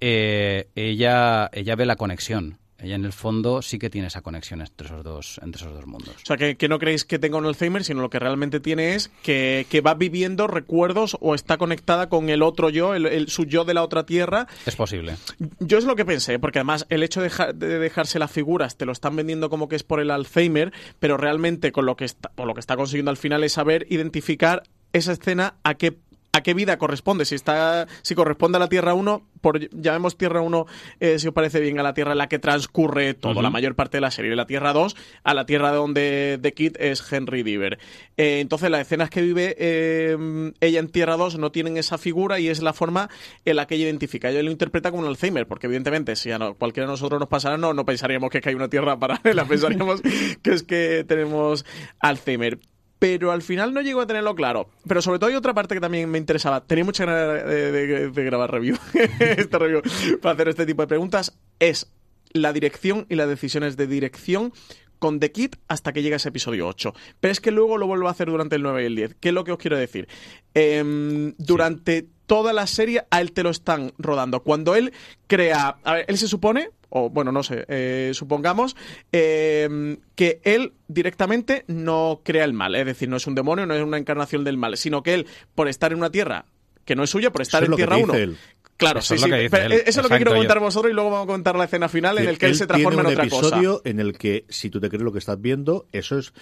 eh, 0.00 0.70
ella, 0.74 1.50
ella 1.52 1.76
ve 1.76 1.84
la 1.84 1.96
conexión 1.96 2.58
ella 2.82 2.94
en 2.94 3.04
el 3.04 3.12
fondo 3.12 3.62
sí 3.62 3.78
que 3.78 3.90
tiene 3.90 4.08
esa 4.08 4.22
conexión 4.22 4.60
entre 4.60 4.86
esos 4.86 5.02
dos, 5.02 5.40
entre 5.42 5.62
esos 5.62 5.74
dos 5.74 5.86
mundos. 5.86 6.14
O 6.22 6.26
sea, 6.26 6.36
que, 6.36 6.68
no 6.68 6.78
creéis 6.78 7.04
que 7.04 7.18
tenga 7.18 7.38
un 7.38 7.46
Alzheimer, 7.46 7.84
sino 7.84 8.00
lo 8.00 8.10
que 8.10 8.18
realmente 8.18 8.60
tiene 8.60 8.94
es 8.94 9.10
que, 9.22 9.82
va 9.84 9.94
viviendo 9.94 10.46
recuerdos 10.46 11.16
o 11.20 11.34
está 11.34 11.56
conectada 11.56 12.08
con 12.08 12.28
el 12.28 12.42
otro 12.42 12.70
yo, 12.70 12.94
el, 12.94 13.28
su 13.28 13.44
yo 13.44 13.64
de 13.64 13.74
la 13.74 13.82
otra 13.82 14.04
tierra. 14.04 14.46
Es 14.66 14.76
posible. 14.76 15.16
Yo 15.58 15.78
es 15.78 15.84
lo 15.84 15.96
que 15.96 16.04
pensé, 16.04 16.38
porque 16.38 16.58
además 16.58 16.86
el 16.88 17.02
hecho 17.02 17.22
de, 17.22 17.52
dejarse 17.78 18.18
las 18.18 18.30
figuras 18.30 18.76
te 18.76 18.86
lo 18.86 18.92
están 18.92 19.16
vendiendo 19.16 19.50
como 19.50 19.68
que 19.68 19.76
es 19.76 19.82
por 19.82 20.00
el 20.00 20.10
Alzheimer, 20.10 20.72
pero 20.98 21.16
realmente 21.16 21.72
con 21.72 21.86
lo 21.86 21.96
que 21.96 22.04
está, 22.04 22.30
lo 22.36 22.54
que 22.54 22.60
está 22.60 22.76
consiguiendo 22.76 23.10
al 23.10 23.16
final 23.16 23.44
es 23.44 23.52
saber 23.52 23.86
identificar 23.90 24.62
esa 24.92 25.12
escena 25.12 25.54
a 25.62 25.74
qué 25.74 25.96
a 26.32 26.42
qué 26.42 26.54
vida 26.54 26.78
corresponde. 26.78 27.24
Si 27.24 27.34
está, 27.34 27.86
si 28.02 28.14
corresponde 28.14 28.56
a 28.56 28.60
la 28.60 28.68
Tierra 28.68 28.94
1, 28.94 29.22
por, 29.40 29.68
llamemos 29.70 30.16
Tierra 30.16 30.40
1, 30.40 30.66
eh, 31.00 31.18
si 31.18 31.28
os 31.28 31.34
parece 31.34 31.60
bien, 31.60 31.78
a 31.78 31.82
la 31.82 31.94
Tierra 31.94 32.12
en 32.12 32.18
la 32.18 32.28
que 32.28 32.38
transcurre 32.38 33.14
todo, 33.14 33.42
la 33.42 33.50
mayor 33.50 33.74
parte 33.74 33.96
de 33.96 34.02
la 34.02 34.10
serie. 34.10 34.34
La 34.36 34.46
Tierra 34.46 34.72
2, 34.72 34.96
a 35.24 35.34
la 35.34 35.46
Tierra 35.46 35.72
donde 35.72 36.38
The 36.40 36.52
Kid 36.54 36.76
es 36.78 37.12
Henry 37.12 37.42
Diver. 37.42 37.78
Eh, 38.16 38.40
entonces, 38.40 38.70
las 38.70 38.82
escenas 38.82 39.10
que 39.10 39.22
vive 39.22 39.56
eh, 39.58 40.52
ella 40.60 40.80
en 40.80 40.88
Tierra 40.88 41.16
2 41.16 41.38
no 41.38 41.50
tienen 41.50 41.76
esa 41.76 41.98
figura 41.98 42.38
y 42.38 42.48
es 42.48 42.62
la 42.62 42.72
forma 42.72 43.10
en 43.44 43.56
la 43.56 43.66
que 43.66 43.74
ella 43.74 43.86
identifica. 43.86 44.30
Ella 44.30 44.42
lo 44.42 44.50
interpreta 44.50 44.90
como 44.90 45.02
un 45.02 45.08
Alzheimer, 45.08 45.46
porque 45.46 45.66
evidentemente, 45.66 46.16
si 46.16 46.30
a 46.30 46.38
cualquiera 46.58 46.86
de 46.86 46.92
nosotros 46.92 47.18
nos 47.18 47.28
pasara, 47.28 47.56
no, 47.56 47.74
no 47.74 47.84
pensaríamos 47.84 48.30
que 48.30 48.40
hay 48.44 48.54
una 48.54 48.68
Tierra 48.68 48.96
paralela, 49.00 49.44
pensaríamos 49.46 50.00
que 50.42 50.52
es 50.52 50.62
que 50.62 51.04
tenemos 51.06 51.64
Alzheimer 51.98 52.58
pero 53.00 53.32
al 53.32 53.40
final 53.40 53.72
no 53.72 53.80
llego 53.80 54.02
a 54.02 54.06
tenerlo 54.06 54.36
claro. 54.36 54.68
Pero 54.86 55.02
sobre 55.02 55.18
todo 55.18 55.30
hay 55.30 55.34
otra 55.34 55.54
parte 55.54 55.74
que 55.74 55.80
también 55.80 56.08
me 56.08 56.18
interesaba. 56.18 56.60
Tenía 56.60 56.84
mucha 56.84 57.06
ganas 57.06 57.46
de, 57.46 58.12
grabar 58.14 58.52
review, 58.52 58.76
este 59.18 59.58
review, 59.58 59.82
para 60.20 60.34
hacer 60.34 60.48
este 60.48 60.66
tipo 60.66 60.82
de 60.82 60.86
preguntas. 60.86 61.36
Es 61.58 61.90
la 62.32 62.52
dirección 62.52 63.06
y 63.08 63.16
las 63.16 63.26
decisiones 63.26 63.78
de 63.78 63.86
dirección 63.86 64.52
con 64.98 65.18
The 65.18 65.32
Kid 65.32 65.54
hasta 65.66 65.94
que 65.94 66.02
llega 66.02 66.16
ese 66.16 66.28
episodio 66.28 66.68
8. 66.68 66.92
Pero 67.20 67.32
es 67.32 67.40
que 67.40 67.50
luego 67.50 67.78
lo 67.78 67.86
vuelvo 67.86 68.06
a 68.06 68.10
hacer 68.10 68.28
durante 68.28 68.56
el 68.56 68.62
9 68.62 68.82
y 68.82 68.86
el 68.86 68.96
10. 68.96 69.16
¿Qué 69.18 69.28
es 69.30 69.34
lo 69.34 69.44
que 69.44 69.52
os 69.52 69.58
quiero 69.58 69.78
decir? 69.78 70.06
Em, 70.52 71.34
durante 71.38 72.06
toda 72.26 72.52
la 72.52 72.66
serie 72.66 73.04
a 73.10 73.22
él 73.22 73.32
te 73.32 73.42
lo 73.42 73.48
están 73.48 73.94
rodando. 73.96 74.42
Cuando 74.42 74.76
él 74.76 74.92
crea... 75.26 75.78
A 75.84 75.94
ver, 75.94 76.04
él 76.06 76.18
se 76.18 76.28
supone 76.28 76.68
o 76.90 77.08
bueno, 77.10 77.32
no 77.32 77.42
sé, 77.42 77.64
eh, 77.68 78.10
supongamos 78.14 78.76
eh, 79.12 79.96
que 80.14 80.40
él 80.44 80.72
directamente 80.88 81.64
no 81.66 82.20
crea 82.24 82.44
el 82.44 82.52
mal, 82.52 82.74
es 82.74 82.86
decir, 82.86 83.08
no 83.08 83.16
es 83.16 83.26
un 83.26 83.34
demonio, 83.34 83.66
no 83.66 83.74
es 83.74 83.82
una 83.82 83.98
encarnación 83.98 84.44
del 84.44 84.56
mal, 84.56 84.76
sino 84.76 85.02
que 85.02 85.14
él, 85.14 85.26
por 85.54 85.68
estar 85.68 85.92
en 85.92 85.98
una 85.98 86.10
tierra 86.10 86.44
que 86.84 86.94
no 86.96 87.02
es 87.04 87.10
suya, 87.10 87.30
por 87.30 87.42
estar 87.42 87.62
Eso 87.62 87.72
es 87.72 87.72
en 87.72 87.76
que 87.76 87.82
Tierra 87.82 87.96
dice 87.96 88.10
1. 88.10 88.14
él. 88.18 88.36
Claro, 88.76 89.00
Eso 89.00 89.08
sí, 89.08 89.14
es 89.16 89.20
lo 89.20 89.26
sí. 89.26 89.30
que 89.32 89.38
dice 89.42 89.50
pero 89.50 89.64
él. 89.66 89.72
Eso 89.86 89.88
es 89.88 89.96
lo 89.98 90.08
que 90.08 90.16
quiero 90.16 90.30
yo- 90.30 90.34
comentar 90.36 90.58
vosotros 90.60 90.90
y 90.90 90.94
luego 90.94 91.10
vamos 91.10 91.24
a 91.24 91.32
contar 91.32 91.54
la 91.56 91.64
escena 91.64 91.88
final 91.88 92.18
en 92.18 92.28
el 92.28 92.38
que 92.38 92.46
él, 92.46 92.54
se 92.54 92.66
transforma 92.66 93.02
en 93.02 93.06
otra 93.08 93.24
un 93.24 93.28
cosa. 93.30 93.46
episodio 93.48 93.82
en 93.84 94.00
el 94.00 94.16
que 94.18 94.44
si 94.48 94.70
tú 94.70 94.80
te 94.80 94.88
crees 94.88 95.02
lo 95.04 95.12
que 95.12 95.18
estás 95.18 95.40
viendo, 95.40 95.86
eso 95.92 96.18
es 96.18 96.32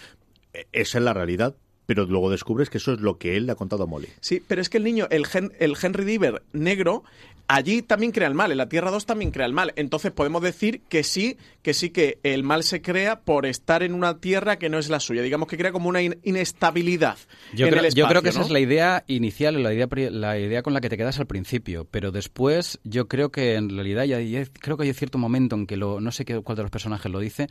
esa 0.73 0.99
es 0.99 1.05
la 1.05 1.13
realidad, 1.13 1.57
pero 1.87 2.07
luego 2.07 2.31
descubres 2.31 2.71
que 2.71 2.79
eso 2.79 2.93
es 2.93 3.01
lo 3.01 3.19
que 3.19 3.37
él 3.37 3.47
le 3.47 3.53
ha 3.53 3.57
contado 3.57 3.83
a 3.83 3.87
Molly. 3.87 4.09
Sí, 4.21 4.43
pero 4.47 4.61
es 4.61 4.69
que 4.69 4.79
el 4.79 4.85
niño, 4.85 5.09
el, 5.11 5.25
Hen- 5.27 5.53
el 5.59 5.75
Henry 5.81 6.05
Diver 6.05 6.43
negro, 6.53 7.03
allí 7.49 7.83
también 7.83 8.13
crea 8.13 8.29
el 8.29 8.35
mal, 8.35 8.53
en 8.53 8.59
la 8.59 8.69
Tierra 8.69 8.91
2 8.91 9.07
también 9.07 9.31
crea 9.31 9.47
el 9.47 9.53
mal. 9.53 9.73
Entonces 9.77 10.13
podemos 10.13 10.43
decir 10.43 10.83
que 10.89 11.03
sí, 11.03 11.37
que 11.63 11.75
sí 11.75 11.91
que 11.91 12.19
el 12.23 12.43
mal 12.45 12.63
se 12.63 12.81
crea 12.83 13.21
por 13.21 13.47
estar 13.47 13.83
en 13.83 13.95
una 13.95 14.19
tierra 14.21 14.59
que 14.59 14.69
no 14.69 14.79
es 14.79 14.89
la 14.91 15.01
suya. 15.01 15.23
Digamos 15.23 15.49
que 15.49 15.57
crea 15.57 15.73
como 15.73 15.89
una 15.89 16.03
in- 16.03 16.19
inestabilidad. 16.25 17.17
Yo, 17.55 17.67
en 17.67 17.73
creo, 17.73 17.85
el 17.85 17.95
yo 17.95 18.07
creo 18.07 18.23
que 18.23 18.29
esa 18.29 18.41
es 18.43 18.51
la 18.51 18.61
idea 18.61 19.05
inicial, 19.09 19.63
la 19.63 19.73
idea, 19.75 19.89
la 20.11 20.39
idea 20.39 20.63
con 20.63 20.75
la 20.75 20.81
que 20.81 20.89
te 20.89 20.97
quedas 20.97 21.19
al 21.19 21.27
principio, 21.27 21.87
pero 21.91 22.13
después 22.13 22.79
yo 22.85 23.09
creo 23.09 23.31
que 23.31 23.55
en 23.55 23.71
realidad 23.71 24.05
ya, 24.05 24.21
ya- 24.21 24.45
creo 24.61 24.77
que 24.77 24.85
hay 24.85 24.93
cierto 24.93 25.19
momento 25.19 25.57
en 25.57 25.67
que 25.67 25.77
lo, 25.77 26.01
no 26.01 26.13
sé 26.13 26.25
qué, 26.25 26.41
cuál 26.41 26.57
de 26.57 26.63
los 26.63 26.71
personajes 26.71 27.11
lo 27.11 27.19
dice, 27.19 27.49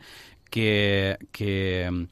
que, 0.50 1.16
que, 1.32 2.06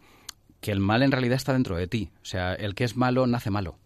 que 0.61 0.70
el 0.72 0.81
mal 0.81 1.03
en 1.03 1.12
realidad 1.12 1.37
está 1.37 1.53
dentro 1.53 1.77
de 1.77 1.87
ti. 1.87 2.11
O 2.22 2.25
sea, 2.25 2.55
el 2.55 2.75
que 2.75 2.85
es 2.85 2.96
malo 2.96 3.27
nace 3.27 3.51
malo. 3.51 3.79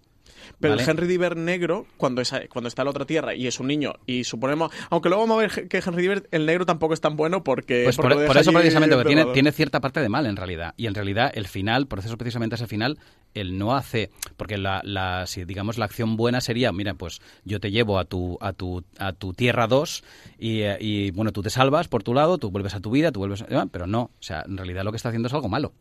Pero 0.59 0.73
¿vale? 0.75 0.83
el 0.83 0.89
Henry 0.89 1.07
Diver 1.07 1.37
negro, 1.37 1.87
cuando, 1.97 2.21
es, 2.23 2.33
cuando 2.51 2.69
está 2.69 2.83
en 2.83 2.87
la 2.87 2.91
otra 2.91 3.05
tierra 3.07 3.35
y 3.35 3.47
es 3.47 3.61
un 3.61 3.67
niño, 3.69 3.95
y 4.07 4.25
suponemos. 4.25 4.73
Aunque 4.91 5.09
luego 5.09 5.23
vamos 5.27 5.37
a 5.37 5.41
ver 5.47 5.69
que 5.69 5.79
Henry 5.85 6.03
Diver, 6.03 6.29
el 6.31 6.47
negro, 6.47 6.67
tampoco 6.67 6.95
es 6.95 7.01
tan 7.01 7.17
bueno 7.17 7.43
porque. 7.45 7.85
Pues 7.85 7.97
porque 7.97 8.27
por, 8.27 8.37
eso 8.37 8.53
precisamente, 8.53 8.95
porque 8.97 9.09
tiene, 9.15 9.33
tiene 9.33 9.53
cierta 9.53 9.81
parte 9.81 10.01
de 10.01 10.09
mal 10.09 10.27
en 10.27 10.37
realidad. 10.37 10.75
Y 10.77 10.87
en 10.87 10.95
realidad 10.95 11.31
el 11.35 11.47
final, 11.47 11.87
por 11.87 11.99
eso 11.99 12.17
precisamente 12.17 12.55
ese 12.57 12.67
final, 12.67 12.99
él 13.35 13.59
no 13.59 13.75
hace... 13.77 14.11
Porque 14.37 14.59
la, 14.59 14.81
la, 14.85 15.27
si 15.27 15.45
digamos 15.45 15.79
la 15.79 15.85
acción 15.85 16.17
buena 16.17 16.41
sería, 16.41 16.73
mira, 16.73 16.95
pues 16.95 17.21
yo 17.45 17.61
te 17.61 17.71
llevo 17.71 17.99
a 17.99 18.05
tu, 18.05 18.37
a 18.41 18.53
tu, 18.53 18.83
a 18.99 19.13
tu 19.13 19.33
tierra 19.35 19.67
2 19.69 20.03
y, 20.39 20.63
y, 20.81 21.11
bueno, 21.13 21.31
tú 21.33 21.43
te 21.43 21.51
salvas 21.51 21.87
por 21.89 22.03
tu 22.03 22.13
lado, 22.15 22.39
tú 22.39 22.51
vuelves 22.51 22.75
a 22.75 22.81
tu 22.81 22.91
vida, 22.91 23.13
tú 23.13 23.21
vuelves... 23.21 23.43
a- 23.43 23.67
Pero 23.67 23.87
no, 23.87 24.03
o 24.03 24.11
sea, 24.23 24.43
en 24.47 24.57
realidad 24.57 24.83
lo 24.85 24.91
que 24.91 24.97
está 24.97 25.11
haciendo 25.11 25.29
es 25.29 25.35
algo 25.35 25.49
malo. 25.49 25.73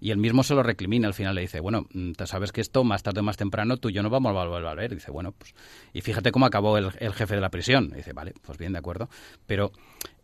Y 0.00 0.10
él 0.10 0.18
mismo 0.18 0.42
se 0.42 0.54
lo 0.54 0.62
recrimina 0.62 1.06
al 1.06 1.14
final, 1.14 1.34
le 1.34 1.42
dice, 1.42 1.60
bueno, 1.60 1.86
mm, 1.92 2.12
te 2.12 2.26
sabes 2.26 2.50
que 2.50 2.60
esto 2.60 2.82
más 2.82 3.02
tarde 3.02 3.20
o 3.20 3.22
más 3.22 3.36
temprano 3.36 3.76
tú 3.76 3.88
y 3.88 3.92
yo 3.92 4.02
no 4.02 4.10
vamos 4.10 4.30
a 4.30 4.44
volver 4.44 4.66
a 4.66 4.74
ver. 4.74 4.94
Dice, 4.94 5.10
bueno, 5.10 5.32
pues... 5.32 5.54
Y 5.92 6.00
fíjate 6.00 6.32
cómo 6.32 6.46
acabó 6.46 6.76
el, 6.76 6.90
jefe 6.92 7.34
de 7.34 7.40
la 7.40 7.50
prisión. 7.50 7.90
Dice, 7.90 8.12
vale, 8.12 8.34
pues 8.42 8.58
bien, 8.58 8.72
de 8.72 8.78
acuerdo. 8.78 9.08
Pero 9.46 9.72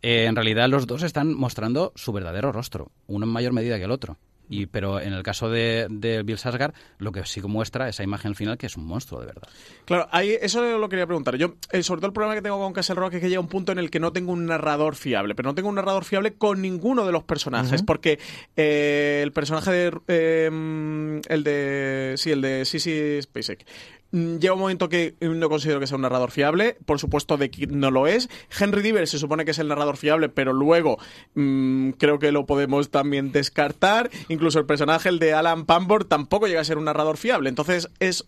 eh, 0.03 0.25
en 0.25 0.35
realidad 0.35 0.69
los 0.69 0.87
dos 0.87 1.03
están 1.03 1.35
mostrando 1.35 1.93
su 1.95 2.13
verdadero 2.13 2.53
rostro, 2.53 2.91
uno 3.07 3.27
en 3.27 3.33
mayor 3.33 3.53
medida 3.53 3.79
que 3.79 3.85
el 3.85 3.91
otro. 3.91 4.17
Y, 4.49 4.67
pero 4.67 5.01
en 5.01 5.13
el 5.13 5.23
caso 5.23 5.51
de, 5.51 5.87
de 5.91 6.23
Bill 6.23 6.39
Sasgar, 6.39 6.73
lo 6.99 7.13
que 7.13 7.25
sí 7.25 7.41
muestra 7.43 7.89
esa 7.89 8.03
imagen 8.03 8.35
final 8.35 8.57
que 8.59 8.67
es 8.67 8.77
un 8.77 8.87
monstruo 8.87 9.21
de 9.21 9.27
verdad. 9.27 9.49
Claro, 9.85 10.09
ahí, 10.13 10.37
eso 10.41 10.79
lo 10.79 10.89
quería 10.89 11.07
preguntar. 11.07 11.37
Yo, 11.37 11.55
eh, 11.73 11.83
sobre 11.83 12.01
todo 12.01 12.09
el 12.09 12.13
problema 12.13 12.35
que 12.35 12.43
tengo 12.43 12.59
con 12.59 12.73
Castle 12.73 12.95
Rock 12.97 13.15
es 13.15 13.21
que 13.21 13.29
llega 13.29 13.41
un 13.41 13.49
punto 13.49 13.73
en 13.73 13.79
el 13.79 13.91
que 13.91 14.01
no 14.01 14.13
tengo 14.13 14.33
un 14.33 14.47
narrador 14.47 14.95
fiable, 14.95 15.35
pero 15.35 15.49
no 15.49 15.55
tengo 15.55 15.69
un 15.69 15.75
narrador 15.75 16.05
fiable 16.05 16.35
con 16.35 16.63
ninguno 16.63 17.07
de 17.07 17.13
los 17.13 17.25
personajes, 17.25 17.83
porque 17.83 18.19
eh, 18.57 19.21
el 19.23 19.33
personaje 19.33 19.71
de... 19.71 20.01
eh, 20.09 21.21
el 21.29 21.45
de... 21.45 22.15
Sí, 22.17 22.31
el 22.31 22.41
de 22.41 22.65
Sissy 22.65 23.21
Spacek. 23.23 23.67
Mm, 24.12 24.37
Llega 24.37 24.55
un 24.55 24.61
momento 24.61 24.88
que 24.88 25.14
no 25.21 25.49
considero 25.49 25.81
que 25.81 25.87
sea 25.87 25.97
un 25.97 26.03
narrador 26.03 26.31
fiable, 26.31 26.77
por 26.85 26.99
supuesto 26.99 27.37
de 27.37 27.51
que 27.51 27.66
no 27.66 27.90
lo 27.90 28.07
es. 28.07 28.29
Henry 28.59 28.83
Diver 28.83 29.07
se 29.07 29.19
supone 29.19 29.45
que 29.45 29.51
es 29.51 29.59
el 29.59 29.69
narrador 29.69 29.97
fiable, 29.97 30.29
pero 30.29 30.53
luego 30.53 30.99
mm, 31.35 31.90
creo 31.90 32.19
que 32.19 32.33
lo 32.33 32.47
podemos 32.47 32.90
también 32.90 33.33
descartar. 33.33 34.11
Incluso 34.29 34.59
el 34.59 34.66
personaje, 34.66 35.09
el 35.09 35.19
de 35.19 35.35
Alan 35.35 35.66
Pambor, 35.66 36.05
tampoco 36.05 36.47
llega 36.47 36.61
a 36.61 36.64
ser 36.64 36.79
un 36.79 36.85
narrador 36.85 37.16
fiable. 37.16 37.49
Entonces 37.49 37.88
es 38.01 38.27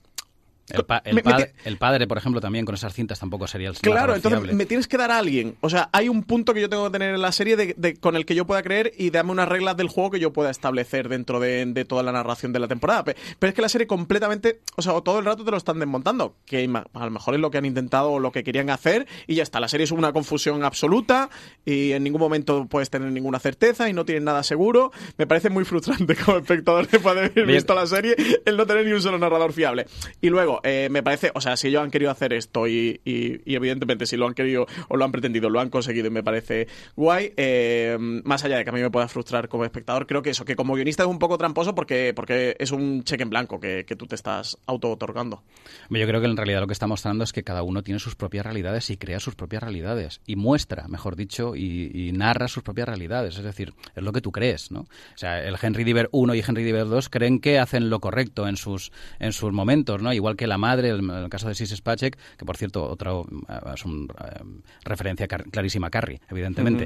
El, 0.70 0.84
pa- 0.84 1.02
el 1.04 1.14
Me- 1.14 1.22
me 1.22 1.30
pa- 1.30 1.36
te- 1.38 1.52
el 1.64 1.78
padre, 1.78 2.06
por 2.06 2.18
ejemplo, 2.18 2.40
también 2.40 2.64
con 2.64 2.74
esas 2.74 2.92
cintas 2.94 3.18
tampoco 3.18 3.46
sería 3.46 3.68
el 3.68 3.76
Claro, 3.78 4.14
entonces 4.14 4.54
me 4.54 4.66
tienes 4.66 4.86
que 4.88 4.96
dar 4.96 5.10
a 5.10 5.18
alguien. 5.18 5.56
O 5.60 5.70
sea, 5.70 5.88
hay 5.92 6.08
un 6.08 6.22
punto 6.22 6.54
que 6.54 6.60
yo 6.60 6.68
tengo 6.68 6.84
que 6.86 6.90
tener 6.92 7.14
en 7.14 7.22
la 7.22 7.32
serie 7.32 7.56
de, 7.56 7.74
de- 7.76 7.96
con 7.96 8.16
el 8.16 8.26
que 8.26 8.34
yo 8.34 8.46
pueda 8.46 8.62
creer 8.62 8.92
y 8.98 9.10
dame 9.10 9.30
unas 9.32 9.48
reglas 9.48 9.76
del 9.76 9.88
juego 9.88 10.10
que 10.10 10.20
yo 10.20 10.32
pueda 10.32 10.50
establecer 10.50 11.08
dentro 11.08 11.40
de, 11.40 11.64
de 11.66 11.84
toda 11.84 12.02
la 12.02 12.12
narración 12.12 12.52
de 12.52 12.58
la 12.58 12.68
temporada. 12.68 13.04
Pe- 13.04 13.16
Pero 13.38 13.48
es 13.48 13.54
que 13.54 13.62
la 13.62 13.68
serie 13.68 13.86
completamente, 13.86 14.60
o 14.76 14.82
sea, 14.82 14.92
todo 15.00 15.18
el 15.18 15.24
rato 15.24 15.44
te 15.44 15.50
lo 15.50 15.56
están 15.56 15.78
desmontando. 15.78 16.34
Que 16.46 16.68
a 16.94 17.04
lo 17.04 17.10
mejor 17.10 17.34
es 17.34 17.40
lo 17.40 17.50
que 17.50 17.58
han 17.58 17.64
intentado 17.64 18.10
o 18.12 18.18
lo 18.20 18.32
que 18.32 18.44
querían 18.44 18.70
hacer 18.70 19.06
y 19.26 19.34
ya 19.36 19.42
está. 19.42 19.60
La 19.60 19.68
serie 19.68 19.84
es 19.84 19.92
una 19.92 20.12
confusión 20.12 20.64
absoluta 20.64 21.30
y 21.64 21.92
en 21.92 22.02
ningún 22.04 22.20
momento 22.20 22.66
puedes 22.66 22.90
tener 22.90 23.10
ninguna 23.12 23.38
certeza 23.38 23.88
y 23.88 23.92
no 23.92 24.04
tienes 24.04 24.22
nada 24.24 24.42
seguro. 24.42 24.92
Me 25.16 25.26
parece 25.26 25.50
muy 25.50 25.64
frustrante 25.64 26.14
como 26.24 26.38
espectador 26.38 26.86
después 26.88 27.14
de 27.14 27.20
haber 27.26 27.46
visto 27.46 27.74
la 27.74 27.86
serie 27.86 28.14
el 28.44 28.56
no 28.56 28.66
tener 28.66 28.84
ni 28.86 28.92
un 28.92 29.00
solo 29.02 29.18
narrador 29.18 29.52
fiable. 29.52 29.86
Y 30.20 30.28
luego, 30.30 30.57
eh, 30.64 30.88
me 30.90 31.02
parece, 31.02 31.30
o 31.34 31.40
sea, 31.40 31.56
si 31.56 31.68
ellos 31.68 31.82
han 31.82 31.90
querido 31.90 32.10
hacer 32.10 32.32
esto 32.32 32.66
y, 32.66 33.00
y- 33.04 33.40
y 33.44 33.54
evidentemente 33.54 34.06
si 34.06 34.16
lo 34.16 34.26
han 34.26 34.34
querido 34.34 34.66
o 34.88 34.96
lo 34.96 35.04
han 35.04 35.12
pretendido, 35.12 35.50
lo 35.50 35.60
han 35.60 35.70
conseguido 35.70 36.06
y 36.06 36.10
me 36.10 36.22
parece 36.22 36.68
guay, 36.96 37.32
eh, 37.36 37.96
más 37.98 38.44
allá 38.44 38.56
de 38.58 38.64
que 38.64 38.70
a 38.70 38.72
mí 38.72 38.80
me 38.80 38.90
pueda 38.90 39.08
frustrar 39.08 39.48
como 39.48 39.64
espectador, 39.64 40.06
creo 40.06 40.22
que 40.22 40.30
eso, 40.30 40.44
que 40.44 40.56
como 40.56 40.74
guionista 40.74 41.02
es 41.04 41.08
un 41.08 41.18
poco 41.18 41.38
tramposo 41.38 41.74
porque, 41.74 42.12
porque 42.14 42.56
es 42.58 42.70
un 42.72 43.04
cheque 43.04 43.22
en 43.22 43.30
blanco 43.30 43.60
que, 43.60 43.84
que 43.86 43.96
tú 43.96 44.06
te 44.06 44.14
estás 44.14 44.58
auto-otorgando. 44.66 45.42
Yo 45.90 46.06
creo 46.06 46.20
que 46.20 46.26
en 46.26 46.36
realidad 46.36 46.60
lo 46.60 46.66
que 46.66 46.72
está 46.72 46.86
mostrando 46.86 47.24
es 47.24 47.32
que 47.32 47.42
cada 47.42 47.62
uno 47.62 47.82
tiene 47.82 48.00
sus 48.00 48.14
propias 48.16 48.44
realidades 48.44 48.90
y 48.90 48.96
crea 48.96 49.20
sus 49.20 49.34
propias 49.34 49.62
realidades. 49.62 50.20
Y 50.26 50.36
muestra, 50.36 50.88
mejor 50.88 51.16
dicho, 51.16 51.54
y, 51.56 51.90
y 51.94 52.12
narra 52.12 52.48
sus 52.48 52.62
propias 52.62 52.88
realidades. 52.88 53.36
Es 53.36 53.44
decir, 53.44 53.72
es 53.94 54.02
lo 54.02 54.12
que 54.12 54.20
tú 54.20 54.32
crees, 54.32 54.70
¿no? 54.70 54.80
O 54.80 54.86
sea, 55.16 55.42
el 55.44 55.56
Henry 55.60 55.84
Diver 55.84 56.08
1 56.12 56.34
y 56.34 56.40
Henry 56.46 56.64
Diver 56.64 56.86
2 56.88 57.08
creen 57.08 57.40
que 57.40 57.58
hacen 57.58 57.90
lo 57.90 58.00
correcto 58.00 58.48
en 58.48 58.56
sus, 58.56 58.90
en 59.18 59.32
sus 59.32 59.52
momentos, 59.52 60.02
¿no? 60.02 60.12
Igual 60.12 60.36
que 60.36 60.46
la 60.48 60.58
madre, 60.58 60.88
el- 60.90 61.00
en 61.00 61.10
el 61.10 61.28
caso 61.28 61.48
de 61.48 61.54
Sis 61.54 61.70
Spacek, 61.70 62.18
que 62.36 62.44
por 62.44 62.56
cierto, 62.56 62.84
otra 62.84 63.12
eh, 63.12 63.24
es 63.74 63.84
una 63.84 64.12
referencia 64.84 65.28
car- 65.28 65.44
clarísima 65.50 65.88
a 65.88 65.90
Carrie, 65.90 66.20
evidentemente. 66.30 66.84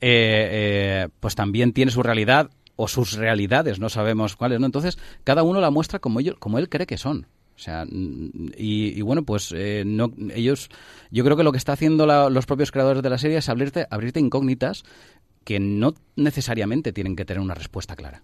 eh, 0.00 1.08
pues 1.20 1.34
también 1.34 1.72
tiene 1.72 1.90
su 1.90 2.02
realidad 2.02 2.50
o 2.76 2.86
sus 2.86 3.12
realidades, 3.14 3.80
no 3.80 3.88
sabemos 3.88 4.36
cuáles, 4.36 4.60
¿no? 4.60 4.66
Entonces, 4.66 4.98
cada 5.24 5.42
uno 5.42 5.60
la 5.60 5.70
muestra 5.70 5.98
como, 5.98 6.20
ello- 6.20 6.36
como 6.38 6.58
él 6.58 6.68
cree 6.68 6.86
que 6.86 6.96
son. 6.98 7.26
O 7.56 7.60
sea, 7.60 7.84
y, 7.90 8.92
y 8.96 9.00
bueno, 9.02 9.24
pues 9.24 9.52
eh, 9.52 9.82
no, 9.84 10.12
ellos, 10.32 10.68
yo 11.10 11.24
creo 11.24 11.36
que 11.36 11.42
lo 11.42 11.50
que 11.50 11.58
está 11.58 11.72
haciendo 11.72 12.06
la- 12.06 12.30
los 12.30 12.46
propios 12.46 12.70
creadores 12.70 13.02
de 13.02 13.10
la 13.10 13.18
serie 13.18 13.38
es 13.38 13.48
abrirte, 13.48 13.86
abrirte 13.90 14.20
incógnitas 14.20 14.84
que 15.42 15.58
no 15.58 15.94
necesariamente 16.14 16.92
tienen 16.92 17.16
que 17.16 17.24
tener 17.24 17.40
una 17.40 17.54
respuesta 17.54 17.96
clara. 17.96 18.22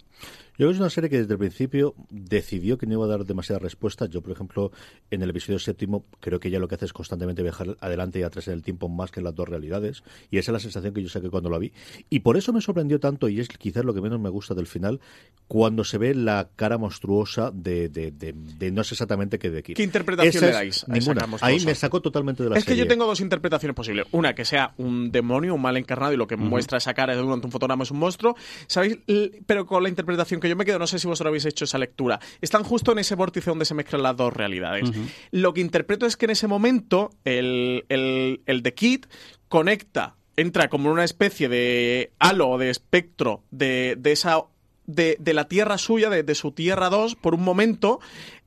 Yo 0.57 0.59
creo 0.59 0.69
que 0.71 0.75
es 0.75 0.81
una 0.81 0.91
serie 0.91 1.11
que 1.11 1.19
desde 1.19 1.33
el 1.33 1.39
principio 1.39 1.95
decidió 2.11 2.79
que 2.79 2.87
no 2.87 2.93
iba 2.95 3.05
a 3.05 3.09
dar 3.09 3.25
demasiadas 3.25 3.61
respuestas. 3.63 4.09
Yo, 4.11 4.23
por 4.23 4.31
ejemplo, 4.33 4.71
en 5.11 5.23
el 5.23 5.31
episodio 5.31 5.59
séptimo, 5.59 6.05
creo 6.21 6.39
que 6.39 6.47
ella 6.49 6.61
lo 6.61 6.69
que 6.69 6.77
hace 6.77 6.85
es 6.85 6.93
constantemente 6.93 7.43
viajar 7.43 7.77
adelante 7.81 8.21
y 8.21 8.23
atrás 8.23 8.47
en 8.47 8.55
el 8.55 8.63
tiempo 8.63 8.89
más 8.89 9.11
que 9.11 9.19
en 9.19 9.25
las 9.25 9.35
dos 9.35 9.49
realidades. 9.49 10.05
Y 10.31 10.39
esa 10.39 10.53
es 10.53 10.55
la 10.55 10.61
sensación 10.61 10.95
que 10.95 11.03
yo 11.03 11.09
saqué 11.09 11.29
cuando 11.29 11.51
la 11.51 11.59
vi. 11.59 11.73
Y 12.09 12.21
por 12.21 12.37
eso 12.37 12.53
me 12.53 12.61
sorprendió 12.61 13.01
tanto, 13.01 13.29
y 13.29 13.41
es 13.41 13.49
quizás 13.49 13.85
lo 13.85 13.95
que 13.95 14.01
menos 14.01 14.21
me 14.21 14.29
gusta 14.29 14.55
del 14.55 14.69
final, 14.69 15.01
cuando 15.49 15.83
se 15.83 15.99
ve 15.99 16.15
la 16.15 16.49
cara 16.55 16.79
monstruosa 16.79 17.51
de, 17.53 17.89
de, 17.89 18.13
de- 18.13 18.33
de 18.35 18.71
no 18.71 18.85
sé 18.85 18.95
exactamente 18.95 19.41
qué 19.41 19.51
de 19.51 19.63
Kid. 19.65 19.75
¿Qué 19.75 19.83
interpretación 19.83 20.37
Esa 20.37 20.47
le 20.47 20.53
dais 20.53 20.87
Ninguna. 20.89 21.27
Ahí 21.41 21.59
me 21.67 21.75
sacó 21.75 22.01
totalmente 22.01 22.45
de 22.45 22.51
la 22.51 22.57
Es 22.57 22.65
que 22.65 22.71
serie. 22.71 22.85
yo 22.85 22.89
tengo 22.89 23.07
dos 23.07 23.21
interpretaciones 23.21 23.75
posibles. 23.75 24.07
Una, 24.13 24.35
que 24.35 24.45
sea 24.45 24.73
un 24.79 25.11
demonio, 25.11 25.55
un 25.57 25.63
mal 25.63 25.77
encarnado, 25.77 26.13
y 26.13 26.17
lo 26.17 26.29
que 26.29 26.37
muestra 26.37 26.79
esa 26.79 26.95
cara 26.95 27.17
durante 27.17 27.47
un 27.47 27.51
fotograma 27.53 27.83
es 27.83 27.91
un 27.91 27.99
monstruo. 27.99 28.37
¿Sabéis? 28.69 28.99
Pero 29.47 29.67
con 29.67 29.83
la 29.83 29.89
interpretación 29.89 30.41
que 30.45 30.51
yo 30.51 30.57
me 30.57 30.65
quedo, 30.65 30.79
no 30.79 30.87
sé 30.87 30.99
si 30.99 31.07
vosotros 31.07 31.31
habéis 31.31 31.47
hecho 31.47 31.65
esa 31.65 31.79
lectura. 31.79 32.21
Están 32.41 32.63
justo 32.63 32.93
en 32.93 32.99
ese 32.99 33.15
vórtice 33.15 33.51
donde 33.51 33.65
se 33.65 33.75
mezclan 33.75 34.03
las 34.03 34.17
dos 34.17 34.33
realidades. 34.33 34.91
Lo 35.31 35.55
que 35.55 35.63
interpreto 35.63 36.07
es 36.07 36.17
que 36.17 36.27
en 36.27 36.33
ese 36.33 36.47
momento 36.47 37.11
el, 37.25 37.85
el, 37.89 38.43
el 38.47 38.63
The 38.63 38.75
Kid 38.75 39.07
conecta, 39.49 40.17
entra 40.37 40.69
como 40.69 40.91
una 40.91 41.05
especie 41.05 41.49
de 41.49 42.13
halo 42.19 42.51
o 42.51 42.59
de 42.59 42.71
espectro 42.71 43.43
de, 43.51 43.97
de 43.99 44.13
esa 44.13 44.43
de, 44.87 45.17
de 45.19 45.35
la 45.35 45.49
tierra 45.49 45.79
suya, 45.79 46.11
de, 46.11 46.23
de 46.23 46.35
su 46.35 46.53
tierra 46.53 46.91
2, 46.91 47.15
por 47.15 47.35
un 47.35 47.43
momento, 47.43 48.01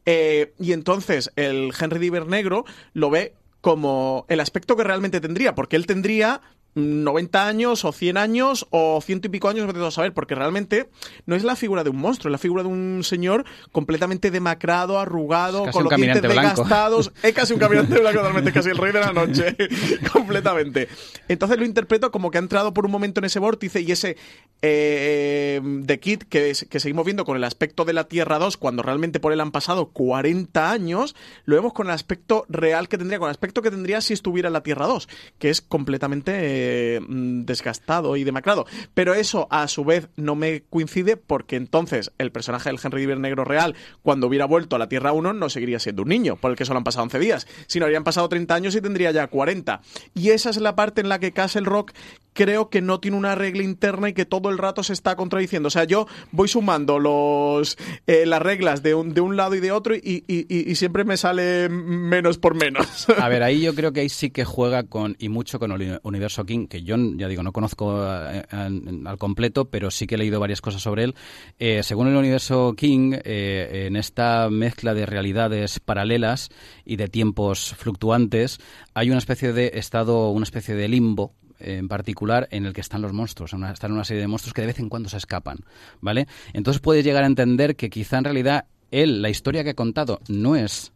eh, 0.06 0.54
y 0.60 0.72
entonces 0.72 1.32
el 1.36 1.72
Henry 1.80 2.00
Diver 2.00 2.28
negro 2.28 2.64
lo 2.94 3.10
ve 3.10 3.34
como 3.62 4.26
el 4.30 4.40
aspecto 4.40 4.78
que 4.78 4.84
realmente 4.84 5.20
tendría, 5.20 5.56
porque 5.56 5.76
él 5.76 5.88
tendría 5.88 6.42
90 6.78 7.48
años 7.48 7.84
o 7.86 7.92
100 7.92 8.18
años 8.18 8.68
o 8.70 9.02
ciento 9.02 9.28
y 9.28 9.32
pico 9.32 9.50
años, 9.50 9.66
vete 9.68 9.84
a 9.86 9.92
saber, 9.92 10.14
porque 10.14 10.36
realmente 10.36 10.90
no 11.26 11.36
es 11.36 11.44
la 11.44 11.56
figura 11.56 11.84
de 11.84 11.90
un 11.90 11.98
monstruo, 11.98 12.30
es 12.30 12.32
la 12.32 12.38
figura 12.38 12.64
de 12.64 12.70
un 12.70 13.04
señor 13.04 13.46
completamente 13.72 14.32
demacrado, 14.32 15.00
arrugado, 15.00 15.66
casi 15.66 15.74
con 15.74 15.84
los 15.86 15.96
dientes 15.96 16.22
desgastados. 16.22 17.12
Es 17.24 17.34
casi 17.34 17.54
un 17.54 17.60
caminante 17.60 18.00
blanco, 18.00 18.20
totalmente, 18.20 18.54
casi 18.54 18.70
el 18.70 18.78
rey 18.78 18.94
de 18.94 19.00
la 19.00 19.12
noche, 19.12 19.56
completamente. 20.14 20.88
Entonces 21.28 21.58
lo 21.58 21.66
interpreto 21.66 22.12
como 22.12 22.32
que 22.32 22.38
ha 22.38 22.42
entrado 22.42 22.74
por 22.74 22.86
un 22.86 22.92
momento 22.92 23.20
en 23.20 23.26
ese 23.26 23.40
vórtice 23.40 23.82
y 23.82 23.92
ese 23.92 24.18
eh, 24.62 25.62
The 25.86 26.00
Kid 26.00 26.24
que, 26.24 26.54
que 26.70 26.80
seguimos 26.80 27.06
viendo 27.06 27.26
con 27.26 27.36
el 27.36 27.44
aspecto 27.44 27.86
de 27.86 27.94
la 27.94 28.06
Tierra 28.08 28.40
2, 28.40 28.58
cuando 28.58 28.84
realmente 28.84 29.20
por 29.20 29.34
él 29.34 29.42
han 29.42 29.52
pasado 29.52 29.88
40 29.88 30.72
años, 30.72 31.16
lo 31.46 31.56
vemos 31.56 31.74
con 31.74 31.88
el 31.88 31.94
aspecto 31.94 32.46
real 32.50 32.88
que 32.88 32.98
tendría, 32.98 33.20
con 33.20 33.28
el 33.28 33.32
aspecto 33.32 33.62
que 33.62 33.72
tendría 33.72 34.02
si 34.02 34.14
estuviera 34.14 34.48
en 34.48 34.54
la 34.54 34.64
Tierra 34.64 34.86
2, 34.86 35.10
que 35.40 35.50
es 35.50 35.62
completamente 35.62 36.28
bastante 36.28 36.67
mm, 37.08 37.46
desgastado 37.46 38.16
y 38.16 38.24
demacrado. 38.24 38.66
Pero 38.94 39.14
eso, 39.14 39.48
a 39.52 39.68
su 39.68 39.86
vez, 39.86 40.10
no 40.16 40.36
me 40.36 40.64
coincide 40.70 41.18
porque 41.18 41.56
entonces 41.56 42.12
el 42.18 42.32
personaje 42.32 42.70
del 42.70 42.80
Henry 42.84 43.02
Diver 43.02 43.20
Negro 43.20 43.46
real, 43.46 43.76
cuando 44.02 44.28
hubiera 44.28 44.46
vuelto 44.46 44.76
a 44.76 44.80
la 44.80 44.90
Tierra 44.90 45.12
1, 45.12 45.34
no 45.34 45.50
seguiría 45.50 45.80
siendo 45.80 46.04
un 46.04 46.10
niño, 46.10 46.36
por 46.36 46.52
el 46.52 46.58
que 46.58 46.66
solo 46.66 46.78
han 46.78 46.84
pasado 46.84 47.04
11 47.04 47.20
días, 47.20 47.48
sino 47.68 47.86
habrían 47.86 48.04
pasado 48.04 48.30
30 48.30 48.54
años 48.54 48.76
y 48.76 48.82
tendría 48.82 49.12
ya 49.12 49.28
40. 49.28 49.82
Y 50.14 50.30
esa 50.30 50.50
es 50.50 50.58
la 50.58 50.76
parte 50.76 51.02
en 51.02 51.10
la 51.10 51.20
que 51.20 51.32
Castle 51.32 51.62
Rock 51.62 51.92
creo 52.38 52.70
que 52.70 52.82
no 52.82 53.00
tiene 53.00 53.18
una 53.18 53.34
regla 53.34 53.64
interna 53.64 54.10
y 54.10 54.14
que 54.14 54.26
todo 54.26 54.52
el 54.52 54.60
rato 54.60 54.84
se 54.84 54.94
está 54.94 55.16
contradiciendo. 55.16 55.68
O 55.68 55.72
sea, 55.72 55.86
yo 55.86 56.06
voy 56.32 56.48
sumando 56.48 57.00
los 57.00 57.78
eh, 58.06 58.28
las 58.28 58.40
reglas 58.44 58.84
de 58.84 58.94
un, 58.94 59.16
de 59.16 59.22
un 59.22 59.36
lado 59.36 59.56
y 59.56 59.60
de 59.60 59.72
otro 59.72 59.96
y, 59.96 60.24
y- 60.28 60.76
siempre 60.76 61.04
me 61.04 61.18
sale 61.18 61.68
menos 61.70 62.38
por 62.38 62.54
menos. 62.54 63.08
A 63.18 63.28
ver, 63.28 63.42
ahí 63.42 63.62
yo 63.62 63.74
creo 63.74 63.92
que 63.92 64.02
ahí 64.02 64.10
sí 64.10 64.30
que 64.30 64.46
juega 64.46 64.84
con 64.84 65.16
y 65.18 65.30
mucho 65.30 65.58
con 65.58 65.72
el 65.72 65.82
uni- 65.82 65.98
universo 66.04 66.46
King, 66.46 66.68
que 66.68 66.84
yo 66.84 66.96
ya 67.16 67.28
digo, 67.28 67.42
no 67.42 67.52
conozco 67.52 68.00
al 68.00 69.18
completo, 69.18 69.66
pero 69.66 69.90
sí 69.90 70.06
que 70.06 70.14
he 70.14 70.18
leído 70.20 70.40
varias 70.40 70.62
cosas 70.62 70.84
sobre 70.84 71.06
él. 71.06 71.16
Eh, 71.58 71.82
según 71.82 72.08
el 72.08 72.16
universo 72.16 72.76
King, 72.78 73.14
eh, 73.24 73.86
en 73.88 73.96
esta 73.96 74.50
mezcla 74.52 74.94
de 74.94 75.08
realidades 75.08 75.80
paralelas 75.80 76.50
y 76.86 76.98
de 76.98 77.08
tiempos 77.08 77.74
fluctuantes, 77.76 78.60
hay 78.94 79.10
una 79.10 79.18
especie 79.18 79.54
de 79.54 79.72
estado, 79.74 80.30
una 80.30 80.44
especie 80.44 80.76
de 80.76 80.88
limbo 80.88 81.34
en 81.60 81.88
particular 81.88 82.48
en 82.52 82.66
el 82.66 82.74
que 82.74 82.82
están 82.82 83.02
los 83.02 83.14
monstruos, 83.14 83.54
están 83.54 83.92
una 83.92 84.04
serie 84.04 84.22
de 84.22 84.28
monstruos 84.28 84.54
que 84.54 84.62
de 84.62 84.68
vez 84.68 84.80
en 84.80 84.90
cuando 84.90 85.10
se 85.10 85.18
escapan, 85.18 85.60
¿vale? 86.02 86.28
Entonces 86.54 86.82
puedes 86.82 87.04
llegar 87.04 87.24
a 87.24 87.28
entender 87.28 87.76
que 87.76 87.90
quizá 87.90 88.18
en 88.18 88.24
realidad 88.26 88.66
él, 88.92 89.22
la 89.22 89.30
historia 89.30 89.64
que 89.64 89.72
ha 89.72 89.76
contado 89.76 90.20
no 90.28 90.56
es 90.56 90.94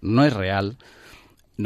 no 0.00 0.24
es 0.24 0.32
real 0.32 0.78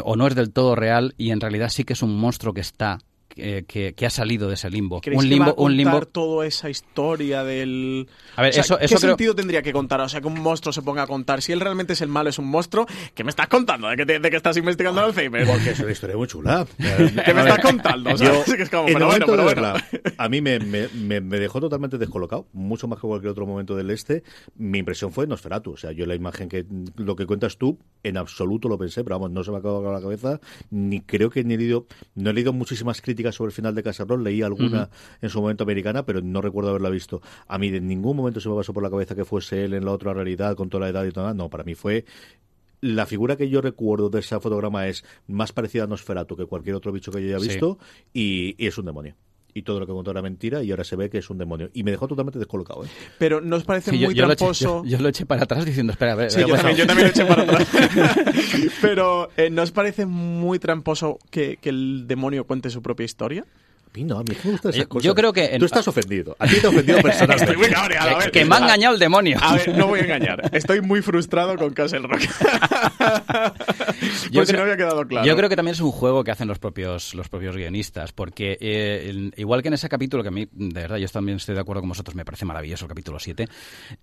o 0.03 0.17
no 0.17 0.27
es 0.27 0.35
del 0.35 0.53
todo 0.53 0.75
real 0.75 1.15
y 1.19 1.31
en 1.31 1.41
realidad 1.41 1.69
sí 1.69 1.85
que 1.85 1.95
es 1.95 2.03
un 2.03 2.17
monstruo 2.17 2.55
que 2.55 2.61
está 2.61 2.99
que, 3.35 3.65
que- 3.67 3.95
que 3.95 4.07
ha 4.07 4.11
salido 4.11 4.49
de 4.49 4.55
ese 4.55 4.69
limbo. 4.71 5.01
¿Creéis 5.01 5.23
Un 5.23 5.29
que 5.29 5.39
va 5.39 5.47
limbo, 5.47 5.61
a 5.61 5.65
un 5.65 5.77
limbo. 5.77 6.01
toda 6.07 6.47
esa 6.47 6.69
historia 6.71 7.45
del... 7.45 8.09
A 8.37 8.43
ver, 8.43 8.51
O 8.51 8.53
sea, 8.53 8.61
eso, 8.63 8.79
¿Qué 8.79 8.87
creo. 8.87 8.99
sentido 8.99 9.35
tendría 9.35 9.63
que 9.63 9.73
contar? 9.73 10.01
O 10.01 10.09
sea, 10.09 10.21
que 10.21 10.27
un 10.27 10.41
monstruo 10.41 10.73
se 10.73 10.83
ponga 10.83 11.03
a 11.03 11.07
contar. 11.07 11.41
Si 11.43 11.53
él 11.53 11.61
realmente 11.61 11.93
es 11.95 12.01
el 12.01 12.09
malo, 12.09 12.31
es 12.31 12.39
un 12.39 12.47
monstruo, 12.47 12.87
¿qué 13.15 13.25
me 13.25 13.31
estás 13.31 13.49
contando? 13.49 13.89
¿De 13.89 13.97
que, 13.97 14.07
te- 14.07 14.19
de 14.19 14.31
que 14.31 14.37
estás 14.37 14.57
investigando 14.57 15.01
el 15.01 15.07
Alzheimer? 15.07 15.47
Porque 15.47 15.71
es 15.71 15.81
una 15.81 15.93
historia 15.93 16.17
muy 16.17 16.27
chula. 16.27 16.67
¿Qué 16.77 17.35
me 17.35 17.41
estás 17.41 17.61
contando? 17.61 18.11
O 18.13 18.17
sea, 18.17 18.33
Yo, 18.33 18.43
sí 18.45 18.57
que 18.57 18.63
es 18.65 18.71
como, 18.71 18.89
en 18.89 18.95
pero 18.95 19.07
el 19.07 19.11
bueno, 19.11 19.27
pero 19.27 19.43
bueno. 19.45 19.63
verla, 19.63 20.15
a 20.19 20.29
mí 20.29 20.41
me, 20.41 20.59
me- 20.61 20.89
me- 20.89 21.21
me 21.21 21.39
dejó 21.39 21.61
totalmente 21.61 21.99
descolocado, 21.99 22.47
mucho 22.53 22.89
más 22.89 22.99
que 23.01 23.07
cualquier 23.07 23.31
otro 23.31 23.47
momento 23.47 23.77
del 23.77 23.91
este. 23.91 24.23
Mi 24.57 24.79
impresión 24.79 25.13
fue 25.13 25.27
Nosferatu. 25.27 25.73
O 25.73 25.77
sea, 25.77 25.93
yo 25.93 26.07
la 26.07 26.15
imagen 26.15 26.49
que 26.49 26.65
lo 26.97 27.17
que 27.17 27.27
cuentas 27.27 27.57
tú, 27.59 27.79
en 28.03 28.17
absoluto 28.17 28.69
lo 28.69 28.79
pensé, 28.79 29.05
pero 29.05 29.17
vamos, 29.17 29.31
no 29.31 29.45
se 29.45 29.51
me 29.51 29.59
acabó 29.59 29.93
la 29.93 30.01
cabeza. 30.01 30.41
Ni 30.71 31.01
creo 31.01 31.31
que 31.31 31.45
ni 31.45 31.55
he 31.55 31.59
leído, 31.59 31.87
no 32.15 32.31
he 32.31 32.33
leído 32.33 32.53
muchísimas 32.53 33.01
críticas 33.01 33.20
sobre 33.33 33.49
el 33.51 33.53
final 33.55 33.75
de 33.75 33.83
Casarrón, 33.83 34.25
leí 34.25 34.43
alguna 34.43 34.89
en 35.21 35.29
su 35.31 35.41
momento 35.41 35.65
americana, 35.65 36.05
pero 36.05 36.21
no 36.23 36.41
recuerdo 36.43 36.71
haberla 36.71 36.91
visto. 36.91 37.21
A 37.47 37.59
mí 37.59 37.69
en 37.69 37.87
ningún 37.87 38.17
momento 38.17 38.41
se 38.41 38.49
me 38.49 38.55
pasó 38.57 38.73
por 38.73 38.83
la 38.83 38.91
cabeza 38.91 39.15
que 39.15 39.25
fuese 39.25 39.65
él 39.65 39.75
en 39.75 39.85
la 39.85 39.93
otra 39.93 40.13
realidad, 40.15 40.57
con 40.57 40.69
toda 40.71 40.83
la 40.87 40.89
edad 40.91 41.05
y 41.05 41.13
todo. 41.13 41.33
No, 41.35 41.49
para 41.49 41.65
mí 41.65 41.75
fue 41.75 42.05
la 42.83 43.05
figura 43.07 43.37
que 43.37 43.49
yo 43.51 43.61
recuerdo 43.61 44.09
de 44.09 44.21
ese 44.21 44.39
fotograma 44.41 44.87
es 44.89 45.05
más 45.27 45.53
parecida 45.53 45.85
a 45.85 45.87
Nosferatu 45.87 46.35
que 46.37 46.47
cualquier 46.47 46.75
otro 46.77 46.93
bicho 46.93 47.13
que 47.13 47.21
yo 47.21 47.29
haya 47.29 47.39
Sí. 47.41 47.49
visto 47.49 47.79
y, 48.15 48.55
y 48.57 48.67
es 48.69 48.79
un 48.79 48.87
demonio. 48.87 49.15
Y 49.55 49.63
todo 49.63 49.81
lo 49.81 49.87
que 49.87 49.93
contó 49.93 50.11
era 50.13 50.23
mentira 50.23 50.63
y 50.63 50.71
ahora 50.71 50.85
se 50.85 50.97
ve 50.97 51.11
que 51.11 51.19
es 51.19 51.29
un 51.31 51.39
demonio. 51.39 51.71
Y 51.75 51.83
me 51.83 51.91
dejó 51.91 52.07
totalmente 52.09 52.39
descolocado. 52.39 52.85
¿eh? 52.85 52.89
Pero 53.19 53.41
¿no 53.41 53.57
os 53.57 53.65
parece 53.65 53.91
Sí, 53.91 53.99
yo, 53.99 54.07
muy 54.09 54.15
yo 54.15 54.27
lo 54.27 54.33
eché, 54.33 54.39
tramposo? 54.39 54.85
yo- 54.85 54.91
yo 54.97 55.03
lo 55.03 55.09
eché 55.09 55.27
para 55.27 55.43
atrás 55.45 55.65
diciendo, 55.65 55.93
espera, 55.93 56.13
a 56.13 56.17
ver, 56.17 56.31
Sí, 56.31 56.41
yo 56.41 56.57
también 56.87 56.87
lo 56.87 57.07
eché 57.07 57.25
para 57.25 57.43
atrás. 57.43 57.67
Pero 58.81 59.29
¿eh, 59.37 59.51
¿no 59.51 59.63
os 59.63 59.73
parece 59.73 60.07
muy 60.07 60.59
tramposo 60.59 61.19
que, 61.31 61.57
que 61.61 61.69
el 61.71 62.05
demonio 62.07 62.45
cuente 62.45 62.71
su 62.71 62.83
propia 62.83 63.05
historia? 63.05 63.45
A 63.93 63.99
mí 63.99 64.05
no, 64.05 64.19
a 64.19 64.23
mí 64.23 64.29
me 64.45 64.51
gustan 64.53 64.71
esas 64.71 64.83
Yo- 64.83 64.89
cosas. 64.89 65.05
yo 65.05 65.15
creo 65.17 65.33
que 65.33 65.57
Tú 65.59 65.65
estás 65.65 65.87
ofendido. 65.89 66.37
A 66.39 66.47
ti 66.47 66.61
te 66.61 66.67
ha 66.67 66.71
ofendido 66.71 66.99
personalmente. 67.03 67.53
Estoy 67.53 67.57
muy 67.57 67.69
cabreado, 67.75 68.19
que, 68.21 68.31
que 68.31 68.45
me 68.45 68.55
ha 68.55 68.59
engañado 68.59 68.95
el 68.95 69.01
demonio. 69.01 69.37
A 69.43 69.57
ver, 69.57 69.77
no 69.77 69.89
voy 69.89 69.99
a 70.01 70.05
engañar. 70.05 70.49
Estoy 70.55 70.81
muy 70.81 71.03
frustrado 71.03 71.57
con 71.57 71.73
Castle 71.75 72.01
Rock. 72.07 72.21
Por 74.33 74.47
si 74.47 74.53
no 74.53 74.63
había 74.63 74.77
quedado 74.77 75.07
claro. 75.07 75.27
Yo 75.27 75.37
creo 75.37 75.49
que 75.49 75.57
también 75.57 75.75
es 75.75 75.81
un 75.81 75.91
juego 75.91 76.25
que 76.25 76.31
hacen 76.31 76.49
los 76.49 76.59
propios 76.59 77.15
los 77.15 77.29
propios 77.29 77.57
guionistas, 77.57 78.13
porque 78.13 78.57
eh, 78.61 79.07
el- 79.11 79.35
igual 79.37 79.63
que 79.63 79.69
en 79.69 79.75
ese 79.75 79.89
capítulo, 79.89 80.23
que 80.23 80.29
a 80.29 80.33
mí, 80.33 80.49
de 80.53 80.81
verdad, 80.83 80.97
yo 80.97 81.09
también 81.09 81.37
estoy 81.37 81.55
de 81.55 81.61
acuerdo 81.61 81.83
con 81.83 81.89
vosotros, 81.89 82.15
me 82.15 82.25
parece 82.25 82.45
maravilloso 82.45 82.85
el 82.85 82.89
capítulo 82.89 83.19
7, 83.19 83.47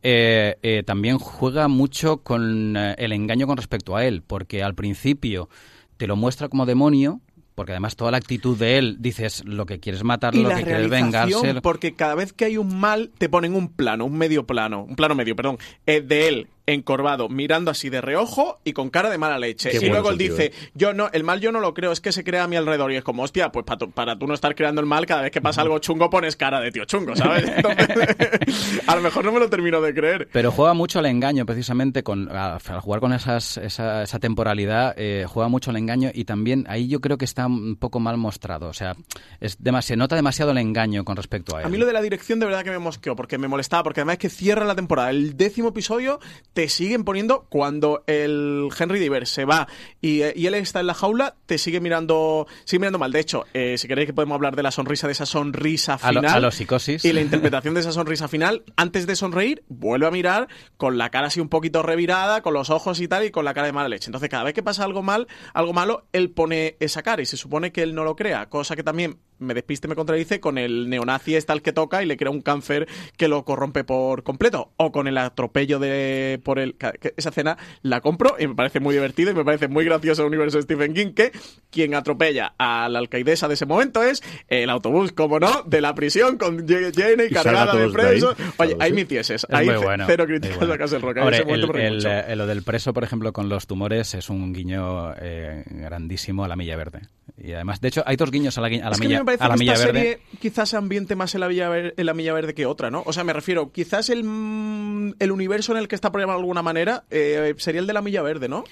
eh, 0.03 0.57
eh, 0.61 0.83
también 0.85 1.17
juega 1.17 1.67
mucho 1.67 2.17
con 2.17 2.75
el 2.75 3.11
engaño 3.13 3.47
con 3.47 3.57
respecto 3.57 3.95
a 3.95 4.05
él, 4.05 4.23
porque 4.25 4.63
al 4.63 4.75
principio 4.75 5.49
te 5.97 6.07
lo 6.07 6.15
muestra 6.15 6.49
como 6.49 6.65
demonio, 6.65 7.21
porque 7.57 7.71
además 7.71 7.95
toda 7.95 8.11
la 8.11 8.17
actitud 8.17 8.55
de 8.55 8.77
él, 8.77 8.97
dices 8.99 9.43
lo 9.43 9.65
que 9.65 9.79
quieres 9.79 10.03
matarlo, 10.03 10.41
y 10.41 10.43
lo 10.43 10.51
que 10.51 10.63
quieres 10.63 10.91
vengarse. 10.91 11.59
porque 11.61 11.95
cada 11.95 12.13
vez 12.13 12.31
que 12.31 12.45
hay 12.45 12.55
un 12.55 12.79
mal, 12.79 13.09
te 13.17 13.29
ponen 13.29 13.55
un 13.55 13.69
plano, 13.69 14.05
un 14.05 14.15
medio 14.15 14.45
plano, 14.45 14.83
un 14.83 14.95
plano 14.95 15.15
medio, 15.15 15.35
perdón, 15.35 15.57
eh, 15.87 16.01
de 16.01 16.27
él 16.27 16.47
encorvado, 16.67 17.29
mirando 17.29 17.71
así 17.71 17.89
de 17.89 18.01
reojo 18.01 18.59
y 18.63 18.73
con 18.73 18.89
cara 18.89 19.09
de 19.09 19.17
mala 19.17 19.39
leche. 19.39 19.71
Qué 19.71 19.85
y 19.85 19.89
luego 19.89 20.11
él 20.11 20.17
dice, 20.17 20.47
¿eh? 20.47 20.53
yo 20.75 20.93
no, 20.93 21.09
el 21.13 21.23
mal 21.23 21.39
yo 21.39 21.51
no 21.51 21.61
lo 21.61 21.73
creo, 21.73 21.91
es 21.91 22.01
que 22.01 22.11
se 22.11 22.23
crea 22.23 22.43
a 22.43 22.47
mi 22.47 22.57
alrededor. 22.57 22.91
Y 22.91 22.97
es 22.97 23.03
como, 23.03 23.23
hostia, 23.23 23.51
pues 23.51 23.65
para, 23.65 23.87
para 23.87 24.19
tú 24.19 24.27
no 24.27 24.33
estar 24.33 24.53
creando 24.53 24.81
el 24.81 24.87
mal, 24.87 25.05
cada 25.05 25.21
vez 25.21 25.31
que 25.31 25.41
pasa 25.41 25.61
algo 25.61 25.79
chungo 25.79 26.09
pones 26.09 26.35
cara 26.35 26.59
de 26.59 26.71
tío 26.71 26.85
chungo, 26.85 27.15
¿sabes? 27.15 27.45
Entonces, 27.55 28.83
a 28.87 28.95
lo 28.95 29.01
mejor 29.01 29.23
no 29.23 29.31
me 29.31 29.39
lo 29.39 29.49
termino 29.49 29.81
de 29.81 29.93
creer. 29.93 30.27
Pero 30.31 30.51
juega 30.51 30.73
mucho 30.73 30.99
al 30.99 31.05
engaño, 31.05 31.45
precisamente, 31.45 32.03
con, 32.03 32.29
al, 32.29 32.59
jugar 32.59 32.99
con 32.99 33.13
esas, 33.13 33.57
esa, 33.57 34.03
esa 34.03 34.19
temporalidad, 34.19 34.93
eh, 34.97 35.25
juega 35.27 35.47
mucho 35.47 35.71
al 35.71 35.77
engaño 35.77 36.11
y 36.13 36.25
también 36.25 36.65
ahí 36.67 36.89
yo 36.89 36.99
creo 36.99 37.17
que 37.17 37.25
está 37.25 37.47
un 37.47 37.77
poco 37.77 37.99
mal 38.01 38.17
mostrado. 38.17 38.67
O 38.67 38.73
sea, 38.73 38.95
es 39.39 39.57
se 39.81 39.95
nota 39.95 40.15
demasiado 40.15 40.51
el 40.51 40.57
engaño 40.57 41.05
con 41.05 41.15
respecto 41.15 41.55
a 41.55 41.61
él. 41.61 41.65
A 41.65 41.69
mí 41.69 41.77
lo 41.77 41.85
de 41.85 41.93
la 41.93 42.01
dirección 42.01 42.39
de 42.39 42.45
verdad 42.45 42.63
que 42.63 42.71
me 42.71 42.79
mosqueó, 42.79 43.15
porque 43.15 43.37
me 43.37 43.47
molestaba, 43.47 43.83
porque 43.83 44.01
además 44.01 44.13
es 44.15 44.19
que 44.19 44.29
cierra 44.29 44.65
la 44.65 44.75
temporada. 44.75 45.11
El 45.11 45.37
décimo 45.37 45.69
episodio 45.69 46.19
te 46.57 46.69
siguen 46.69 47.03
poniendo 47.03 47.45
cuando 47.49 48.03
el 48.07 48.69
Henry 48.79 48.97
Diver 48.97 49.27
se 49.27 49.45
va 49.45 49.67
y, 50.01 50.23
y 50.35 50.47
él 50.47 50.55
está 50.55 50.79
en 50.79 50.87
la 50.87 50.95
jaula, 50.95 51.35
te 51.45 51.59
sigue 51.59 51.79
mirando, 51.79 52.47
sigue 52.65 52.79
mirando 52.79 52.97
mal. 52.97 53.11
De 53.11 53.19
hecho, 53.19 53.45
eh, 53.53 53.77
si 53.77 53.87
queréis 53.87 54.07
que 54.07 54.13
podemos 54.15 54.33
hablar 54.33 54.55
de 54.55 54.63
la 54.63 54.71
sonrisa, 54.71 55.05
de 55.05 55.13
esa 55.13 55.27
sonrisa 55.27 55.99
A 56.01 56.11
lo- 56.11 56.21
final. 56.21 56.35
a 56.35 56.39
los 56.39 56.55
psicosis. 56.55 57.05
Y 57.05 57.13
la 57.13 57.21
interpretación 57.21 57.75
de 57.75 57.81
esa 57.81 57.91
sonrisa 57.91 58.27
final, 58.27 58.63
antes 58.75 59.05
de 59.05 59.15
sonreír, 59.15 59.61
vuelve 59.67 60.07
a 60.07 60.09
mirar 60.09 60.47
con 60.77 60.97
la 60.97 61.11
cara 61.11 61.27
así 61.27 61.39
un 61.39 61.49
poquito 61.49 61.83
revirada, 61.83 62.41
con 62.41 62.55
los 62.55 62.71
ojos 62.71 62.99
y 63.01 63.07
tal, 63.07 63.23
y 63.25 63.29
con 63.29 63.45
la 63.45 63.53
cara 63.53 63.67
de 63.67 63.73
mala 63.73 63.87
leche. 63.89 64.07
Entonces, 64.07 64.27
cada 64.31 64.43
vez 64.43 64.55
que 64.55 64.63
pasa 64.63 64.83
algo 64.83 65.03
mal, 65.03 65.27
algo 65.53 65.73
malo, 65.73 66.07
él 66.11 66.31
pone 66.31 66.75
esa 66.79 67.03
cara 67.03 67.21
y 67.21 67.27
se 67.27 67.37
supone 67.37 67.71
que 67.71 67.83
él 67.83 67.93
no 67.93 68.03
lo 68.03 68.15
crea, 68.15 68.49
cosa 68.49 68.75
que 68.75 68.81
también 68.81 69.19
me 69.39 69.53
despiste, 69.53 69.87
me 69.87 69.95
contradice 69.95 70.39
con 70.39 70.57
el 70.57 70.89
neonazi 70.89 71.35
este 71.35 71.51
al 71.51 71.61
que 71.61 71.73
toca 71.73 72.03
y 72.03 72.05
le 72.05 72.17
crea 72.17 72.31
un 72.31 72.41
cáncer 72.41 72.87
que 73.17 73.27
lo 73.27 73.43
corrompe 73.45 73.83
por 73.83 74.23
completo. 74.23 74.71
O 74.77 74.91
con 74.91 75.07
el 75.07 75.17
atropello 75.17 75.79
de 75.79 76.39
por 76.43 76.59
el 76.59 76.75
que 76.75 77.13
esa 77.17 77.29
escena 77.29 77.57
la 77.81 78.01
compro 78.01 78.35
y 78.39 78.47
me 78.47 78.55
parece 78.55 78.79
muy 78.79 78.93
divertido 78.95 79.31
y 79.31 79.33
me 79.33 79.45
parece 79.45 79.67
muy 79.67 79.85
gracioso 79.85 80.21
el 80.23 80.27
universo 80.29 80.57
de 80.57 80.63
Stephen 80.63 80.93
King 80.93 81.13
que 81.13 81.31
quien 81.71 81.93
atropella 81.95 82.53
a 82.57 82.87
la 82.89 82.99
alcaidesa 82.99 83.47
de 83.47 83.53
ese 83.55 83.65
momento 83.65 84.03
es 84.03 84.21
el 84.47 84.69
autobús, 84.69 85.11
como 85.11 85.39
no, 85.39 85.63
de 85.63 85.81
la 85.81 85.93
prisión 85.95 86.37
con 86.37 86.59
J- 86.67 86.91
Jane 86.95 87.25
Y 87.25 87.33
cargada 87.33 87.75
de 87.75 87.89
presos. 87.89 88.35
Oye, 88.57 88.75
ahí 88.79 88.93
me 88.93 89.01
hicieses. 89.01 89.43
Es 89.43 89.53
Ahí 89.53 89.67
bueno, 89.67 90.05
cero 90.07 90.25
críticas 90.25 90.57
bueno. 90.57 90.73
a 90.73 90.77
Castle 90.77 90.99
Rock. 90.99 91.17
Momento 91.17 91.73
el- 91.77 92.05
eh, 92.05 92.35
lo 92.35 92.47
del 92.47 92.63
preso, 92.63 92.93
por 92.93 93.03
ejemplo, 93.03 93.33
con 93.33 93.49
los 93.49 93.67
tumores 93.67 94.13
es 94.13 94.29
un 94.29 94.53
guiño 94.53 95.13
eh, 95.19 95.63
grandísimo 95.67 96.43
a 96.43 96.47
la 96.47 96.55
Milla 96.55 96.75
Verde. 96.75 97.01
Y 97.37 97.51
además, 97.53 97.81
de 97.81 97.87
hecho, 97.89 98.03
hay 98.05 98.15
dos 98.15 98.31
guiños 98.31 98.57
a 98.57 98.61
la, 98.61 98.67
a 98.67 98.69
la 98.71 98.89
es 98.91 98.99
que 98.99 99.07
Milla, 99.07 99.19
me 99.19 99.25
parece 99.25 99.43
a 99.43 99.47
la 99.47 99.53
que 99.55 99.59
Milla 99.59 99.73
esta 99.73 99.85
Verde. 99.87 99.99
serie 99.99 100.19
quizás 100.39 100.69
se 100.69 100.77
ambiente 100.77 101.15
más 101.15 101.33
en 101.35 101.41
la, 101.41 101.47
Villa 101.47 101.69
Ver- 101.69 101.93
en 101.97 102.05
la 102.05 102.13
Milla 102.13 102.33
Verde 102.33 102.53
que 102.53 102.65
otra, 102.65 102.89
¿no? 102.89 103.03
O 103.05 103.13
sea, 103.13 103.23
me 103.23 103.33
refiero, 103.33 103.71
quizás 103.71 104.09
el, 104.09 104.23
mm, 104.23 105.15
el 105.19 105.31
universo 105.31 105.71
en 105.73 105.79
el 105.79 105.87
que 105.87 105.95
está 105.95 106.11
programado 106.11 106.39
de 106.39 106.43
alguna 106.43 106.61
manera 106.61 107.03
eh, 107.11 107.53
sería 107.57 107.81
el 107.81 107.87
de 107.87 107.93
la 107.93 108.01
Milla 108.01 108.21
Verde, 108.21 108.47
¿no? 108.49 108.63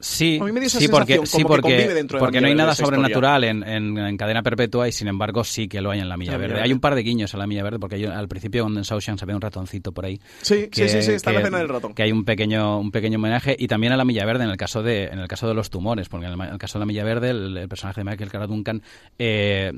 Sí, 0.00 0.38
A 0.40 0.44
mí 0.44 0.52
me 0.52 0.60
dio 0.60 0.68
esa 0.68 0.78
sí, 0.78 0.86
porque, 0.88 1.20
sí, 1.26 1.38
que 1.38 1.44
porque, 1.44 1.88
dentro 1.88 2.18
de 2.18 2.20
porque 2.24 2.40
no 2.40 2.46
hay 2.46 2.54
nada 2.54 2.74
sobrenatural 2.74 3.42
en, 3.44 3.62
en- 3.66 3.98
en 3.98 4.16
cadena 4.16 4.42
perpetua 4.42 4.86
y 4.88 4.92
sin 4.92 5.08
embargo 5.08 5.42
sí 5.42 5.66
que 5.66 5.80
lo 5.80 5.90
hay 5.90 5.98
en 6.00 6.08
la 6.08 6.16
Milla 6.16 6.32
La 6.32 6.38
Milla 6.38 6.42
Verde. 6.46 6.54
Verde. 6.54 6.64
Hay 6.66 6.72
un 6.72 6.80
par 6.80 6.94
de 6.94 7.02
guiños 7.02 7.34
a 7.34 7.38
la 7.38 7.46
Milla 7.48 7.64
Verde 7.64 7.78
porque 7.80 7.96
hay- 7.96 8.04
al 8.04 8.28
principio 8.28 8.62
cuando 8.62 8.78
en 8.80 8.84
Shawshank 8.84 9.18
se 9.18 9.26
ve 9.26 9.34
un 9.34 9.40
ratoncito 9.40 9.90
por 9.92 10.04
ahí. 10.04 10.20
Sí, 10.42 10.68
sí, 10.72 10.88
sí, 10.88 11.02
sí, 11.02 11.12
está 11.12 11.30
en 11.30 11.34
la 11.34 11.40
que- 11.40 11.44
escena 11.46 11.58
del 11.58 11.68
ratón. 11.68 11.94
Que 11.94 12.04
hay 12.04 12.12
un 12.12 12.24
pequeño, 12.24 12.78
un 12.78 12.90
pequeño 12.92 13.18
homenaje 13.18 13.56
y 13.58 13.66
también 13.66 13.92
a 13.92 13.96
la 13.96 14.04
Milla 14.04 14.24
Verde 14.24 14.44
en 14.44 14.50
el 14.50 14.56
caso 14.56 14.82
de, 14.84 15.04
en 15.06 15.18
el 15.18 15.26
caso 15.26 15.48
de 15.48 15.54
los 15.54 15.68
tumores, 15.70 16.08
porque 16.08 16.26
en 16.26 16.32
el, 16.32 16.40
en 16.40 16.52
el 16.52 16.58
caso 16.58 16.78
de 16.78 16.80
la 16.80 16.86
Milla 16.86 17.02
Verde 17.04 17.30
el, 17.30 17.56
el 17.56 17.68
personaje 17.68 18.00
de 18.00 18.04
Michael 18.04 18.30
Cara 18.30 18.46
Duncan 18.46 18.80
eh, 19.18 19.72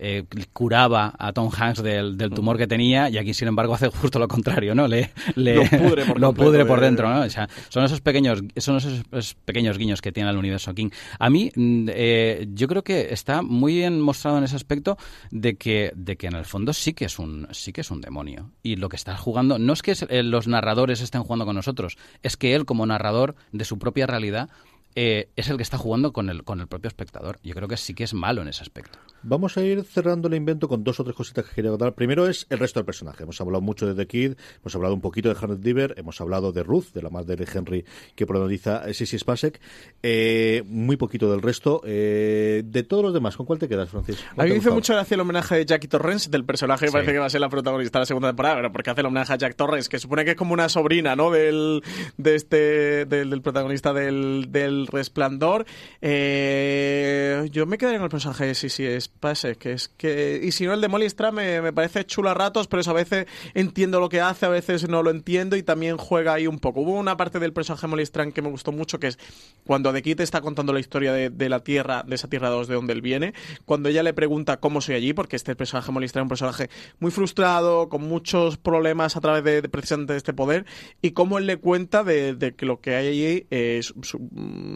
eh, 0.00 0.24
curaba 0.52 1.14
a 1.18 1.32
Tom 1.32 1.50
Hanks 1.56 1.82
del, 1.82 2.16
del 2.16 2.30
tumor 2.30 2.56
que 2.58 2.66
tenía 2.66 3.08
y 3.10 3.18
aquí 3.18 3.34
sin 3.34 3.48
embargo 3.48 3.74
hace 3.74 3.88
justo 3.88 4.18
lo 4.18 4.26
contrario, 4.26 4.74
¿no? 4.74 4.88
Le, 4.88 5.12
le- 5.36 5.54
Lo 5.56 5.64
pudre 5.64 6.04
por 6.06 6.18
lo 6.20 6.26
completo, 6.28 6.50
pudre 6.50 6.64
por 6.64 6.80
dentro, 6.80 7.08
¿no? 7.12 7.20
O 7.22 7.30
sea, 7.30 7.48
son 7.68 7.84
esos 7.84 8.00
pequeños, 8.00 8.42
son 8.56 8.76
esos, 8.78 9.02
esos 9.12 9.34
pequeños 9.44 9.76
guiños 9.78 10.00
que 10.02 10.10
tiene 10.12 10.30
el 10.30 10.36
universo 10.36 10.74
King. 10.74 10.88
A 11.18 11.28
mí, 11.30 11.50
mm, 11.54 11.88
eh, 11.92 12.46
yo 12.54 12.66
creo 12.66 12.82
que 12.82 13.12
está 13.12 13.42
muy 13.42 13.74
bien 13.74 14.00
mostrado 14.00 14.38
en 14.38 14.44
ese 14.44 14.56
aspecto 14.56 14.96
de 15.30 15.56
que, 15.56 15.92
de 15.94 16.16
que 16.16 16.26
en 16.28 16.34
el 16.34 16.44
fondo 16.46 16.72
sí 16.72 16.94
que 16.94 17.04
es 17.04 17.18
un, 17.18 17.46
sí 17.52 17.72
que 17.72 17.82
es 17.82 17.90
un 17.90 18.00
demonio. 18.00 18.50
Y 18.62 18.76
lo 18.76 18.88
que 18.88 18.96
está 18.96 19.16
jugando, 19.16 19.58
no 19.58 19.72
es 19.72 19.82
que 19.82 19.94
eh, 20.08 20.22
los 20.22 20.48
narradores 20.48 21.00
estén 21.00 21.22
jugando 21.22 21.44
con 21.44 21.56
nosotros, 21.56 21.98
es 22.22 22.36
que 22.36 22.54
él 22.54 22.64
como 22.64 22.86
narrador 22.86 23.34
de 23.52 23.64
su 23.64 23.78
propia 23.78 24.06
realidad 24.06 24.48
eh, 24.94 25.28
es 25.36 25.48
el 25.48 25.56
que 25.56 25.62
está 25.62 25.78
jugando 25.78 26.12
con 26.12 26.30
el, 26.30 26.44
con 26.44 26.60
el 26.60 26.66
propio 26.66 26.88
espectador. 26.88 27.38
Yo 27.42 27.54
creo 27.54 27.68
que 27.68 27.76
sí 27.76 27.94
que 27.94 28.04
es 28.04 28.14
malo 28.14 28.42
en 28.42 28.48
ese 28.48 28.62
aspecto. 28.62 28.98
Vamos 29.22 29.56
a 29.56 29.62
ir 29.62 29.84
cerrando 29.84 30.28
el 30.28 30.34
invento 30.34 30.66
con 30.68 30.82
dos 30.82 30.98
o 30.98 31.04
tres 31.04 31.14
cositas 31.14 31.44
que 31.44 31.54
quería 31.54 31.70
contar. 31.70 31.94
Primero 31.94 32.26
es 32.26 32.46
el 32.48 32.58
resto 32.58 32.80
del 32.80 32.86
personaje. 32.86 33.22
Hemos 33.22 33.40
hablado 33.40 33.60
mucho 33.60 33.86
de 33.86 33.94
The 33.94 34.06
Kid, 34.06 34.32
hemos 34.60 34.74
hablado 34.74 34.94
un 34.94 35.00
poquito 35.00 35.28
de 35.28 35.36
Harriet 35.40 35.60
Diver, 35.60 35.94
hemos 35.98 36.20
hablado 36.20 36.52
de 36.52 36.62
Ruth, 36.62 36.92
de 36.94 37.02
la 37.02 37.10
madre 37.10 37.36
de 37.36 37.46
Henry 37.52 37.84
que 38.14 38.26
protagoniza 38.26 38.92
Sissy 38.92 39.18
Spacek. 39.18 39.60
Eh, 40.02 40.62
muy 40.66 40.96
poquito 40.96 41.30
del 41.30 41.42
resto. 41.42 41.82
Eh, 41.84 42.62
de 42.64 42.82
todos 42.82 43.02
los 43.02 43.12
demás, 43.12 43.36
¿con 43.36 43.46
cuál 43.46 43.58
te 43.58 43.68
quedas, 43.68 43.90
Francis? 43.90 44.24
A 44.36 44.44
mí 44.44 44.50
me 44.50 44.56
hizo 44.56 44.72
mucho 44.72 44.94
gracia 44.94 45.14
el 45.14 45.20
homenaje 45.20 45.56
de 45.56 45.66
Jackie 45.66 45.88
Torrens, 45.88 46.30
del 46.30 46.44
personaje 46.44 46.86
que 46.86 46.92
parece 46.92 47.12
que 47.12 47.18
va 47.18 47.26
a 47.26 47.30
ser 47.30 47.40
la 47.40 47.48
protagonista 47.48 47.98
de 47.98 48.02
la 48.02 48.06
segunda 48.06 48.28
temporada, 48.28 48.56
pero 48.56 48.72
porque 48.72 48.90
hace 48.90 49.00
el 49.02 49.06
homenaje 49.06 49.32
a 49.34 49.36
Jack 49.36 49.54
Torrens, 49.54 49.88
que 49.88 49.98
supone 49.98 50.24
que 50.24 50.32
es 50.32 50.36
como 50.36 50.54
una 50.54 50.68
sobrina, 50.68 51.14
¿no? 51.14 51.30
Del, 51.30 51.82
de 52.16 52.34
este, 52.34 53.04
del, 53.06 53.42
protagonista 53.42 53.92
del, 53.92 54.46
del 54.50 54.79
Resplandor. 54.86 55.66
Eh, 56.00 57.48
yo 57.50 57.66
me 57.66 57.78
quedaría 57.78 57.98
con 57.98 58.04
el 58.04 58.10
personaje 58.10 58.46
de 58.46 58.54
Sissy 58.54 59.00
Spacek, 59.00 59.58
que 59.58 59.72
es 59.72 59.88
que 59.88 60.40
y 60.42 60.52
si 60.52 60.66
no 60.66 60.72
el 60.72 60.80
de 60.80 60.88
Molly 60.88 61.06
Strand 61.06 61.36
me, 61.36 61.72
parece 61.72 62.04
chulo 62.04 62.30
a 62.30 62.34
ratos 62.34 62.66
pero 62.66 62.80
eso 62.80 62.90
a 62.90 62.94
veces 62.94 63.26
entiendo 63.54 64.00
lo 64.00 64.08
que 64.08 64.20
hace 64.20 64.46
a 64.46 64.48
veces 64.48 64.88
no 64.88 65.02
lo 65.02 65.10
entiendo 65.10 65.56
y 65.56 65.62
también 65.62 65.96
juega 65.96 66.34
ahí 66.34 66.46
un 66.46 66.58
poco 66.58 66.80
hubo 66.80 66.92
una 66.92 67.16
parte 67.16 67.38
del 67.38 67.52
personaje 67.52 67.86
de 67.86 68.32
que 68.32 68.42
me 68.42 68.50
gustó 68.50 68.72
mucho 68.72 68.98
que 68.98 69.08
es 69.08 69.18
cuando 69.64 69.92
The 69.92 70.02
Kid 70.02 70.20
está 70.20 70.40
contando 70.40 70.72
la 70.72 70.80
historia 70.80 71.12
de, 71.12 71.48
la 71.48 71.60
tierra 71.60 72.04
de 72.06 72.14
esa 72.14 72.28
tierra 72.28 72.48
2 72.48 72.68
de 72.68 72.74
donde 72.74 72.92
él 72.92 73.02
viene 73.02 73.34
cuando 73.64 73.88
ella 73.88 74.02
le 74.02 74.12
pregunta 74.12 74.58
cómo 74.58 74.80
soy 74.80 74.96
allí 74.96 75.12
porque 75.12 75.36
este 75.36 75.54
personaje 75.56 75.92
Molly 75.92 76.06
es 76.06 76.16
un 76.16 76.28
personaje 76.28 76.70
muy 76.98 77.10
frustrado 77.10 77.88
con 77.88 78.02
muchos 78.02 78.56
problemas 78.56 79.16
a 79.16 79.20
través 79.20 79.44
de, 79.44 79.68
precisamente 79.68 80.12
de 80.12 80.18
este 80.18 80.32
poder 80.32 80.66
y 81.02 81.12
cómo 81.12 81.38
él 81.38 81.46
le 81.46 81.56
cuenta 81.56 82.04
de, 82.04 82.54
que 82.56 82.66
lo 82.66 82.80
que 82.80 82.94
hay 82.94 83.08
allí 83.08 83.46
es 83.50 83.94
mm, 83.94 84.69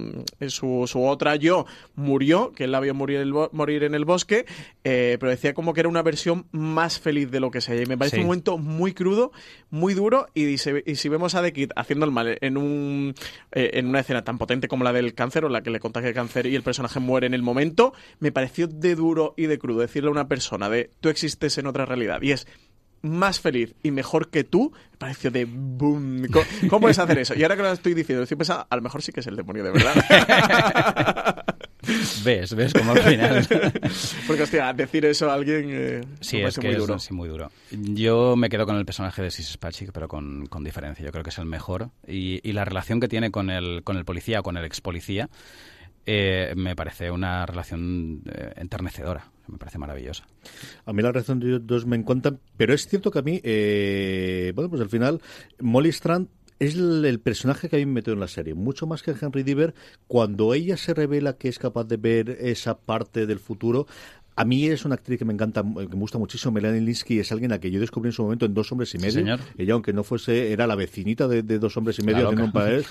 su, 0.49 0.85
su, 0.87 1.05
otra 1.05 1.37
yo 1.37 1.67
murió 1.95 2.53
que 2.53 2.65
él 2.65 2.73
la 2.73 2.81
vio 2.81 2.95
morir, 2.95 3.27
morir 3.53 3.85
en 3.85 3.95
el 3.95 4.05
bosque 4.05 4.45
eh, 4.87 5.17
pero 5.19 5.31
decía 5.31 5.55
como 5.55 5.73
que 5.73 5.81
era 5.81 5.89
una 5.89 6.03
versión 6.03 6.47
más 6.53 7.01
feliz 7.01 7.31
de 7.31 7.41
lo 7.41 7.51
que 7.51 7.61
se 7.61 7.81
Y 7.81 7.87
me 7.87 7.97
parece 7.97 8.19
un 8.19 8.27
momento 8.27 8.59
muy 8.59 8.93
crudo, 8.93 9.33
muy 9.71 9.95
duro, 9.95 10.29
y, 10.35 10.59
si 10.59 11.09
vemos 11.09 11.35
a 11.35 11.43
The 11.43 11.53
Kid 11.53 11.71
haciendo 11.77 12.05
el 12.05 12.13
mal 12.13 12.37
en, 12.41 12.57
un, 12.57 13.15
eh, 13.53 13.71
en 13.75 13.87
una 13.87 14.01
escena 14.01 14.25
tan 14.25 14.39
potente 14.39 14.69
como 14.69 14.85
la 14.85 14.93
del 14.93 15.15
cáncer, 15.15 15.45
o 15.45 15.49
la 15.49 15.63
que 15.63 15.71
le 15.71 15.81
contagia 15.81 16.09
el 16.09 16.15
cáncer 16.15 16.47
y 16.47 16.55
el 16.55 16.63
personaje 16.63 17.01
muere 17.01 17.27
en 17.27 17.35
el 17.35 17.43
momento, 17.43 17.95
me 18.21 18.33
pareció 18.33 18.67
de 18.67 18.95
duro 18.95 19.35
y 19.37 19.47
de 19.47 19.59
crudo 19.59 19.81
decirle 19.81 20.09
a 20.09 20.13
una 20.13 20.29
persona 20.29 20.69
de 20.69 20.91
tú 21.01 21.09
existes 21.09 21.57
en 21.59 21.67
otra 21.67 21.87
realidad. 21.87 22.21
Y 22.23 22.33
es 22.33 22.47
más 23.05 23.41
feliz 23.41 23.75
y 23.83 23.91
mejor 23.91 24.31
que 24.31 24.45
tú, 24.45 24.73
me 24.93 24.99
pareció 24.99 25.31
de 25.31 25.45
boom. 25.45 26.27
¿Cómo, 26.69 26.81
puedes 26.81 26.99
hacer 26.99 27.19
eso? 27.19 27.35
Y 27.35 27.43
ahora 27.43 27.57
que 27.57 27.63
lo 27.63 27.73
estoy 27.73 27.95
diciendo, 27.95 28.23
estoy 28.23 28.37
pensando, 28.37 28.67
a 28.69 28.77
lo 28.77 28.83
mejor 28.83 29.03
sí 29.03 29.13
que 29.13 29.21
es 29.21 29.27
el 29.27 29.37
demonio 29.37 29.63
de 29.65 29.71
verdad. 29.71 31.45
ves, 32.25 32.55
ves 32.55 32.73
como 32.73 32.93
al 32.93 33.03
final. 33.03 33.47
Porque, 34.27 34.43
hostia, 34.43 34.73
decir 34.73 35.05
eso 35.05 35.31
a 35.31 35.35
alguien 35.35 35.69
eh, 35.71 36.01
sí, 36.21 36.41
es 36.41 36.59
que 36.59 36.69
muy 36.69 36.77
duro. 36.77 36.99
Sí, 36.99 37.13
muy 37.13 37.29
duro. 37.29 37.51
Yo 37.71 38.37
me 38.37 38.49
quedo 38.49 38.67
con 38.67 38.77
el 38.77 38.87
personaje 38.87 39.23
de 39.23 39.31
Sis 39.31 39.49
Spachik, 39.49 39.93
pero 39.93 40.09
con, 40.09 40.47
con, 40.47 40.65
diferencia. 40.65 41.05
Yo 41.05 41.13
creo 41.13 41.23
que 41.23 41.31
es 41.31 41.39
el 41.39 41.47
mejor. 41.47 41.91
Y, 42.07 42.41
y 42.49 42.53
la 42.53 42.65
relación 42.65 43.01
que 43.01 43.09
tiene 43.09 43.31
con 43.31 43.51
el, 43.51 43.83
con 43.85 43.97
el 43.97 44.05
policía 44.05 44.41
o 44.41 44.43
con 44.43 44.57
el 44.57 44.65
ex 44.65 44.81
policía 44.81 45.29
eh, 46.07 46.53
me 46.57 46.77
parece 46.77 47.11
una 47.11 47.47
relación 47.47 48.23
eh, 48.27 48.53
enternecedora. 48.57 49.31
Me 49.47 49.59
parece 49.59 49.79
maravillosa. 49.79 50.27
A 50.87 50.93
mí 50.93 51.03
la 51.03 51.13
relación 51.13 51.41
de 51.41 51.49
ellos 51.49 51.67
dos 51.67 51.87
me 51.87 51.97
encantan, 51.97 52.41
pero 52.57 52.73
es 52.73 52.87
cierto 52.87 53.11
que 53.11 53.19
a 53.19 53.23
mí, 53.23 53.41
eh, 53.45 54.53
bueno, 54.55 54.71
pues 54.71 54.81
al 54.81 54.89
final, 54.89 55.21
Molly 55.61 55.91
Strand 55.91 56.29
es 56.59 56.77
el, 56.77 57.21
personaje 57.21 57.69
que 57.69 57.77
a 57.77 57.79
mí 57.79 57.87
me 57.87 57.95
metió 57.95 58.13
en 58.13 58.21
la 58.21 58.29
serie, 58.29 58.55
mucho 58.55 58.87
más 58.87 59.03
que 59.03 59.15
Henry 59.21 59.43
Diver. 59.43 59.75
Cuando 60.07 60.55
ella 60.55 60.77
se 60.77 60.95
revela 60.95 61.37
que 61.37 61.49
es 61.49 61.59
capaz 61.59 61.85
de 61.85 61.97
ver 61.97 62.31
esa 62.41 62.79
parte 62.79 63.27
del 63.27 63.39
futuro, 63.39 63.87
a 64.37 64.45
mí 64.45 64.67
es 64.67 64.85
una 64.85 64.97
actriz 64.97 65.19
que 65.19 65.25
me 65.25 65.33
encanta, 65.33 65.63
que 65.63 65.89
me 65.89 66.01
gusta 66.01 66.19
muchísimo. 66.19 66.53
Melanie 66.53 66.81
Linsky 66.81 67.21
es 67.21 67.31
alguien 67.31 67.53
a 67.53 67.61
que 67.61 67.71
yo 67.71 67.81
descubrí 67.81 68.09
en 68.09 68.13
su 68.13 68.23
momento 68.23 68.47
en 68.47 68.55
Dos 68.55 68.71
Hombres 68.73 68.95
y 68.95 68.99
Medio. 68.99 69.39
Ella, 69.57 69.75
aunque 69.75 69.93
no 69.93 70.03
fuese, 70.03 70.53
era 70.53 70.67
la 70.67 70.75
vecinita 70.75 71.29
de, 71.29 71.43
Dos 71.43 71.77
Hombres 71.77 71.99
y 71.99 72.03
Medio 72.03 72.31
un 72.31 72.53
papel, 72.53 72.85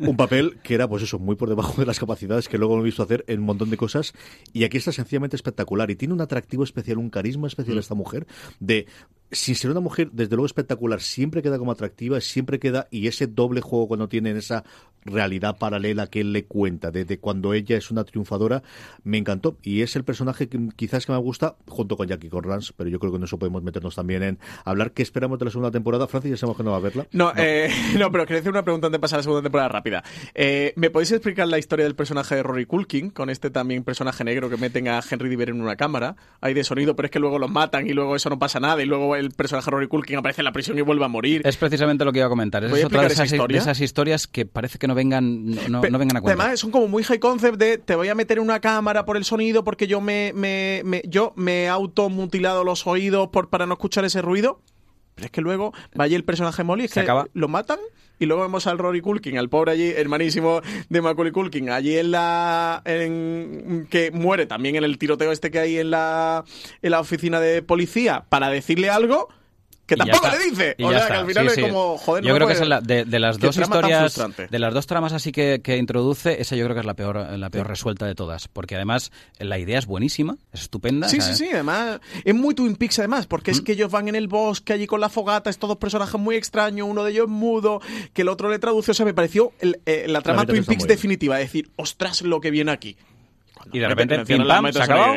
un 0.00 0.16
papel 0.16 0.58
que 0.62 0.74
era, 0.74 0.88
pues 0.88 1.02
eso, 1.02 1.18
muy 1.18 1.36
por 1.36 1.48
debajo 1.48 1.80
de 1.80 1.86
las 1.86 1.98
capacidades 1.98 2.48
que 2.48 2.58
luego 2.58 2.78
he 2.78 2.82
visto 2.82 3.02
hacer 3.02 3.24
en 3.26 3.40
un 3.40 3.46
montón 3.46 3.70
de 3.70 3.76
cosas. 3.76 4.12
Y 4.52 4.64
aquí 4.64 4.76
está 4.76 4.92
sencillamente 4.92 5.36
espectacular. 5.36 5.90
Y 5.90 5.96
tiene 5.96 6.12
un 6.14 6.20
atractivo 6.20 6.64
especial, 6.64 6.98
un 6.98 7.10
carisma 7.10 7.46
especial 7.46 7.76
mm. 7.76 7.80
esta 7.80 7.94
mujer 7.94 8.26
de 8.60 8.86
sin 9.32 9.54
ser 9.56 9.70
una 9.70 9.80
mujer, 9.80 10.10
desde 10.12 10.36
luego 10.36 10.46
espectacular, 10.46 11.00
siempre 11.00 11.42
queda 11.42 11.58
como 11.58 11.72
atractiva, 11.72 12.20
siempre 12.20 12.58
queda, 12.58 12.86
y 12.90 13.08
ese 13.08 13.26
doble 13.26 13.60
juego 13.60 13.88
cuando 13.88 14.08
tiene 14.08 14.30
esa 14.32 14.64
realidad 15.04 15.58
paralela 15.58 16.06
que 16.06 16.20
él 16.20 16.32
le 16.32 16.44
cuenta, 16.44 16.90
desde 16.90 17.18
cuando 17.18 17.54
ella 17.54 17.76
es 17.76 17.90
una 17.90 18.04
triunfadora, 18.04 18.62
me 19.02 19.18
encantó. 19.18 19.56
Y 19.62 19.82
es 19.82 19.96
el 19.96 20.04
personaje 20.04 20.48
que 20.48 20.58
quizás 20.76 21.06
que 21.06 21.12
me 21.12 21.18
gusta, 21.18 21.56
junto 21.66 21.96
con 21.96 22.06
Jackie 22.06 22.28
Corrans, 22.28 22.72
pero 22.76 22.88
yo 22.88 22.98
creo 23.00 23.12
que 23.12 23.18
en 23.18 23.24
eso 23.24 23.38
podemos 23.38 23.62
meternos 23.62 23.94
también 23.94 24.22
en 24.22 24.38
hablar 24.64 24.92
qué 24.92 25.02
esperamos 25.02 25.38
de 25.38 25.46
la 25.46 25.50
segunda 25.50 25.70
temporada. 25.70 26.06
Francis, 26.06 26.30
ya 26.30 26.36
sabemos 26.36 26.56
que 26.56 26.62
no 26.62 26.70
va 26.70 26.76
a 26.76 26.80
verla. 26.80 27.06
No, 27.12 27.32
no, 27.32 27.42
eh, 27.42 27.68
no 27.98 28.10
pero 28.12 28.26
quería 28.26 28.40
hacer 28.40 28.52
una 28.52 28.62
pregunta 28.62 28.86
antes 28.86 28.98
de 28.98 29.00
pasar 29.00 29.16
a 29.16 29.20
la 29.20 29.22
segunda 29.24 29.42
temporada 29.42 29.68
rápida. 29.68 30.04
Eh, 30.34 30.72
¿Me 30.76 30.90
podéis 30.90 31.12
explicar 31.12 31.48
la 31.48 31.58
historia 31.58 31.84
del 31.84 31.96
personaje 31.96 32.36
de 32.36 32.42
Rory 32.42 32.66
Culkin, 32.66 33.10
con 33.10 33.30
este 33.30 33.50
también 33.50 33.84
personaje 33.84 34.24
negro 34.24 34.50
que 34.50 34.56
meten 34.56 34.88
a 34.88 35.00
Henry 35.08 35.28
Diver 35.28 35.50
en 35.50 35.60
una 35.60 35.76
cámara? 35.76 36.16
Hay 36.40 36.54
de 36.54 36.64
sonido, 36.64 36.94
pero 36.94 37.06
es 37.06 37.10
que 37.10 37.18
luego 37.18 37.38
los 37.38 37.50
matan 37.50 37.86
y 37.86 37.92
luego 37.92 38.14
eso 38.14 38.30
no 38.30 38.38
pasa 38.38 38.60
nada 38.60 38.82
y 38.82 38.86
luego 38.86 39.16
el 39.22 39.30
personaje 39.32 39.70
Rory 39.70 39.86
Culkin 39.86 40.18
aparece 40.18 40.40
en 40.40 40.44
la 40.44 40.52
prisión 40.52 40.78
y 40.78 40.82
vuelve 40.82 41.04
a 41.04 41.08
morir. 41.08 41.42
Es 41.44 41.56
precisamente 41.56 42.04
lo 42.04 42.12
que 42.12 42.18
iba 42.18 42.26
a 42.26 42.30
comentar. 42.30 42.64
Es 42.64 42.84
otra 42.84 43.02
de 43.02 43.08
esas, 43.08 43.32
esas, 43.32 43.80
historias 43.80 44.26
que 44.26 44.46
parece 44.46 44.78
que 44.78 44.86
no 44.86 44.94
vengan, 44.94 45.50
no, 45.70 45.80
vengan 45.80 46.16
a 46.16 46.20
cuenta. 46.20 46.42
Además, 46.42 46.60
son 46.60 46.70
como 46.70 46.88
muy 46.88 47.02
high 47.04 47.18
concept 47.18 47.58
de 47.58 47.78
te 47.78 47.94
voy 47.94 48.08
a 48.08 48.14
meter 48.14 48.38
en 48.38 48.44
una 48.44 48.60
cámara 48.60 49.04
por 49.04 49.16
el 49.16 49.24
sonido 49.24 49.64
porque 49.64 49.86
yo 49.86 50.00
me, 50.00 50.32
me, 50.34 50.82
me 50.84 51.02
yo 51.06 51.32
me 51.36 51.64
he 51.64 51.68
automutilado 51.68 52.64
los 52.64 52.86
oídos 52.86 53.28
por, 53.28 53.48
para 53.48 53.66
no 53.66 53.74
escuchar 53.74 54.04
ese 54.04 54.22
ruido. 54.22 54.60
Pero 55.14 55.26
es 55.26 55.30
que 55.30 55.40
luego 55.40 55.72
vaya 55.94 56.16
el 56.16 56.24
personaje 56.24 56.64
Molly, 56.64 56.84
es 56.84 56.92
que 56.92 57.00
acaba. 57.00 57.26
lo 57.34 57.48
matan 57.48 57.78
y 58.22 58.26
luego 58.26 58.42
vemos 58.42 58.68
al 58.68 58.78
Rory 58.78 59.00
Culkin, 59.00 59.36
al 59.36 59.48
pobre 59.48 59.72
allí, 59.72 59.88
hermanísimo 59.88 60.60
de 60.88 61.02
Macaulay 61.02 61.32
Culkin, 61.32 61.70
allí 61.70 61.98
en 61.98 62.12
la. 62.12 62.80
En, 62.84 63.88
que 63.90 64.12
muere 64.12 64.46
también 64.46 64.76
en 64.76 64.84
el 64.84 64.96
tiroteo 64.96 65.32
este 65.32 65.50
que 65.50 65.58
hay 65.58 65.78
en 65.78 65.90
la, 65.90 66.44
en 66.82 66.90
la 66.92 67.00
oficina 67.00 67.40
de 67.40 67.62
policía 67.62 68.24
para 68.28 68.48
decirle 68.48 68.90
algo 68.90 69.28
que 69.86 69.96
tampoco 69.96 70.28
le 70.28 70.38
dice. 70.38 70.76
o 70.82 70.90
sea, 70.90 71.06
que 71.06 71.12
al 71.12 71.26
final 71.26 71.46
es 71.48 71.58
como, 71.58 71.98
joder, 71.98 72.24
Yo 72.24 72.34
creo 72.34 72.46
que 72.46 72.54
es 72.54 72.60
de, 72.60 73.18
las 73.18 73.38
dos 73.38 73.56
historias, 73.56 74.20
de 74.50 74.58
las 74.58 74.74
dos 74.74 74.86
tramas 74.86 75.12
así 75.12 75.32
que, 75.32 75.60
que, 75.62 75.76
introduce, 75.76 76.40
esa 76.40 76.56
yo 76.56 76.64
creo 76.64 76.74
que 76.74 76.80
es 76.80 76.86
la 76.86 76.94
peor, 76.94 77.16
la 77.38 77.50
peor 77.50 77.66
resuelta 77.66 78.06
de 78.06 78.14
todas. 78.14 78.48
Porque 78.48 78.76
además 78.76 79.12
la 79.38 79.58
idea 79.58 79.78
es 79.78 79.86
buenísima, 79.86 80.36
es 80.52 80.62
estupenda. 80.62 81.08
Sí, 81.08 81.20
sí, 81.20 81.34
sí, 81.34 81.48
además 81.52 82.00
es 82.24 82.34
muy 82.34 82.54
Twin 82.54 82.76
Peaks 82.76 82.98
además, 83.00 83.26
porque 83.26 83.50
es 83.50 83.60
mm. 83.60 83.64
que 83.64 83.72
ellos 83.72 83.90
van 83.90 84.08
en 84.08 84.14
el 84.14 84.28
bosque 84.28 84.72
allí 84.72 84.86
con 84.86 85.00
la 85.00 85.08
fogata, 85.08 85.50
es 85.50 85.58
todos 85.58 85.76
personajes 85.76 86.20
muy 86.20 86.36
extraños, 86.36 86.88
uno 86.88 87.04
de 87.04 87.12
ellos 87.12 87.28
mudo, 87.28 87.80
que 88.12 88.22
el 88.22 88.28
otro 88.28 88.50
le 88.50 88.58
traduce, 88.58 88.92
o 88.92 88.94
sea, 88.94 89.06
me 89.06 89.14
pareció 89.14 89.52
eh, 89.60 90.06
la 90.08 90.20
trama 90.20 90.46
Twin 90.46 90.64
Peaks 90.64 90.86
definitiva, 90.86 91.40
es 91.40 91.48
decir, 91.48 91.70
ostras 91.76 92.22
lo 92.22 92.40
que 92.40 92.50
viene 92.50 92.70
aquí. 92.70 92.96
y 93.72 93.78
de 93.78 93.88
repente, 93.88 94.24
pim, 94.24 94.46
pam, 94.46 94.72
se 94.72 94.82
acabó 94.82 95.14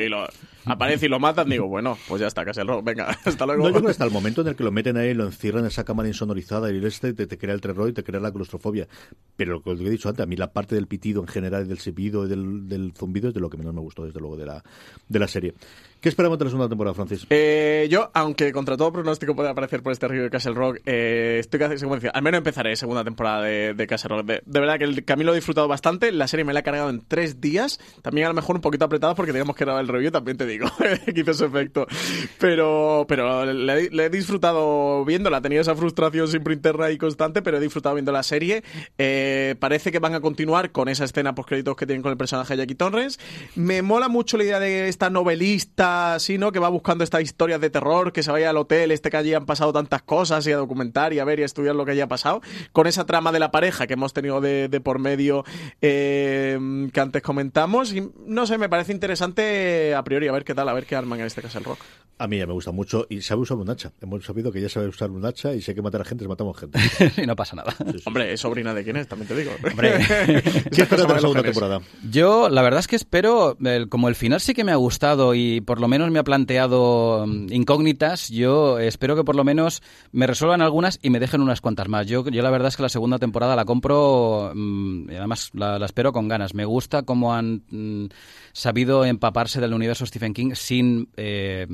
aparece 0.66 1.06
y 1.06 1.10
lo 1.10 1.20
matan, 1.20 1.50
digo, 1.50 1.68
bueno, 1.68 1.98
pues 2.08 2.22
ya 2.22 2.28
está, 2.28 2.44
casi 2.44 2.62
el 2.62 2.68
rock, 2.68 2.84
venga, 2.84 3.10
hasta 3.26 3.46
luego. 3.46 3.64
No, 3.64 3.70
yo 3.70 3.74
creo 3.76 3.86
que 3.86 3.92
hasta 3.92 4.06
el 4.06 4.12
momento 4.12 4.42
en 4.42 4.48
el 4.48 4.56
que 4.56 4.64
lo 4.64 4.72
meten 4.72 4.98
ahí, 4.98 5.14
lo 5.14 5.26
encierran 5.26 5.64
en 5.64 5.68
esa 5.68 5.84
cámara 5.84 6.08
insonorizada 6.08 6.72
y 6.72 6.86
este 6.86 7.14
te, 7.14 7.28
te 7.28 7.38
crea 7.38 7.54
el 7.54 7.62
terror 7.62 7.90
y 7.90 7.94
te 7.94 8.04
crea 8.04 8.20
la 8.20 8.32
claustrofobia. 8.32 8.88
Pero 9.36 9.54
lo 9.54 9.62
que 9.64 9.72
he 9.72 9.90
dicho 9.90 10.10
antes, 10.10 10.24
a 10.24 10.28
mí 10.28 10.36
la 10.36 10.52
parte 10.52 10.76
del 10.76 10.88
pitido 10.88 11.22
en 11.22 11.28
general, 11.28 11.68
del 11.68 11.80
silbido 11.80 12.26
y 12.26 12.30
del, 12.30 12.68
del 12.68 12.94
zumbido 12.94 13.30
es 13.30 13.34
de 13.34 13.40
lo 13.40 13.50
que 13.50 13.58
menos 13.58 13.74
me 13.74 13.82
gustó, 13.82 14.06
desde 14.06 14.20
luego, 14.20 14.38
de 14.38 14.46
la, 14.46 14.64
de 15.08 15.20
la 15.20 15.28
serie. 15.28 15.54
¿Qué 16.06 16.10
esperamos 16.10 16.38
de 16.38 16.46
la 16.46 16.52
segunda 16.52 16.70
temporada, 16.70 16.94
Francis? 16.94 17.26
Eh, 17.32 17.88
yo, 17.90 18.12
aunque 18.14 18.52
contra 18.52 18.78
todo 18.78 18.94
pronóstico 18.94 19.36
puede 19.36 19.50
aparecer 19.50 19.82
por 19.82 19.92
este 19.92 20.08
río 20.08 20.22
de 20.22 20.30
Castle 20.30 20.54
Rock, 20.54 20.78
eh, 20.86 21.38
estoy 21.40 21.60
casi 21.60 21.84
convencido. 21.84 22.12
Al 22.14 22.22
menos 22.22 22.38
empezaré 22.38 22.76
segunda 22.76 23.04
temporada 23.04 23.42
de, 23.42 23.88
Castle 23.88 24.10
Rock. 24.10 24.26
De, 24.28 24.44
verdad 24.46 24.78
que 24.78 24.84
el 24.84 25.04
camino 25.04 25.30
lo 25.30 25.34
he 25.34 25.38
disfrutado 25.38 25.68
bastante. 25.68 26.12
La 26.12 26.28
serie 26.28 26.46
me 26.46 26.54
la 26.54 26.60
he 26.60 26.64
cargado 26.64 26.92
en 26.92 27.02
tres 27.08 27.42
días. 27.42 27.80
También 28.04 28.28
a 28.28 28.30
lo 28.30 28.36
mejor 28.36 28.56
un 28.56 28.62
poquito 28.62 28.86
apretado 28.86 29.16
porque 29.16 29.32
teníamos 29.32 29.56
que 29.56 29.66
grabar 29.66 29.82
el 29.82 29.88
review, 29.88 30.12
también 30.12 30.38
te 30.38 30.46
digo. 30.46 30.68
Quizá 31.16 31.32
ese 31.32 31.46
efecto. 31.46 31.88
Pero, 32.38 33.06
pero 33.08 33.52
le, 33.52 33.90
he 34.06 34.10
disfrutado 34.12 35.04
viéndola. 35.06 35.42
Tenía 35.42 35.62
esa 35.62 35.76
frustración 35.76 36.28
siempre 36.28 36.54
interna 36.54 36.92
y 36.92 37.00
constante, 37.00 37.42
pero 37.42 37.58
he 37.58 37.60
disfrutado 37.60 37.96
viendo 37.96 38.12
la 38.12 38.22
serie. 38.22 38.64
Eh, 39.00 39.56
parece 39.58 39.92
que 39.92 39.98
van 39.98 40.14
a 40.14 40.20
continuar 40.20 40.72
con 40.72 40.88
esa 40.88 41.04
escena 41.04 41.34
post 41.34 41.50
créditos 41.50 41.76
que 41.76 41.88
tienen 41.88 42.04
con 42.04 42.12
el 42.12 42.18
personaje 42.18 42.54
de 42.54 42.62
Jackie 42.62 42.76
Torres. 42.76 43.20
Me 43.56 43.82
mola 43.82 44.08
mucho 44.08 44.38
la 44.38 44.44
idea 44.44 44.60
de 44.60 44.88
esta 44.88 45.10
novelista 45.10 45.95
va 45.96 46.16
así, 46.16 46.38
¿no? 46.38 46.52
Que 46.52 46.60
va 46.60 46.70
buscando 46.70 47.04
estas 47.04 47.22
historias 47.22 47.62
de 47.62 47.70
terror, 47.70 48.12
que 48.14 48.24
se 48.24 48.32
vaya 48.32 48.50
al 48.50 48.58
hotel, 48.58 48.92
este 48.92 49.10
que 49.10 49.18
allí 49.18 49.34
han 49.34 49.46
pasado 49.46 49.74
tantas 49.74 50.02
cosas 50.02 50.46
y 50.48 50.52
a 50.52 50.58
documentar 50.58 51.14
y 51.14 51.20
a 51.20 51.26
ver 51.26 51.40
y 51.40 51.44
a 51.44 51.46
estudiar 51.46 51.76
lo 51.76 51.86
que 51.86 51.92
haya 51.92 52.08
pasado, 52.08 52.42
con 52.72 52.88
esa 52.88 53.06
trama 53.06 53.32
de 53.32 53.40
la 53.40 53.52
pareja 53.52 53.88
que 53.88 53.94
hemos 53.94 54.14
tenido 54.14 54.42
de, 54.42 54.68
de 54.68 54.82
por 54.82 55.00
medio 55.00 55.44
eh, 55.82 56.90
que 56.94 57.00
antes 57.00 57.22
comentamos. 57.22 57.94
Y 57.94 58.10
no 58.26 58.46
sé, 58.48 58.58
me 58.58 58.70
parece 58.70 58.92
interesante 58.92 59.94
a 59.96 60.04
priori, 60.04 60.28
a 60.28 60.32
ver 60.32 60.44
qué 60.44 60.54
tal, 60.54 60.70
a 60.70 60.74
ver 60.74 60.86
qué 60.86 60.96
arman 60.96 61.20
en 61.20 61.26
este 61.28 61.42
caso 61.42 61.58
el 61.60 61.64
rock. 61.66 61.80
A 62.18 62.28
mí 62.28 62.38
ya 62.38 62.48
me 62.48 62.54
gusta 62.54 62.72
mucho 62.72 63.06
y 63.10 63.22
sabe 63.22 63.42
usar 63.42 63.58
un 63.58 63.70
hacha. 63.70 63.92
Hemos 64.02 64.24
sabido 64.24 64.50
que 64.50 64.62
ya 64.62 64.70
sabe 64.70 64.88
usar 64.88 65.12
un 65.12 65.26
hacha 65.26 65.54
y 65.54 65.62
si 65.62 65.72
hay 65.72 65.76
que 65.76 65.82
matar 65.82 66.00
a 66.00 66.06
gente, 66.06 66.26
matamos 66.28 66.58
gente. 66.58 66.80
y 67.22 67.26
no 67.26 67.36
pasa 67.36 67.58
nada. 67.58 67.72
Sí, 67.78 67.98
sí. 67.98 68.04
Hombre, 68.06 68.32
es 68.32 68.40
sobrina 68.40 68.74
de 68.74 68.84
quién 68.86 68.96
es, 68.96 69.08
también 69.08 69.28
te 69.28 69.36
digo. 69.36 69.52
Hombre. 69.70 69.96
¿Qué 70.72 70.82
esperas 70.84 71.08
de 71.08 71.14
la 71.14 71.20
segunda 71.20 71.44
temporada? 71.44 71.82
Yo, 72.10 72.48
la 72.50 72.62
verdad 72.62 72.80
es 72.80 72.88
que 72.88 72.96
espero, 72.96 73.58
el- 73.66 73.90
como 73.90 74.08
el 74.08 74.16
final 74.16 74.40
sí 74.40 74.54
que 74.54 74.64
me 74.64 74.72
ha 74.72 74.76
gustado 74.78 75.36
y 75.36 75.60
por 75.60 75.75
lo 75.80 75.88
menos 75.88 76.12
me 76.12 76.20
ha 76.20 76.24
planteado 76.24 77.26
mm, 77.28 77.52
incógnitas, 77.52 78.30
yo 78.30 78.80
espero 78.80 79.16
que 79.16 79.24
por 79.24 79.36
lo 79.36 79.44
menos 79.44 79.82
me 80.12 80.28
resuelvan 80.28 80.62
algunas 80.62 81.00
y 81.02 81.10
me 81.10 81.20
dejen 81.20 81.42
unas 81.42 81.62
cuantas 81.62 81.88
más. 81.88 82.08
Yo, 82.08 82.28
yo 82.28 82.42
la 82.42 82.50
verdad 82.50 82.68
es 82.70 82.78
que 82.78 82.84
la 82.84 82.90
segunda 82.90 83.20
temporada 83.20 83.56
la 83.56 83.66
compro 83.66 84.52
mm, 84.54 85.10
y 85.12 85.16
además 85.16 85.52
la, 85.54 85.80
la 85.80 85.86
espero 85.86 86.14
con 86.14 86.28
ganas. 86.28 86.54
Me 86.54 86.66
gusta 86.66 87.04
cómo 87.04 87.34
han 87.34 87.64
mm, 87.70 88.06
sabido 88.54 89.06
empaparse 89.06 89.62
del 89.62 89.74
universo 89.74 90.06
Stephen 90.06 90.34
King 90.34 90.52
sin... 90.56 91.10
eh, 91.18 91.68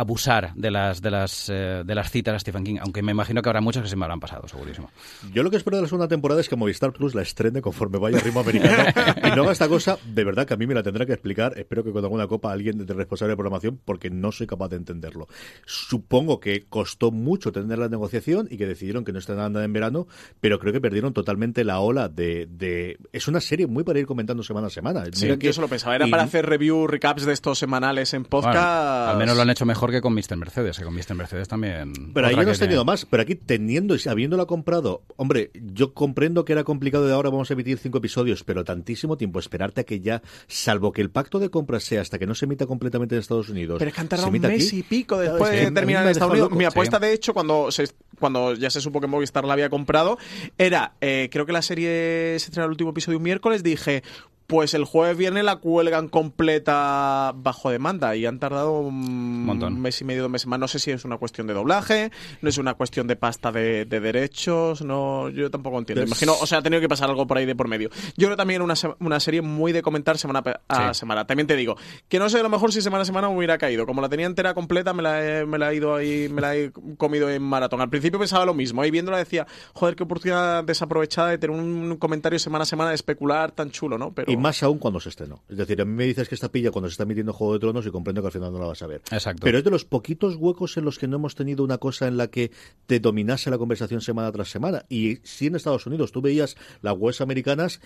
abusar 0.00 0.52
de 0.54 0.70
las 0.70 1.02
de 1.02 1.10
las 1.10 1.48
eh, 1.48 1.82
de 1.84 1.94
las 1.94 2.10
citas 2.10 2.34
a 2.34 2.38
Stephen 2.38 2.62
King, 2.62 2.76
aunque 2.80 3.02
me 3.02 3.10
imagino 3.12 3.42
que 3.42 3.48
habrá 3.48 3.60
muchas 3.60 3.82
que 3.82 3.88
se 3.88 3.96
me 3.96 4.04
habrán 4.04 4.20
pasado, 4.20 4.46
segurísimo. 4.46 4.90
Yo 5.32 5.42
lo 5.42 5.50
que 5.50 5.56
espero 5.56 5.76
de 5.76 5.82
la 5.82 5.88
segunda 5.88 6.06
temporada 6.06 6.40
es 6.40 6.48
que 6.48 6.54
Movistar 6.56 6.92
Plus 6.92 7.14
la 7.16 7.22
estrene 7.22 7.60
conforme 7.60 7.98
vaya 7.98 8.16
al 8.18 8.22
ritmo 8.22 8.40
americano 8.40 8.84
y 9.24 9.30
no 9.36 9.42
haga 9.42 9.52
esta 9.52 9.68
cosa, 9.68 9.98
de 10.06 10.22
verdad 10.24 10.46
que 10.46 10.54
a 10.54 10.56
mí 10.56 10.66
me 10.68 10.74
la 10.74 10.82
tendrá 10.84 11.04
que 11.04 11.12
explicar, 11.12 11.54
espero 11.58 11.82
que 11.82 11.90
con 11.92 12.04
alguna 12.04 12.26
copa 12.28 12.52
alguien 12.52 12.86
de 12.86 12.94
responsable 12.94 13.32
de 13.32 13.36
programación, 13.36 13.80
porque 13.84 14.08
no 14.10 14.30
soy 14.30 14.46
capaz 14.46 14.68
de 14.68 14.76
entenderlo. 14.76 15.26
Supongo 15.66 16.40
que 16.40 16.66
costó 16.68 17.10
mucho 17.10 17.52
tener 17.52 17.78
la 17.78 17.88
negociación 17.88 18.48
y 18.50 18.56
que 18.56 18.66
decidieron 18.66 19.04
que 19.04 19.12
no 19.12 19.18
estrenaran 19.18 19.52
nada 19.52 19.64
en 19.64 19.72
verano, 19.72 20.06
pero 20.40 20.58
creo 20.58 20.72
que 20.72 20.80
perdieron 20.80 21.12
totalmente 21.12 21.64
la 21.64 21.80
ola 21.80 22.08
de... 22.08 22.46
de... 22.50 22.98
Es 23.12 23.28
una 23.28 23.40
serie 23.40 23.66
muy 23.66 23.84
para 23.84 23.98
ir 23.98 24.06
comentando 24.06 24.42
semana 24.42 24.68
a 24.68 24.70
semana. 24.70 25.04
Sí, 25.12 25.24
Mira 25.24 25.36
que- 25.38 25.46
yo 25.46 25.52
se 25.52 25.60
lo 25.60 25.68
pensaba. 25.68 25.96
Era 25.96 26.06
y- 26.06 26.10
para 26.10 26.22
hacer 26.22 26.46
review, 26.46 26.86
recaps 26.86 27.24
de 27.26 27.32
estos 27.32 27.58
semanales 27.58 28.14
en 28.14 28.24
podcast. 28.24 28.54
Bueno, 28.56 29.10
al 29.10 29.18
menos 29.18 29.36
lo 29.36 29.42
han 29.42 29.50
hecho 29.50 29.66
mejor 29.66 29.87
que 29.90 30.00
con 30.00 30.14
Mr. 30.14 30.36
Mercedes, 30.36 30.78
que 30.78 30.84
con 30.84 30.94
Mr. 30.94 31.14
Mercedes 31.14 31.48
también. 31.48 31.92
Pero 32.14 32.26
ahí 32.26 32.36
no 32.36 32.50
has 32.50 32.58
tenido 32.58 32.84
más. 32.84 33.04
Pero 33.06 33.22
aquí, 33.22 33.34
teniendo 33.34 33.94
y 33.96 34.08
habiéndola 34.08 34.46
comprado, 34.46 35.02
hombre, 35.16 35.50
yo 35.54 35.94
comprendo 35.94 36.44
que 36.44 36.52
era 36.52 36.64
complicado 36.64 37.06
de 37.06 37.12
ahora 37.14 37.30
vamos 37.30 37.50
a 37.50 37.54
emitir 37.54 37.78
cinco 37.78 37.98
episodios, 37.98 38.44
pero 38.44 38.64
tantísimo 38.64 39.16
tiempo 39.16 39.38
esperarte 39.38 39.82
a 39.82 39.84
que 39.84 40.00
ya, 40.00 40.22
salvo 40.46 40.92
que 40.92 41.00
el 41.02 41.10
pacto 41.10 41.38
de 41.38 41.50
compra 41.50 41.80
sea 41.80 42.00
hasta 42.00 42.18
que 42.18 42.26
no 42.26 42.34
se 42.34 42.44
emita 42.44 42.66
completamente 42.66 43.14
en 43.14 43.20
Estados 43.20 43.48
Unidos. 43.48 43.78
Pero 43.78 43.88
es 43.88 43.94
que 43.94 44.00
han 44.00 44.08
tardado 44.08 44.28
un 44.30 44.40
mes 44.40 44.68
aquí. 44.68 44.78
y 44.78 44.82
pico 44.82 45.18
después 45.18 45.50
de 45.50 45.70
terminar 45.70 46.04
en 46.04 46.10
Estados 46.10 46.32
Unidos. 46.32 46.48
loco. 46.50 46.58
Mi 46.58 46.64
apuesta, 46.64 46.98
Sí. 46.98 47.06
de 47.06 47.12
hecho, 47.12 47.34
cuando 47.34 47.70
se, 47.70 47.88
cuando 48.18 48.54
ya 48.54 48.70
se 48.70 48.80
supo 48.80 49.00
que 49.00 49.06
Movistar 49.06 49.44
la 49.44 49.52
había 49.52 49.68
comprado, 49.70 50.18
era, 50.56 50.94
eh, 51.00 51.28
creo 51.30 51.46
que 51.46 51.52
la 51.52 51.62
serie 51.62 52.36
se 52.38 52.46
estrena 52.46 52.64
el 52.64 52.70
último 52.70 52.90
episodio 52.90 53.18
un 53.18 53.24
miércoles, 53.24 53.62
dije, 53.62 54.02
pues 54.48 54.72
el 54.72 54.84
jueves 54.86 55.14
viernes 55.18 55.44
la 55.44 55.56
cuelgan 55.56 56.08
completa 56.08 57.32
bajo 57.36 57.70
demanda 57.70 58.16
y 58.16 58.24
han 58.24 58.38
tardado 58.38 58.80
un 58.80 59.44
Montón. 59.44 59.78
mes 59.78 60.00
y 60.00 60.04
medio, 60.04 60.22
dos 60.22 60.30
meses 60.30 60.46
más. 60.46 60.58
No 60.58 60.66
sé 60.66 60.78
si 60.78 60.90
es 60.90 61.04
una 61.04 61.18
cuestión 61.18 61.46
de 61.46 61.52
doblaje, 61.52 62.10
no 62.40 62.48
es 62.48 62.56
una 62.56 62.72
cuestión 62.72 63.06
de 63.06 63.14
pasta 63.16 63.52
de, 63.52 63.84
de 63.84 64.00
derechos, 64.00 64.80
no, 64.80 65.28
yo 65.28 65.50
tampoco 65.50 65.78
entiendo. 65.78 66.02
Imagino, 66.02 66.32
o 66.40 66.46
sea, 66.46 66.58
ha 66.58 66.62
tenido 66.62 66.80
que 66.80 66.88
pasar 66.88 67.10
algo 67.10 67.26
por 67.26 67.36
ahí 67.36 67.44
de 67.44 67.54
por 67.54 67.68
medio. 67.68 67.90
Yo 68.16 68.28
creo 68.28 68.38
también 68.38 68.62
una, 68.62 68.74
se- 68.74 68.94
una 69.00 69.20
serie 69.20 69.42
muy 69.42 69.72
de 69.72 69.82
comentar 69.82 70.16
semana 70.16 70.42
a 70.68 70.94
Sí. 70.94 71.00
semana. 71.00 71.26
También 71.26 71.46
te 71.46 71.54
digo, 71.54 71.76
que 72.08 72.18
no 72.18 72.30
sé 72.30 72.40
a 72.40 72.42
lo 72.42 72.48
mejor 72.48 72.72
si 72.72 72.80
semana 72.80 73.02
a 73.02 73.04
semana 73.04 73.28
me 73.28 73.36
hubiera 73.36 73.58
caído. 73.58 73.84
Como 73.84 74.00
la 74.00 74.08
tenía 74.08 74.24
entera 74.24 74.54
completa, 74.54 74.94
me 74.94 75.02
la 75.02 75.26
he, 75.40 75.44
me 75.44 75.58
la 75.58 75.70
he 75.70 75.76
ido 75.76 75.94
ahí, 75.94 76.30
me 76.30 76.40
la 76.40 76.56
he 76.56 76.72
comido 76.96 77.28
en 77.28 77.42
maratón. 77.42 77.82
Al 77.82 77.90
principio 77.90 78.18
pensaba 78.18 78.46
lo 78.46 78.54
mismo, 78.54 78.80
ahí 78.80 78.90
viéndola 78.90 79.18
decía, 79.18 79.46
joder, 79.74 79.94
qué 79.94 80.04
oportunidad 80.04 80.64
desaprovechada 80.64 81.28
de 81.28 81.36
tener 81.36 81.54
un 81.54 81.98
comentario 81.98 82.38
semana 82.38 82.62
a 82.62 82.66
semana 82.66 82.88
de 82.88 82.94
especular 82.94 83.52
tan 83.52 83.70
chulo, 83.70 83.98
¿no? 83.98 84.12
Pero 84.14 84.32
Y 84.32 84.37
más 84.38 84.62
aún 84.62 84.78
cuando 84.78 85.00
se 85.00 85.08
estrenó. 85.08 85.42
Es 85.48 85.56
decir, 85.56 85.80
a 85.80 85.84
mí 85.84 85.92
me 85.92 86.04
dices 86.04 86.28
que 86.28 86.34
esta 86.34 86.50
pilla 86.50 86.70
cuando 86.70 86.88
se 86.88 86.92
está 86.92 87.04
emitiendo 87.04 87.32
Juego 87.32 87.54
de 87.54 87.58
Tronos 87.60 87.86
y 87.86 87.90
comprendo 87.90 88.20
que 88.20 88.28
al 88.28 88.32
final 88.32 88.52
no 88.52 88.58
la 88.58 88.66
vas 88.66 88.82
a 88.82 88.86
ver. 88.86 89.02
Exacto. 89.10 89.42
Pero 89.42 89.58
es 89.58 89.64
de 89.64 89.70
los 89.70 89.84
poquitos 89.84 90.36
huecos 90.36 90.76
en 90.76 90.84
los 90.84 90.98
que 90.98 91.08
no 91.08 91.16
hemos 91.16 91.34
tenido 91.34 91.64
una 91.64 91.78
cosa 91.78 92.06
en 92.06 92.16
la 92.16 92.28
que 92.28 92.50
te 92.86 93.00
dominase 93.00 93.50
la 93.50 93.58
conversación 93.58 94.00
semana 94.00 94.30
tras 94.32 94.50
semana. 94.50 94.84
Y 94.88 95.18
sí 95.22 95.46
en 95.46 95.56
Estados 95.56 95.86
Unidos, 95.86 96.12
tú 96.12 96.20
veías 96.20 96.56
las 96.82 96.96
webs 96.96 97.20
americanas, 97.20 97.80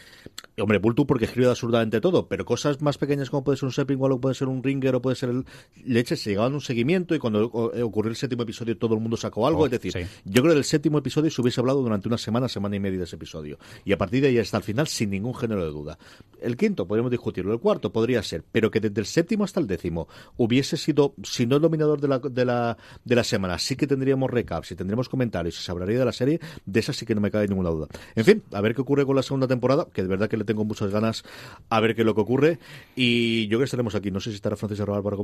hombre, 0.59 0.79
Bultu 0.79 1.07
porque 1.07 1.27
escribe 1.27 1.49
absurdamente 1.49 2.01
todo, 2.01 2.29
pero 2.29 2.45
cosas 2.45 2.81
más 2.83 2.99
pequeñas 2.99 3.31
como 3.31 3.45
puede 3.45 3.59
ser 3.59 3.67
un 3.67 3.73
Sepping 3.73 3.99
o 4.01 4.21
puede 4.21 4.35
ser 4.35 4.49
un 4.49 4.63
Ringer 4.63 4.95
o 4.97 5.03
puede 5.03 5.17
ser 5.17 5.31
el 5.31 5.45
Leche, 5.85 6.17
se 6.17 6.31
llegaban 6.31 6.53
a 6.53 6.57
un 6.57 6.61
seguimiento 6.61 7.15
y 7.15 7.19
cuando 7.19 7.73
eh, 7.75 7.83
ocurrió 7.83 8.11
el 8.11 8.17
séptimo 8.17 8.43
episodio 8.43 8.77
todo 8.77 8.95
el 8.95 9.01
mundo 9.01 9.17
sacó 9.17 9.47
algo. 9.47 9.63
Oh, 9.63 9.67
es 9.67 9.73
decir, 9.73 9.93
sí. 9.93 10.01
yo 10.25 10.43
creo 10.43 10.53
que 10.53 10.57
del 10.57 10.65
séptimo 10.65 10.99
episodio 10.99 11.31
se 11.31 11.41
hubiese 11.41 11.61
hablado 11.61 11.83
durante 11.83 12.09
una 12.09 12.19
semana, 12.19 12.49
semana 12.49 12.77
y 12.77 12.81
media 12.81 12.99
de 12.99 13.05
ese 13.05 13.17
episodio. 13.17 13.59
Y 13.85 13.93
a 13.93 13.99
partir 13.99 14.23
de 14.23 14.29
ahí 14.29 14.39
hasta 14.39 14.57
el 14.57 14.63
final, 14.63 14.87
sin 14.87 15.11
ningún 15.11 15.35
género 15.35 15.65
de 15.65 15.71
duda. 15.71 15.99
El 16.43 16.57
quinto, 16.57 16.87
podríamos 16.87 17.11
discutirlo. 17.11 17.53
El 17.53 17.61
cuarto 17.61 17.93
podría 17.93 18.23
ser, 18.23 18.45
pero 18.53 18.71
que 18.71 18.81
desde 18.81 19.01
el 19.01 19.07
séptimo 19.07 19.45
hasta 19.45 19.61
el 19.61 19.67
décimo 19.67 20.09
hubiese 20.37 20.77
sido, 20.77 21.15
si 21.23 21.47
no 21.47 21.57
el 21.57 21.63
dominador 21.63 22.01
de 22.01 22.09
la, 22.09 22.19
de 22.19 22.45
la, 22.45 22.77
de 23.05 23.15
la 23.15 23.25
semana, 23.25 23.59
sí 23.59 23.77
que 23.77 23.87
tendríamos 23.87 24.31
recaps 24.31 24.73
y 24.73 24.77
tendríamos 24.77 25.09
comentarios 25.09 25.59
y 25.59 25.63
se 25.63 25.71
hablaría 25.71 25.99
de 25.99 26.05
la 26.05 26.13
serie, 26.13 26.41
de 26.67 26.81
esa 26.81 26.93
sí 26.93 27.07
que 27.07 27.15
no 27.15 27.21
me 27.21 27.31
cabe 27.31 27.49
ninguna 27.49 27.71
duda. 27.71 27.87
En 28.15 28.25
fin, 28.25 28.43
a 28.53 28.61
ver 28.61 28.75
qué 28.75 28.81
ocurre 28.83 29.07
con 29.07 29.17
la 29.17 29.23
segunda 29.23 29.47
temporada, 29.47 29.87
que 29.93 30.03
de 30.03 30.09
verdad 30.09 30.29
que 30.29 30.37
le 30.37 30.45
tengo 30.45 30.65
muchas 30.65 30.91
ganas 30.91 31.25
a 31.69 31.81
ver 31.81 31.95
qué 31.95 32.03
es 32.03 32.07
lo 32.07 32.15
que 32.15 32.21
ocurre. 32.21 32.59
Y 32.97 33.47
yo 33.49 33.59
que 33.59 33.65
estaremos 33.65 33.95
aquí, 33.95 34.11
no 34.11 34.21
sé 34.21 34.31
si 34.31 34.37
estará 34.37 34.57
Francis 34.57 34.81
Arrabal 34.81 35.03
para 35.03 35.17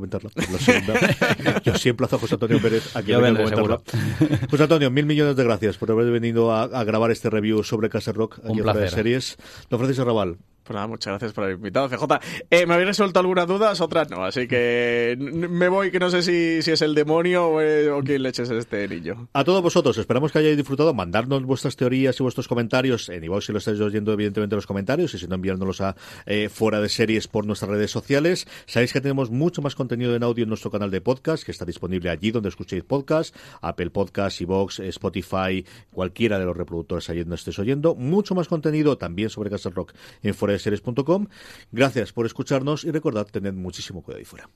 segunda. 0.58 1.60
yo 1.64 1.74
sí 1.74 1.88
emplazo 1.88 2.16
a 2.16 2.18
José 2.18 2.34
Antonio 2.34 2.60
Pérez 2.60 2.94
a 2.96 3.02
que 3.02 3.12
Yo 3.12 3.20
venga 3.20 3.40
a 3.40 3.42
vendré, 3.44 3.56
comentarla. 3.56 4.48
José 4.50 4.62
Antonio, 4.62 4.90
mil 4.90 5.06
millones 5.06 5.36
de 5.36 5.44
gracias 5.44 5.76
por 5.76 5.90
haber 5.90 6.10
venido 6.10 6.52
a, 6.52 6.62
a 6.64 6.84
grabar 6.84 7.10
este 7.10 7.30
review 7.30 7.62
sobre 7.62 7.88
Castle 7.88 8.14
Rock 8.14 8.38
aquí 8.38 8.48
Un 8.48 8.56
Fuera 8.58 8.72
de 8.74 8.78
placer. 8.80 8.98
series. 8.98 9.36
Don 9.70 9.78
Francisco 9.78 10.02
Arrabal, 10.02 10.36
Pues 10.68 10.86
muchas 10.86 11.12
gracias 11.12 11.32
por 11.32 11.44
haber 11.44 11.56
invitado, 11.56 11.88
CJ. 11.88 12.04
Eh, 12.50 12.66
me 12.66 12.74
habéis 12.74 12.88
resuelto 12.88 13.20
algunas 13.20 13.46
dudas, 13.46 13.80
otras 13.80 14.10
no, 14.10 14.22
así 14.22 14.46
que 14.46 15.16
me 15.18 15.68
voy, 15.68 15.90
que 15.90 15.98
no 15.98 16.10
sé 16.10 16.22
si, 16.22 16.60
si 16.60 16.72
es 16.72 16.82
el 16.82 16.94
demonio 16.94 17.48
o, 17.48 17.60
eh, 17.62 17.88
quién 18.04 18.22
leches 18.22 18.50
es 18.50 18.58
este 18.58 18.86
niño. 18.86 19.28
A 19.32 19.44
todos 19.44 19.62
vosotros, 19.62 19.96
esperamos 19.96 20.30
que 20.30 20.40
hayáis 20.40 20.58
disfrutado. 20.58 20.92
Mandarnos 20.92 21.42
vuestras 21.44 21.74
teorías 21.74 22.20
y 22.20 22.22
vuestros 22.22 22.48
comentarios 22.48 23.08
en 23.08 23.24
iVoox 23.24 23.46
si 23.46 23.52
lo 23.52 23.58
estáis 23.58 23.80
oyendo, 23.80 24.12
evidentemente, 24.12 24.54
en 24.54 24.58
los 24.58 24.66
comentarios, 24.66 25.14
y 25.14 25.18
si 25.18 25.26
no, 25.26 25.36
enviándolos 25.36 25.80
a 25.80 25.96
eh, 26.26 26.50
fuera 26.50 26.82
de 26.82 26.90
series 26.90 27.28
por 27.28 27.46
nuestras 27.46 27.70
redes 27.70 27.90
sociales. 27.90 28.46
Sabéis 28.66 28.92
que 28.92 29.00
tenemos 29.00 29.30
mucho 29.30 29.62
más 29.62 29.74
contenido 29.74 30.14
en 30.14 30.22
audio 30.22 30.42
en 30.42 30.50
nuestro 30.50 30.70
canal 30.70 30.90
de 30.90 31.00
podcast, 31.00 31.44
que 31.44 31.52
está 31.52 31.64
disponible 31.64 32.10
allí 32.10 32.30
donde 32.30 32.50
escuchéis 32.50 32.84
podcast, 32.84 33.34
Apple 33.62 33.88
Podcast, 33.88 34.38
iVoox, 34.42 34.80
Spotify, 34.80 35.64
cualquiera 35.90 36.38
de 36.38 36.44
los 36.44 36.54
reproductores 36.54 37.08
allí 37.08 37.20
donde 37.20 37.36
estéis 37.36 37.58
oyendo. 37.58 37.94
Mucho 37.94 38.34
más 38.34 38.48
contenido 38.48 38.98
también 38.98 39.30
sobre 39.30 39.48
Castle 39.48 39.72
Rock 39.74 39.94
en 40.22 40.34
fuera 40.34 40.52
de 40.52 40.57
series.com. 40.58 41.26
Gracias 41.72 42.12
por 42.12 42.26
escucharnos 42.26 42.84
y 42.84 42.90
recordad, 42.90 43.26
tened 43.26 43.54
muchísimo 43.54 44.02
cuidado 44.02 44.18
ahí 44.18 44.24
fuera. 44.24 44.48